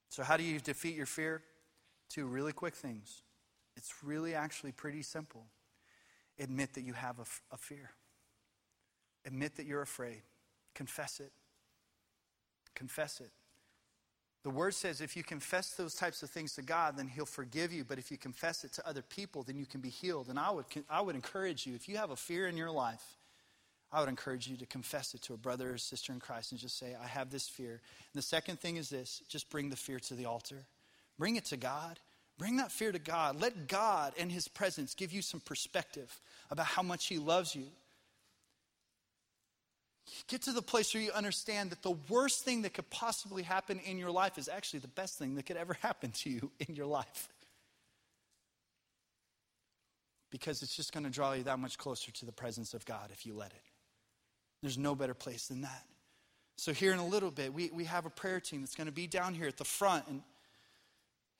So, 0.08 0.22
how 0.22 0.36
do 0.36 0.42
you 0.42 0.60
defeat 0.60 0.96
your 0.96 1.06
fear? 1.06 1.42
Two 2.08 2.26
really 2.26 2.52
quick 2.52 2.74
things. 2.74 3.22
It's 3.76 3.92
really 4.02 4.34
actually 4.34 4.72
pretty 4.72 5.02
simple. 5.02 5.44
Admit 6.38 6.74
that 6.74 6.82
you 6.82 6.92
have 6.92 7.18
a, 7.18 7.56
fear, 7.56 7.90
admit 9.24 9.56
that 9.56 9.66
you're 9.66 9.82
afraid, 9.82 10.22
confess 10.74 11.20
it. 11.20 11.32
Confess 12.74 13.20
it. 13.20 13.30
The 14.42 14.50
word 14.50 14.74
says 14.74 15.00
if 15.00 15.16
you 15.16 15.24
confess 15.24 15.70
those 15.70 15.94
types 15.94 16.22
of 16.22 16.30
things 16.30 16.54
to 16.54 16.62
God, 16.62 16.96
then 16.96 17.08
He'll 17.08 17.24
forgive 17.24 17.72
you. 17.72 17.84
But 17.84 17.98
if 17.98 18.10
you 18.10 18.18
confess 18.18 18.64
it 18.64 18.72
to 18.74 18.86
other 18.86 19.02
people, 19.02 19.42
then 19.42 19.58
you 19.58 19.66
can 19.66 19.80
be 19.80 19.88
healed. 19.88 20.28
And 20.28 20.38
I 20.38 20.50
would, 20.50 20.66
I 20.88 21.00
would 21.00 21.14
encourage 21.14 21.66
you, 21.66 21.74
if 21.74 21.88
you 21.88 21.96
have 21.96 22.10
a 22.10 22.16
fear 22.16 22.46
in 22.46 22.56
your 22.56 22.70
life, 22.70 23.02
I 23.92 24.00
would 24.00 24.08
encourage 24.08 24.48
you 24.48 24.56
to 24.56 24.66
confess 24.66 25.14
it 25.14 25.22
to 25.22 25.34
a 25.34 25.38
brother 25.38 25.74
or 25.74 25.78
sister 25.78 26.12
in 26.12 26.20
Christ 26.20 26.52
and 26.52 26.60
just 26.60 26.78
say, 26.78 26.96
I 27.00 27.06
have 27.06 27.30
this 27.30 27.48
fear. 27.48 27.70
And 27.70 28.14
the 28.14 28.22
second 28.22 28.60
thing 28.60 28.76
is 28.76 28.90
this 28.90 29.22
just 29.28 29.48
bring 29.50 29.70
the 29.70 29.76
fear 29.76 29.98
to 30.00 30.14
the 30.14 30.26
altar, 30.26 30.66
bring 31.18 31.36
it 31.36 31.46
to 31.46 31.56
God. 31.56 32.00
Bring 32.38 32.58
that 32.58 32.70
fear 32.70 32.92
to 32.92 32.98
God. 32.98 33.40
Let 33.40 33.66
God 33.66 34.12
and 34.18 34.30
His 34.30 34.46
presence 34.46 34.94
give 34.94 35.10
you 35.10 35.22
some 35.22 35.40
perspective 35.40 36.20
about 36.50 36.66
how 36.66 36.82
much 36.82 37.06
He 37.06 37.16
loves 37.16 37.54
you 37.54 37.64
Get 40.28 40.42
to 40.42 40.52
the 40.52 40.62
place 40.62 40.94
where 40.94 41.02
you 41.02 41.12
understand 41.12 41.70
that 41.70 41.82
the 41.82 41.96
worst 42.08 42.44
thing 42.44 42.62
that 42.62 42.74
could 42.74 42.88
possibly 42.90 43.42
happen 43.42 43.80
in 43.80 43.98
your 43.98 44.10
life 44.10 44.38
is 44.38 44.48
actually 44.48 44.80
the 44.80 44.88
best 44.88 45.18
thing 45.18 45.34
that 45.34 45.44
could 45.46 45.56
ever 45.56 45.74
happen 45.80 46.10
to 46.12 46.30
you 46.30 46.50
in 46.68 46.74
your 46.76 46.86
life. 46.86 47.28
Because 50.30 50.62
it's 50.62 50.76
just 50.76 50.92
going 50.92 51.04
to 51.04 51.10
draw 51.10 51.32
you 51.32 51.44
that 51.44 51.58
much 51.58 51.78
closer 51.78 52.10
to 52.12 52.26
the 52.26 52.32
presence 52.32 52.74
of 52.74 52.84
God 52.84 53.10
if 53.12 53.26
you 53.26 53.34
let 53.34 53.52
it. 53.52 53.62
There's 54.66 54.76
no 54.76 54.96
better 54.96 55.14
place 55.14 55.46
than 55.46 55.60
that. 55.60 55.84
So, 56.56 56.72
here 56.72 56.92
in 56.92 56.98
a 56.98 57.06
little 57.06 57.30
bit, 57.30 57.54
we, 57.54 57.70
we 57.72 57.84
have 57.84 58.04
a 58.04 58.10
prayer 58.10 58.40
team 58.40 58.62
that's 58.62 58.74
going 58.74 58.88
to 58.88 58.92
be 58.92 59.06
down 59.06 59.32
here 59.32 59.46
at 59.46 59.58
the 59.58 59.64
front. 59.64 60.08
And 60.08 60.22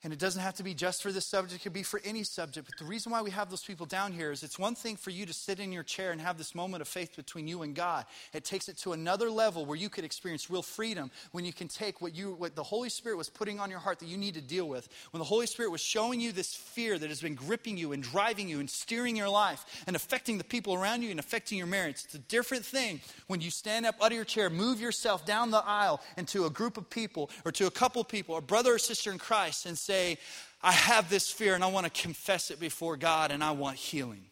and 0.03 0.13
it 0.13 0.19
doesn't 0.19 0.41
have 0.41 0.53
to 0.55 0.63
be 0.63 0.75
just 0.75 1.01
for 1.01 1.11
this 1.11 1.25
subject, 1.25 1.59
it 1.59 1.63
could 1.63 1.73
be 1.73 1.83
for 1.83 1.99
any 2.05 2.23
subject. 2.23 2.67
But 2.69 2.77
the 2.77 2.85
reason 2.85 3.11
why 3.11 3.21
we 3.23 3.31
have 3.31 3.49
those 3.49 3.63
people 3.63 3.87
down 3.87 4.13
here 4.13 4.31
is 4.31 4.43
it's 4.43 4.59
one 4.59 4.75
thing 4.75 4.95
for 4.95 5.09
you 5.09 5.25
to 5.25 5.33
sit 5.33 5.59
in 5.59 5.71
your 5.71 5.83
chair 5.83 6.11
and 6.11 6.21
have 6.21 6.37
this 6.37 6.53
moment 6.53 6.81
of 6.81 6.87
faith 6.87 7.15
between 7.15 7.47
you 7.47 7.63
and 7.63 7.73
God. 7.73 8.05
It 8.31 8.43
takes 8.43 8.69
it 8.69 8.77
to 8.79 8.93
another 8.93 9.31
level 9.31 9.65
where 9.65 9.75
you 9.75 9.89
could 9.89 10.03
experience 10.03 10.51
real 10.51 10.61
freedom 10.61 11.09
when 11.31 11.45
you 11.45 11.53
can 11.53 11.67
take 11.67 11.99
what 11.99 12.15
you 12.15 12.33
what 12.33 12.55
the 12.55 12.63
Holy 12.63 12.89
Spirit 12.89 13.17
was 13.17 13.29
putting 13.29 13.59
on 13.59 13.71
your 13.71 13.79
heart 13.79 13.99
that 13.99 14.07
you 14.07 14.17
need 14.17 14.35
to 14.35 14.41
deal 14.41 14.67
with. 14.67 14.87
When 15.11 15.19
the 15.19 15.25
Holy 15.25 15.47
Spirit 15.47 15.71
was 15.71 15.81
showing 15.81 16.21
you 16.21 16.31
this 16.31 16.53
fear 16.53 16.99
that 16.99 17.09
has 17.09 17.21
been 17.21 17.35
gripping 17.35 17.77
you 17.77 17.91
and 17.91 18.03
driving 18.03 18.47
you 18.47 18.59
and 18.59 18.69
steering 18.69 19.15
your 19.15 19.29
life 19.29 19.65
and 19.87 19.95
affecting 19.95 20.37
the 20.37 20.43
people 20.43 20.75
around 20.75 21.01
you 21.01 21.09
and 21.09 21.19
affecting 21.19 21.57
your 21.57 21.67
marriage. 21.67 22.03
It's 22.05 22.13
a 22.13 22.19
different 22.19 22.65
thing 22.65 23.01
when 23.25 23.41
you 23.41 23.49
stand 23.49 23.85
up 23.85 23.95
out 24.01 24.11
of 24.11 24.15
your 24.15 24.25
chair, 24.25 24.49
move 24.49 24.79
yourself 24.79 25.25
down 25.25 25.49
the 25.49 25.63
aisle 25.65 26.01
into 26.17 26.45
a 26.45 26.49
group 26.49 26.77
of 26.77 26.89
people 26.89 27.29
or 27.45 27.51
to 27.53 27.65
a 27.65 27.71
couple 27.71 28.01
of 28.01 28.07
people, 28.07 28.37
a 28.37 28.41
brother 28.41 28.75
or 28.75 28.79
sister 28.79 29.11
in 29.11 29.17
Christ, 29.17 29.65
and 29.65 29.77
say, 29.87 30.17
I 30.61 30.73
have 30.73 31.09
this 31.09 31.31
fear 31.31 31.55
and 31.55 31.63
I 31.63 31.67
want 31.67 31.85
to 31.85 32.01
confess 32.01 32.51
it 32.51 32.59
before 32.59 32.97
God 32.97 33.31
and 33.31 33.43
I 33.43 33.51
want 33.51 33.77
healing. 33.77 34.25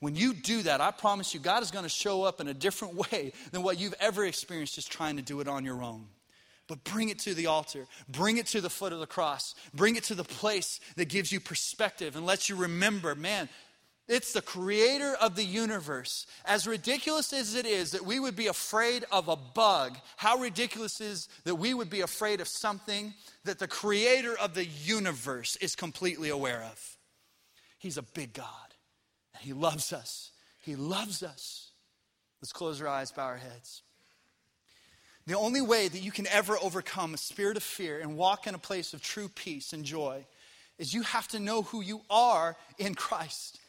When 0.00 0.16
you 0.16 0.34
do 0.34 0.62
that, 0.62 0.80
I 0.80 0.90
promise 0.90 1.32
you, 1.32 1.40
God 1.40 1.62
is 1.62 1.70
going 1.70 1.84
to 1.84 1.90
show 1.90 2.24
up 2.24 2.40
in 2.40 2.48
a 2.48 2.54
different 2.54 2.94
way 3.12 3.32
than 3.52 3.62
what 3.62 3.78
you've 3.78 3.94
ever 4.00 4.24
experienced 4.24 4.74
just 4.74 4.90
trying 4.90 5.16
to 5.16 5.22
do 5.22 5.40
it 5.40 5.48
on 5.48 5.64
your 5.64 5.82
own. 5.82 6.06
But 6.66 6.84
bring 6.84 7.08
it 7.08 7.18
to 7.20 7.34
the 7.34 7.46
altar. 7.46 7.86
Bring 8.08 8.36
it 8.36 8.46
to 8.46 8.60
the 8.60 8.70
foot 8.70 8.92
of 8.92 9.00
the 9.00 9.06
cross. 9.06 9.54
Bring 9.74 9.96
it 9.96 10.04
to 10.04 10.14
the 10.14 10.24
place 10.24 10.80
that 10.96 11.08
gives 11.08 11.32
you 11.32 11.40
perspective 11.40 12.14
and 12.16 12.24
lets 12.24 12.48
you 12.48 12.56
remember, 12.56 13.14
man, 13.14 13.48
it's 14.10 14.32
the 14.32 14.42
creator 14.42 15.14
of 15.20 15.36
the 15.36 15.44
universe. 15.44 16.26
As 16.44 16.66
ridiculous 16.66 17.32
as 17.32 17.54
it 17.54 17.64
is 17.64 17.92
that 17.92 18.04
we 18.04 18.18
would 18.18 18.34
be 18.34 18.48
afraid 18.48 19.04
of 19.12 19.28
a 19.28 19.36
bug, 19.36 19.96
how 20.16 20.38
ridiculous 20.38 21.00
is 21.00 21.28
that 21.44 21.54
we 21.54 21.72
would 21.72 21.88
be 21.88 22.00
afraid 22.00 22.40
of 22.40 22.48
something 22.48 23.14
that 23.44 23.60
the 23.60 23.68
creator 23.68 24.36
of 24.36 24.54
the 24.54 24.66
universe 24.66 25.54
is 25.56 25.76
completely 25.76 26.28
aware 26.28 26.62
of? 26.64 26.96
He's 27.78 27.96
a 27.96 28.02
big 28.02 28.32
God, 28.32 28.74
and 29.32 29.44
He 29.44 29.52
loves 29.52 29.92
us. 29.92 30.32
He 30.60 30.74
loves 30.74 31.22
us. 31.22 31.70
Let's 32.42 32.52
close 32.52 32.80
our 32.82 32.88
eyes, 32.88 33.12
bow 33.12 33.26
our 33.26 33.36
heads. 33.36 33.82
The 35.28 35.38
only 35.38 35.60
way 35.60 35.86
that 35.86 36.02
you 36.02 36.10
can 36.10 36.26
ever 36.26 36.58
overcome 36.60 37.14
a 37.14 37.18
spirit 37.18 37.56
of 37.56 37.62
fear 37.62 38.00
and 38.00 38.16
walk 38.16 38.48
in 38.48 38.56
a 38.56 38.58
place 38.58 38.92
of 38.92 39.02
true 39.02 39.28
peace 39.28 39.72
and 39.72 39.84
joy 39.84 40.26
is 40.78 40.92
you 40.92 41.02
have 41.02 41.28
to 41.28 41.38
know 41.38 41.62
who 41.62 41.80
you 41.80 42.00
are 42.10 42.56
in 42.76 42.96
Christ. 42.96 43.59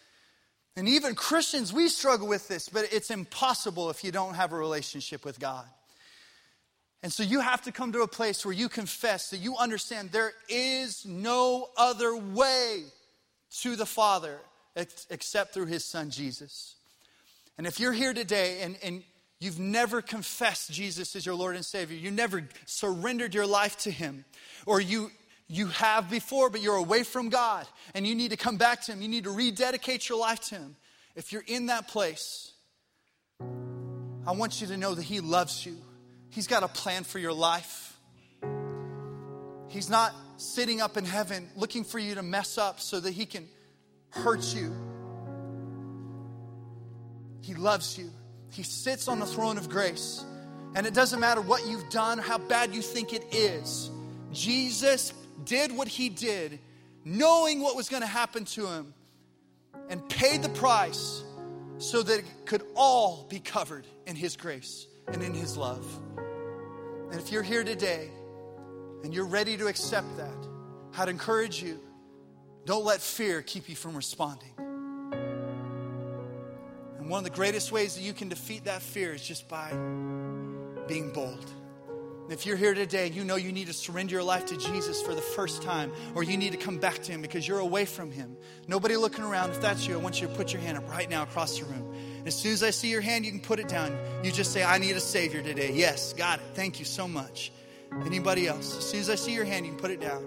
And 0.75 0.87
even 0.87 1.15
Christians, 1.15 1.73
we 1.73 1.89
struggle 1.89 2.27
with 2.27 2.47
this, 2.47 2.69
but 2.69 2.91
it's 2.91 3.11
impossible 3.11 3.89
if 3.89 4.03
you 4.03 4.11
don't 4.11 4.35
have 4.35 4.53
a 4.53 4.57
relationship 4.57 5.25
with 5.25 5.39
God. 5.39 5.65
And 7.03 7.11
so 7.11 7.23
you 7.23 7.39
have 7.39 7.63
to 7.63 7.71
come 7.71 7.91
to 7.93 8.01
a 8.01 8.07
place 8.07 8.45
where 8.45 8.53
you 8.53 8.69
confess 8.69 9.31
that 9.31 9.37
you 9.37 9.57
understand 9.57 10.11
there 10.11 10.33
is 10.47 11.05
no 11.05 11.69
other 11.75 12.15
way 12.15 12.83
to 13.61 13.75
the 13.75 13.85
Father 13.85 14.39
except 14.75 15.53
through 15.53 15.65
His 15.65 15.83
Son 15.83 16.09
Jesus. 16.09 16.75
And 17.57 17.67
if 17.67 17.79
you're 17.79 17.91
here 17.91 18.13
today 18.13 18.61
and, 18.61 18.77
and 18.83 19.03
you've 19.39 19.59
never 19.59 20.01
confessed 20.01 20.71
Jesus 20.71 21.15
as 21.15 21.25
your 21.25 21.35
Lord 21.35 21.55
and 21.55 21.65
Savior, 21.65 21.97
you 21.97 22.11
never 22.11 22.47
surrendered 22.65 23.33
your 23.33 23.47
life 23.47 23.77
to 23.79 23.91
Him, 23.91 24.23
or 24.65 24.79
you, 24.79 25.11
you 25.51 25.67
have 25.67 26.09
before, 26.09 26.49
but 26.49 26.61
you're 26.61 26.75
away 26.75 27.03
from 27.03 27.29
God 27.29 27.67
and 27.93 28.07
you 28.07 28.15
need 28.15 28.31
to 28.31 28.37
come 28.37 28.57
back 28.57 28.81
to 28.83 28.93
Him. 28.93 29.01
You 29.01 29.09
need 29.09 29.25
to 29.25 29.31
rededicate 29.31 30.07
your 30.07 30.17
life 30.17 30.39
to 30.45 30.55
Him. 30.55 30.75
If 31.15 31.33
you're 31.33 31.43
in 31.45 31.65
that 31.65 31.89
place, 31.89 32.53
I 34.25 34.31
want 34.31 34.61
you 34.61 34.67
to 34.67 34.77
know 34.77 34.95
that 34.95 35.03
He 35.03 35.19
loves 35.19 35.65
you. 35.65 35.77
He's 36.29 36.47
got 36.47 36.63
a 36.63 36.69
plan 36.69 37.03
for 37.03 37.19
your 37.19 37.33
life. 37.33 37.97
He's 39.67 39.89
not 39.89 40.13
sitting 40.37 40.81
up 40.81 40.97
in 40.97 41.05
heaven 41.05 41.49
looking 41.55 41.83
for 41.83 41.99
you 41.99 42.15
to 42.15 42.23
mess 42.23 42.57
up 42.57 42.79
so 42.79 42.99
that 42.99 43.11
he 43.11 43.25
can 43.25 43.47
hurt 44.09 44.53
you. 44.55 44.73
He 47.41 47.53
loves 47.53 47.97
you. 47.97 48.09
He 48.51 48.63
sits 48.63 49.07
on 49.07 49.19
the 49.19 49.25
throne 49.25 49.57
of 49.57 49.69
grace. 49.69 50.25
And 50.75 50.87
it 50.87 50.93
doesn't 50.93 51.19
matter 51.19 51.41
what 51.41 51.67
you've 51.67 51.89
done, 51.89 52.19
or 52.19 52.21
how 52.21 52.37
bad 52.37 52.73
you 52.73 52.81
think 52.81 53.13
it 53.13 53.25
is. 53.33 53.89
Jesus 54.31 55.13
did 55.45 55.75
what 55.75 55.87
he 55.87 56.09
did, 56.09 56.59
knowing 57.03 57.61
what 57.61 57.75
was 57.75 57.89
going 57.89 58.01
to 58.01 58.07
happen 58.07 58.45
to 58.45 58.67
him, 58.67 58.93
and 59.89 60.07
paid 60.09 60.41
the 60.41 60.49
price 60.49 61.23
so 61.77 62.03
that 62.03 62.19
it 62.19 62.25
could 62.45 62.63
all 62.75 63.25
be 63.29 63.39
covered 63.39 63.85
in 64.05 64.15
his 64.15 64.35
grace 64.35 64.87
and 65.07 65.23
in 65.23 65.33
his 65.33 65.57
love. 65.57 65.85
And 67.11 67.19
if 67.19 67.31
you're 67.31 67.43
here 67.43 67.63
today 67.63 68.09
and 69.03 69.13
you're 69.13 69.25
ready 69.25 69.57
to 69.57 69.67
accept 69.67 70.17
that, 70.17 70.47
I'd 70.97 71.09
encourage 71.09 71.61
you 71.61 71.79
don't 72.65 72.85
let 72.85 73.01
fear 73.01 73.41
keep 73.41 73.67
you 73.67 73.75
from 73.75 73.95
responding. 73.95 74.53
And 76.99 77.09
one 77.09 77.17
of 77.17 77.23
the 77.23 77.35
greatest 77.35 77.71
ways 77.71 77.95
that 77.95 78.01
you 78.01 78.13
can 78.13 78.29
defeat 78.29 78.65
that 78.65 78.81
fear 78.81 79.13
is 79.13 79.23
just 79.23 79.49
by 79.49 79.71
being 80.87 81.11
bold. 81.11 81.51
If 82.31 82.45
you're 82.45 82.55
here 82.55 82.73
today, 82.73 83.09
you 83.09 83.25
know 83.25 83.35
you 83.35 83.51
need 83.51 83.67
to 83.67 83.73
surrender 83.73 84.13
your 84.13 84.23
life 84.23 84.45
to 84.45 84.57
Jesus 84.57 85.01
for 85.01 85.13
the 85.13 85.21
first 85.21 85.61
time, 85.61 85.91
or 86.15 86.23
you 86.23 86.37
need 86.37 86.53
to 86.53 86.57
come 86.57 86.77
back 86.77 86.99
to 87.03 87.11
Him 87.11 87.21
because 87.21 87.45
you're 87.45 87.59
away 87.59 87.83
from 87.83 88.09
Him. 88.09 88.37
Nobody 88.69 88.95
looking 88.95 89.25
around. 89.25 89.49
If 89.49 89.59
that's 89.59 89.85
you, 89.85 89.95
I 89.95 89.97
want 89.97 90.21
you 90.21 90.27
to 90.27 90.33
put 90.33 90.53
your 90.53 90.61
hand 90.61 90.77
up 90.77 90.89
right 90.89 91.09
now 91.09 91.23
across 91.23 91.59
the 91.59 91.65
room. 91.65 91.93
As 92.25 92.33
soon 92.33 92.53
as 92.53 92.63
I 92.63 92.69
see 92.69 92.89
your 92.89 93.01
hand, 93.01 93.25
you 93.25 93.31
can 93.31 93.41
put 93.41 93.59
it 93.59 93.67
down. 93.67 93.97
You 94.23 94.31
just 94.31 94.53
say, 94.53 94.63
I 94.63 94.77
need 94.77 94.95
a 94.95 95.01
Savior 95.01 95.41
today. 95.41 95.73
Yes, 95.73 96.13
got 96.13 96.39
it. 96.39 96.45
Thank 96.53 96.79
you 96.79 96.85
so 96.85 97.05
much. 97.05 97.51
Anybody 98.05 98.47
else? 98.47 98.77
As 98.77 98.89
soon 98.89 99.01
as 99.01 99.09
I 99.09 99.15
see 99.15 99.33
your 99.33 99.43
hand, 99.43 99.65
you 99.65 99.73
can 99.73 99.81
put 99.81 99.91
it 99.91 99.99
down. 99.99 100.23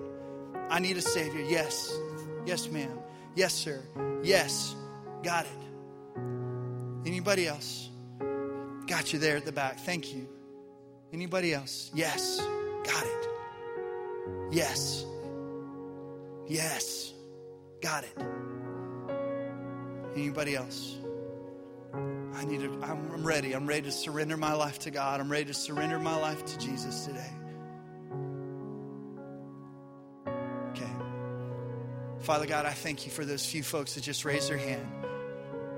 I 0.69 0.81
need 0.81 0.99
a 0.99 1.03
Savior. 1.03 1.41
Yes. 1.41 1.91
Yes, 2.45 2.69
ma'am. 2.69 2.99
Yes, 3.35 3.55
sir. 3.55 3.83
Yes. 4.23 4.77
Got 5.23 5.47
it. 5.47 6.19
Anybody 7.07 7.49
else? 7.49 7.89
Got 8.87 9.15
you 9.15 9.19
there 9.19 9.39
at 9.39 9.47
the 9.47 9.53
back. 9.53 9.79
Thank 9.81 10.15
you. 10.15 10.29
Anybody 11.15 11.55
else? 11.55 11.93
Yes. 11.95 12.41
Got 12.83 13.07
it. 13.07 13.29
Yes. 14.51 15.07
Yes. 16.49 17.15
Got 17.81 18.03
it. 18.03 18.19
Anybody 20.17 20.57
else? 20.57 20.97
I 21.95 22.45
need 22.45 22.63
to, 22.63 22.81
I'm, 22.83 23.13
I'm 23.13 23.25
ready. 23.25 23.53
I'm 23.53 23.69
ready 23.69 23.83
to 23.83 23.93
surrender 23.93 24.37
my 24.37 24.55
life 24.55 24.81
to 24.81 24.91
God. 24.91 25.21
I'm 25.21 25.31
ready 25.31 25.45
to 25.45 25.55
surrender 25.55 26.01
my 26.01 26.17
life 26.17 26.45
to 26.47 26.59
Jesus 26.59 27.07
today. 27.07 27.31
Okay. 30.71 30.93
Father 32.23 32.47
God, 32.47 32.67
I 32.67 32.73
thank 32.73 33.07
you 33.07 33.13
for 33.13 33.25
those 33.25 33.47
few 33.47 33.63
folks 33.63 33.95
that 33.95 34.03
just 34.03 34.25
raised 34.25 34.51
their 34.51 34.59
hand. 34.59 34.85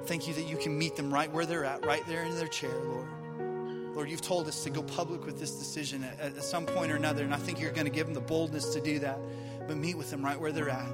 Thank 0.07 0.29
you 0.29 0.33
that 0.33 0.49
you 0.49 0.57
can 0.57 0.79
meet 0.79 0.97
them 0.97 1.13
right 1.13 1.31
where 1.31 1.45
they're 1.45 1.67
at, 1.67 1.85
right 1.85 2.07
there 2.07 2.23
in 2.23 2.35
their 2.37 2.49
chair, 2.49 2.73
Lord. 2.85 3.16
Lord, 3.97 4.11
you've 4.11 4.21
told 4.21 4.47
us 4.47 4.63
to 4.65 4.69
go 4.69 4.83
public 4.83 5.25
with 5.25 5.41
this 5.41 5.53
decision 5.53 6.05
at, 6.05 6.37
at 6.37 6.45
some 6.45 6.67
point 6.67 6.93
or 6.93 6.97
another, 6.97 7.25
and 7.25 7.33
I 7.33 7.39
think 7.39 7.59
you're 7.59 7.73
going 7.73 7.87
to 7.87 7.91
give 7.91 8.05
them 8.05 8.13
the 8.13 8.21
boldness 8.21 8.75
to 8.75 8.81
do 8.83 8.99
that. 8.99 9.19
But 9.67 9.79
meet 9.79 9.97
with 9.97 10.11
them 10.11 10.23
right 10.23 10.39
where 10.39 10.53
they're 10.53 10.69
at. 10.69 10.91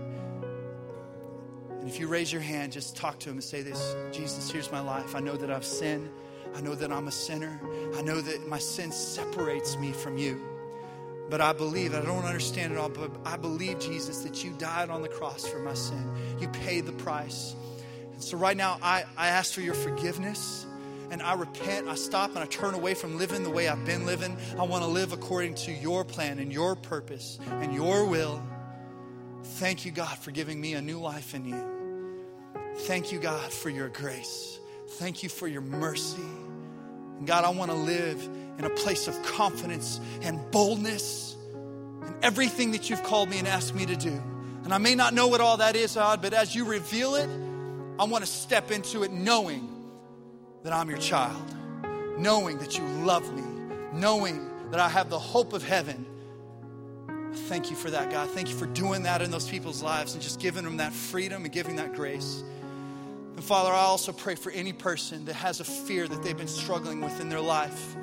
And 1.80 1.88
if 1.88 1.98
you 1.98 2.06
raise 2.06 2.32
your 2.32 2.42
hand, 2.42 2.70
just 2.70 2.94
talk 2.94 3.18
to 3.18 3.26
them 3.26 3.38
and 3.38 3.44
say 3.44 3.62
this 3.62 3.96
Jesus, 4.12 4.52
here's 4.52 4.70
my 4.70 4.78
life. 4.78 5.16
I 5.16 5.20
know 5.20 5.36
that 5.36 5.50
I've 5.50 5.64
sinned. 5.64 6.10
I 6.54 6.60
know 6.60 6.76
that 6.76 6.92
I'm 6.92 7.08
a 7.08 7.12
sinner. 7.12 7.60
I 7.96 8.02
know 8.02 8.20
that 8.20 8.46
my 8.46 8.60
sin 8.60 8.92
separates 8.92 9.76
me 9.78 9.90
from 9.90 10.16
you. 10.16 10.40
But 11.28 11.40
I 11.40 11.52
believe, 11.54 11.96
I 11.96 12.02
don't 12.02 12.24
understand 12.24 12.72
it 12.72 12.78
all, 12.78 12.88
but 12.88 13.10
I 13.24 13.36
believe, 13.36 13.80
Jesus, 13.80 14.18
that 14.18 14.44
you 14.44 14.52
died 14.58 14.90
on 14.90 15.02
the 15.02 15.08
cross 15.08 15.44
for 15.44 15.58
my 15.58 15.74
sin. 15.74 16.08
You 16.38 16.46
paid 16.46 16.86
the 16.86 16.92
price. 16.92 17.56
And 18.12 18.22
so 18.22 18.36
right 18.36 18.56
now, 18.56 18.78
I, 18.80 19.02
I 19.16 19.26
ask 19.26 19.52
for 19.52 19.60
your 19.60 19.74
forgiveness 19.74 20.66
and 21.12 21.20
I 21.20 21.34
repent. 21.34 21.88
I 21.88 21.94
stop 21.94 22.30
and 22.30 22.38
I 22.38 22.46
turn 22.46 22.72
away 22.72 22.94
from 22.94 23.18
living 23.18 23.42
the 23.44 23.50
way 23.50 23.68
I've 23.68 23.84
been 23.84 24.06
living. 24.06 24.34
I 24.58 24.62
want 24.62 24.82
to 24.82 24.88
live 24.88 25.12
according 25.12 25.54
to 25.56 25.70
your 25.72 26.06
plan 26.06 26.38
and 26.38 26.50
your 26.50 26.74
purpose 26.74 27.38
and 27.46 27.74
your 27.74 28.06
will. 28.06 28.42
Thank 29.44 29.84
you, 29.84 29.92
God, 29.92 30.16
for 30.18 30.30
giving 30.30 30.58
me 30.58 30.72
a 30.72 30.80
new 30.80 30.98
life 30.98 31.34
in 31.34 31.44
you. 31.44 31.62
Thank 32.86 33.12
you, 33.12 33.18
God, 33.18 33.52
for 33.52 33.68
your 33.68 33.90
grace. 33.90 34.58
Thank 34.92 35.22
you 35.22 35.28
for 35.28 35.46
your 35.46 35.60
mercy. 35.60 36.22
And 37.18 37.26
God, 37.26 37.44
I 37.44 37.50
want 37.50 37.70
to 37.70 37.76
live 37.76 38.26
in 38.58 38.64
a 38.64 38.70
place 38.70 39.06
of 39.06 39.22
confidence 39.22 40.00
and 40.22 40.40
boldness 40.50 41.36
in 42.06 42.14
everything 42.22 42.72
that 42.72 42.88
you've 42.88 43.02
called 43.02 43.28
me 43.28 43.38
and 43.38 43.46
asked 43.46 43.74
me 43.74 43.84
to 43.84 43.96
do. 43.96 44.22
And 44.64 44.72
I 44.72 44.78
may 44.78 44.94
not 44.94 45.12
know 45.12 45.26
what 45.28 45.42
all 45.42 45.58
that 45.58 45.76
is, 45.76 45.94
God, 45.94 46.22
but 46.22 46.32
as 46.32 46.54
you 46.54 46.64
reveal 46.64 47.16
it, 47.16 47.28
I 47.98 48.04
want 48.04 48.24
to 48.24 48.30
step 48.30 48.70
into 48.70 49.02
it 49.02 49.12
knowing 49.12 49.71
that 50.62 50.72
I'm 50.72 50.88
your 50.88 50.98
child, 50.98 51.42
knowing 52.18 52.58
that 52.58 52.78
you 52.78 52.84
love 52.84 53.32
me, 53.34 53.42
knowing 53.92 54.48
that 54.70 54.80
I 54.80 54.88
have 54.88 55.10
the 55.10 55.18
hope 55.18 55.52
of 55.52 55.62
heaven. 55.62 56.06
Thank 57.48 57.70
you 57.70 57.76
for 57.76 57.90
that, 57.90 58.10
God. 58.10 58.30
Thank 58.30 58.48
you 58.48 58.54
for 58.54 58.66
doing 58.66 59.02
that 59.04 59.22
in 59.22 59.30
those 59.30 59.48
people's 59.48 59.82
lives 59.82 60.14
and 60.14 60.22
just 60.22 60.40
giving 60.40 60.64
them 60.64 60.76
that 60.78 60.92
freedom 60.92 61.44
and 61.44 61.52
giving 61.52 61.76
that 61.76 61.94
grace. 61.94 62.42
And 63.34 63.42
Father, 63.42 63.70
I 63.70 63.80
also 63.80 64.12
pray 64.12 64.34
for 64.34 64.52
any 64.52 64.72
person 64.72 65.24
that 65.24 65.34
has 65.34 65.60
a 65.60 65.64
fear 65.64 66.06
that 66.06 66.22
they've 66.22 66.36
been 66.36 66.46
struggling 66.46 67.00
with 67.00 67.20
in 67.20 67.28
their 67.28 67.40
life. 67.40 67.96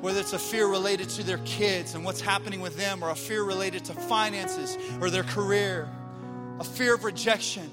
Whether 0.00 0.20
it's 0.20 0.32
a 0.32 0.38
fear 0.38 0.66
related 0.66 1.08
to 1.10 1.22
their 1.22 1.38
kids 1.44 1.94
and 1.94 2.04
what's 2.04 2.20
happening 2.20 2.60
with 2.60 2.76
them, 2.76 3.02
or 3.02 3.10
a 3.10 3.14
fear 3.14 3.42
related 3.42 3.84
to 3.86 3.94
finances 3.94 4.76
or 5.00 5.10
their 5.10 5.22
career, 5.22 5.88
a 6.58 6.64
fear 6.64 6.94
of 6.94 7.04
rejection, 7.04 7.70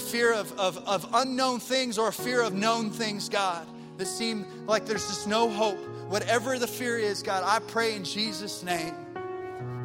fear 0.00 0.32
of, 0.32 0.58
of, 0.58 0.78
of 0.88 1.08
unknown 1.12 1.60
things 1.60 1.98
or 1.98 2.08
a 2.08 2.12
fear 2.12 2.42
of 2.42 2.52
known 2.54 2.90
things, 2.90 3.28
God, 3.28 3.66
that 3.98 4.06
seem 4.06 4.46
like 4.66 4.86
there's 4.86 5.06
just 5.06 5.28
no 5.28 5.48
hope. 5.48 5.78
Whatever 6.08 6.58
the 6.58 6.66
fear 6.66 6.98
is, 6.98 7.22
God, 7.22 7.44
I 7.46 7.60
pray 7.60 7.94
in 7.94 8.04
Jesus' 8.04 8.62
name 8.62 8.94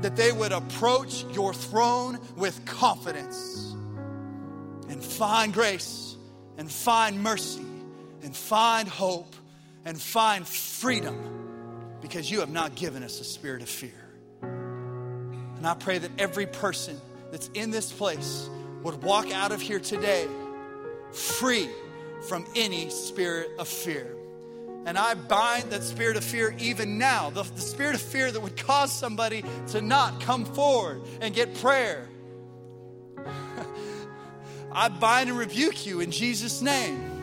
that 0.01 0.15
they 0.15 0.31
would 0.31 0.51
approach 0.51 1.23
your 1.31 1.53
throne 1.53 2.19
with 2.35 2.65
confidence 2.65 3.75
and 4.89 5.03
find 5.03 5.53
grace 5.53 6.15
and 6.57 6.71
find 6.71 7.21
mercy 7.21 7.65
and 8.23 8.35
find 8.35 8.87
hope 8.87 9.35
and 9.83 10.01
find 10.01 10.47
freedom 10.47 11.97
because 12.01 12.29
you 12.29 12.39
have 12.39 12.49
not 12.49 12.75
given 12.75 13.03
us 13.03 13.19
a 13.19 13.23
spirit 13.23 13.61
of 13.61 13.69
fear. 13.69 13.91
And 14.41 15.65
I 15.65 15.73
pray 15.73 15.97
that 15.97 16.11
every 16.19 16.45
person 16.45 16.99
that's 17.31 17.49
in 17.53 17.71
this 17.71 17.91
place 17.91 18.49
would 18.85 19.01
walk 19.01 19.31
out 19.31 19.51
of 19.51 19.59
here 19.59 19.79
today 19.79 20.27
free 21.11 21.67
from 22.29 22.45
any 22.55 22.91
spirit 22.91 23.49
of 23.57 23.67
fear. 23.67 24.15
And 24.85 24.95
I 24.95 25.15
bind 25.15 25.71
that 25.71 25.81
spirit 25.81 26.17
of 26.17 26.23
fear 26.23 26.55
even 26.59 26.99
now, 26.99 27.31
the, 27.31 27.41
the, 27.41 27.61
spirit 27.61 27.95
of 27.95 28.01
fear 28.01 28.31
that 28.31 28.39
would 28.39 28.55
cause 28.55 28.91
somebody 28.91 29.43
to 29.69 29.81
not 29.81 30.21
come 30.21 30.45
forward 30.45 31.01
and 31.19 31.33
get 31.33 31.55
prayer. 31.55 32.07
I 34.71 34.89
bind 34.89 35.29
and 35.29 35.37
rebuke 35.39 35.87
you 35.87 36.01
in 36.01 36.11
Jesus' 36.11 36.61
name. 36.61 37.14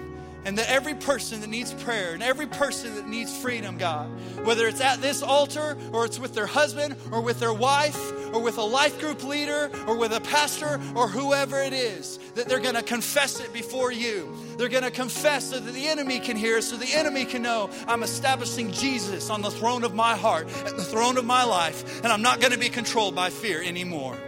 And 0.45 0.59
that 0.59 0.69
every 0.69 0.95
person 0.95 1.41
that 1.43 1.47
needs 1.47 1.73
prayer 1.73 2.15
and 2.15 2.23
every 2.23 2.47
person 2.47 2.97
that 2.97 3.07
needs 3.07 3.37
freedom, 3.37 3.79
God, 3.79 4.09
whether 4.45 4.67
it's 4.67 4.81
at 4.81 5.01
this 5.01 5.23
altar 5.23 5.77
or 5.93 6.05
it's 6.05 6.19
with 6.19 6.35
their 6.35 6.47
husband 6.47 6.97
or 7.13 7.21
with 7.21 7.39
their 7.39 7.53
wife 7.53 8.13
or 8.35 8.43
with 8.43 8.59
a 8.59 8.63
life 8.63 8.99
group 8.99 9.23
leader 9.23 9.71
or 9.87 9.97
with 9.97 10.13
a 10.13 10.21
pastor 10.21 10.81
or 10.97 11.07
whoever 11.07 11.63
it 11.63 11.73
is, 11.73 12.19
that 12.35 12.49
they're 12.49 12.59
to 12.75 12.83
confess 12.83 13.39
it 13.39 13.53
before 13.53 13.93
you. 13.93 14.35
They're 14.57 14.69
to 14.83 14.91
confess 14.91 15.51
so 15.51 15.61
that 15.61 15.75
the 15.75 15.87
enemy 15.87 16.19
can 16.19 16.37
hear, 16.37 16.61
so 16.61 16.77
the 16.77 16.93
enemy 16.93 17.25
can 17.25 17.43
know 17.43 17.71
I'm 17.87 18.03
establishing 18.03 18.73
Jesus 18.73 19.31
on 19.31 19.43
the 19.43 19.51
throne 19.51 19.85
of 19.85 19.95
my 19.95 20.17
heart 20.17 20.49
and 20.67 20.77
the 20.77 20.85
throne 20.85 21.19
of 21.19 21.25
my 21.25 21.45
life, 21.45 22.03
and 22.03 22.13
I'm 22.13 22.23
not 22.23 22.41
to 22.53 22.59
be 22.59 22.69
controlled 22.69 23.15
by 23.15 23.31
fear 23.31 23.63
anymore. 23.63 24.19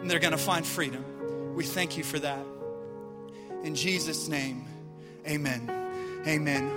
And 0.00 0.10
they're 0.10 0.18
to 0.32 0.38
find 0.38 0.64
freedom. 0.64 1.54
We 1.54 1.64
thank 1.64 1.98
you 1.98 2.04
for 2.04 2.18
that. 2.20 2.44
In 3.64 3.74
Jesus' 3.74 4.28
name. 4.28 4.64
Amen. 5.28 5.60
Amen. 6.26 6.70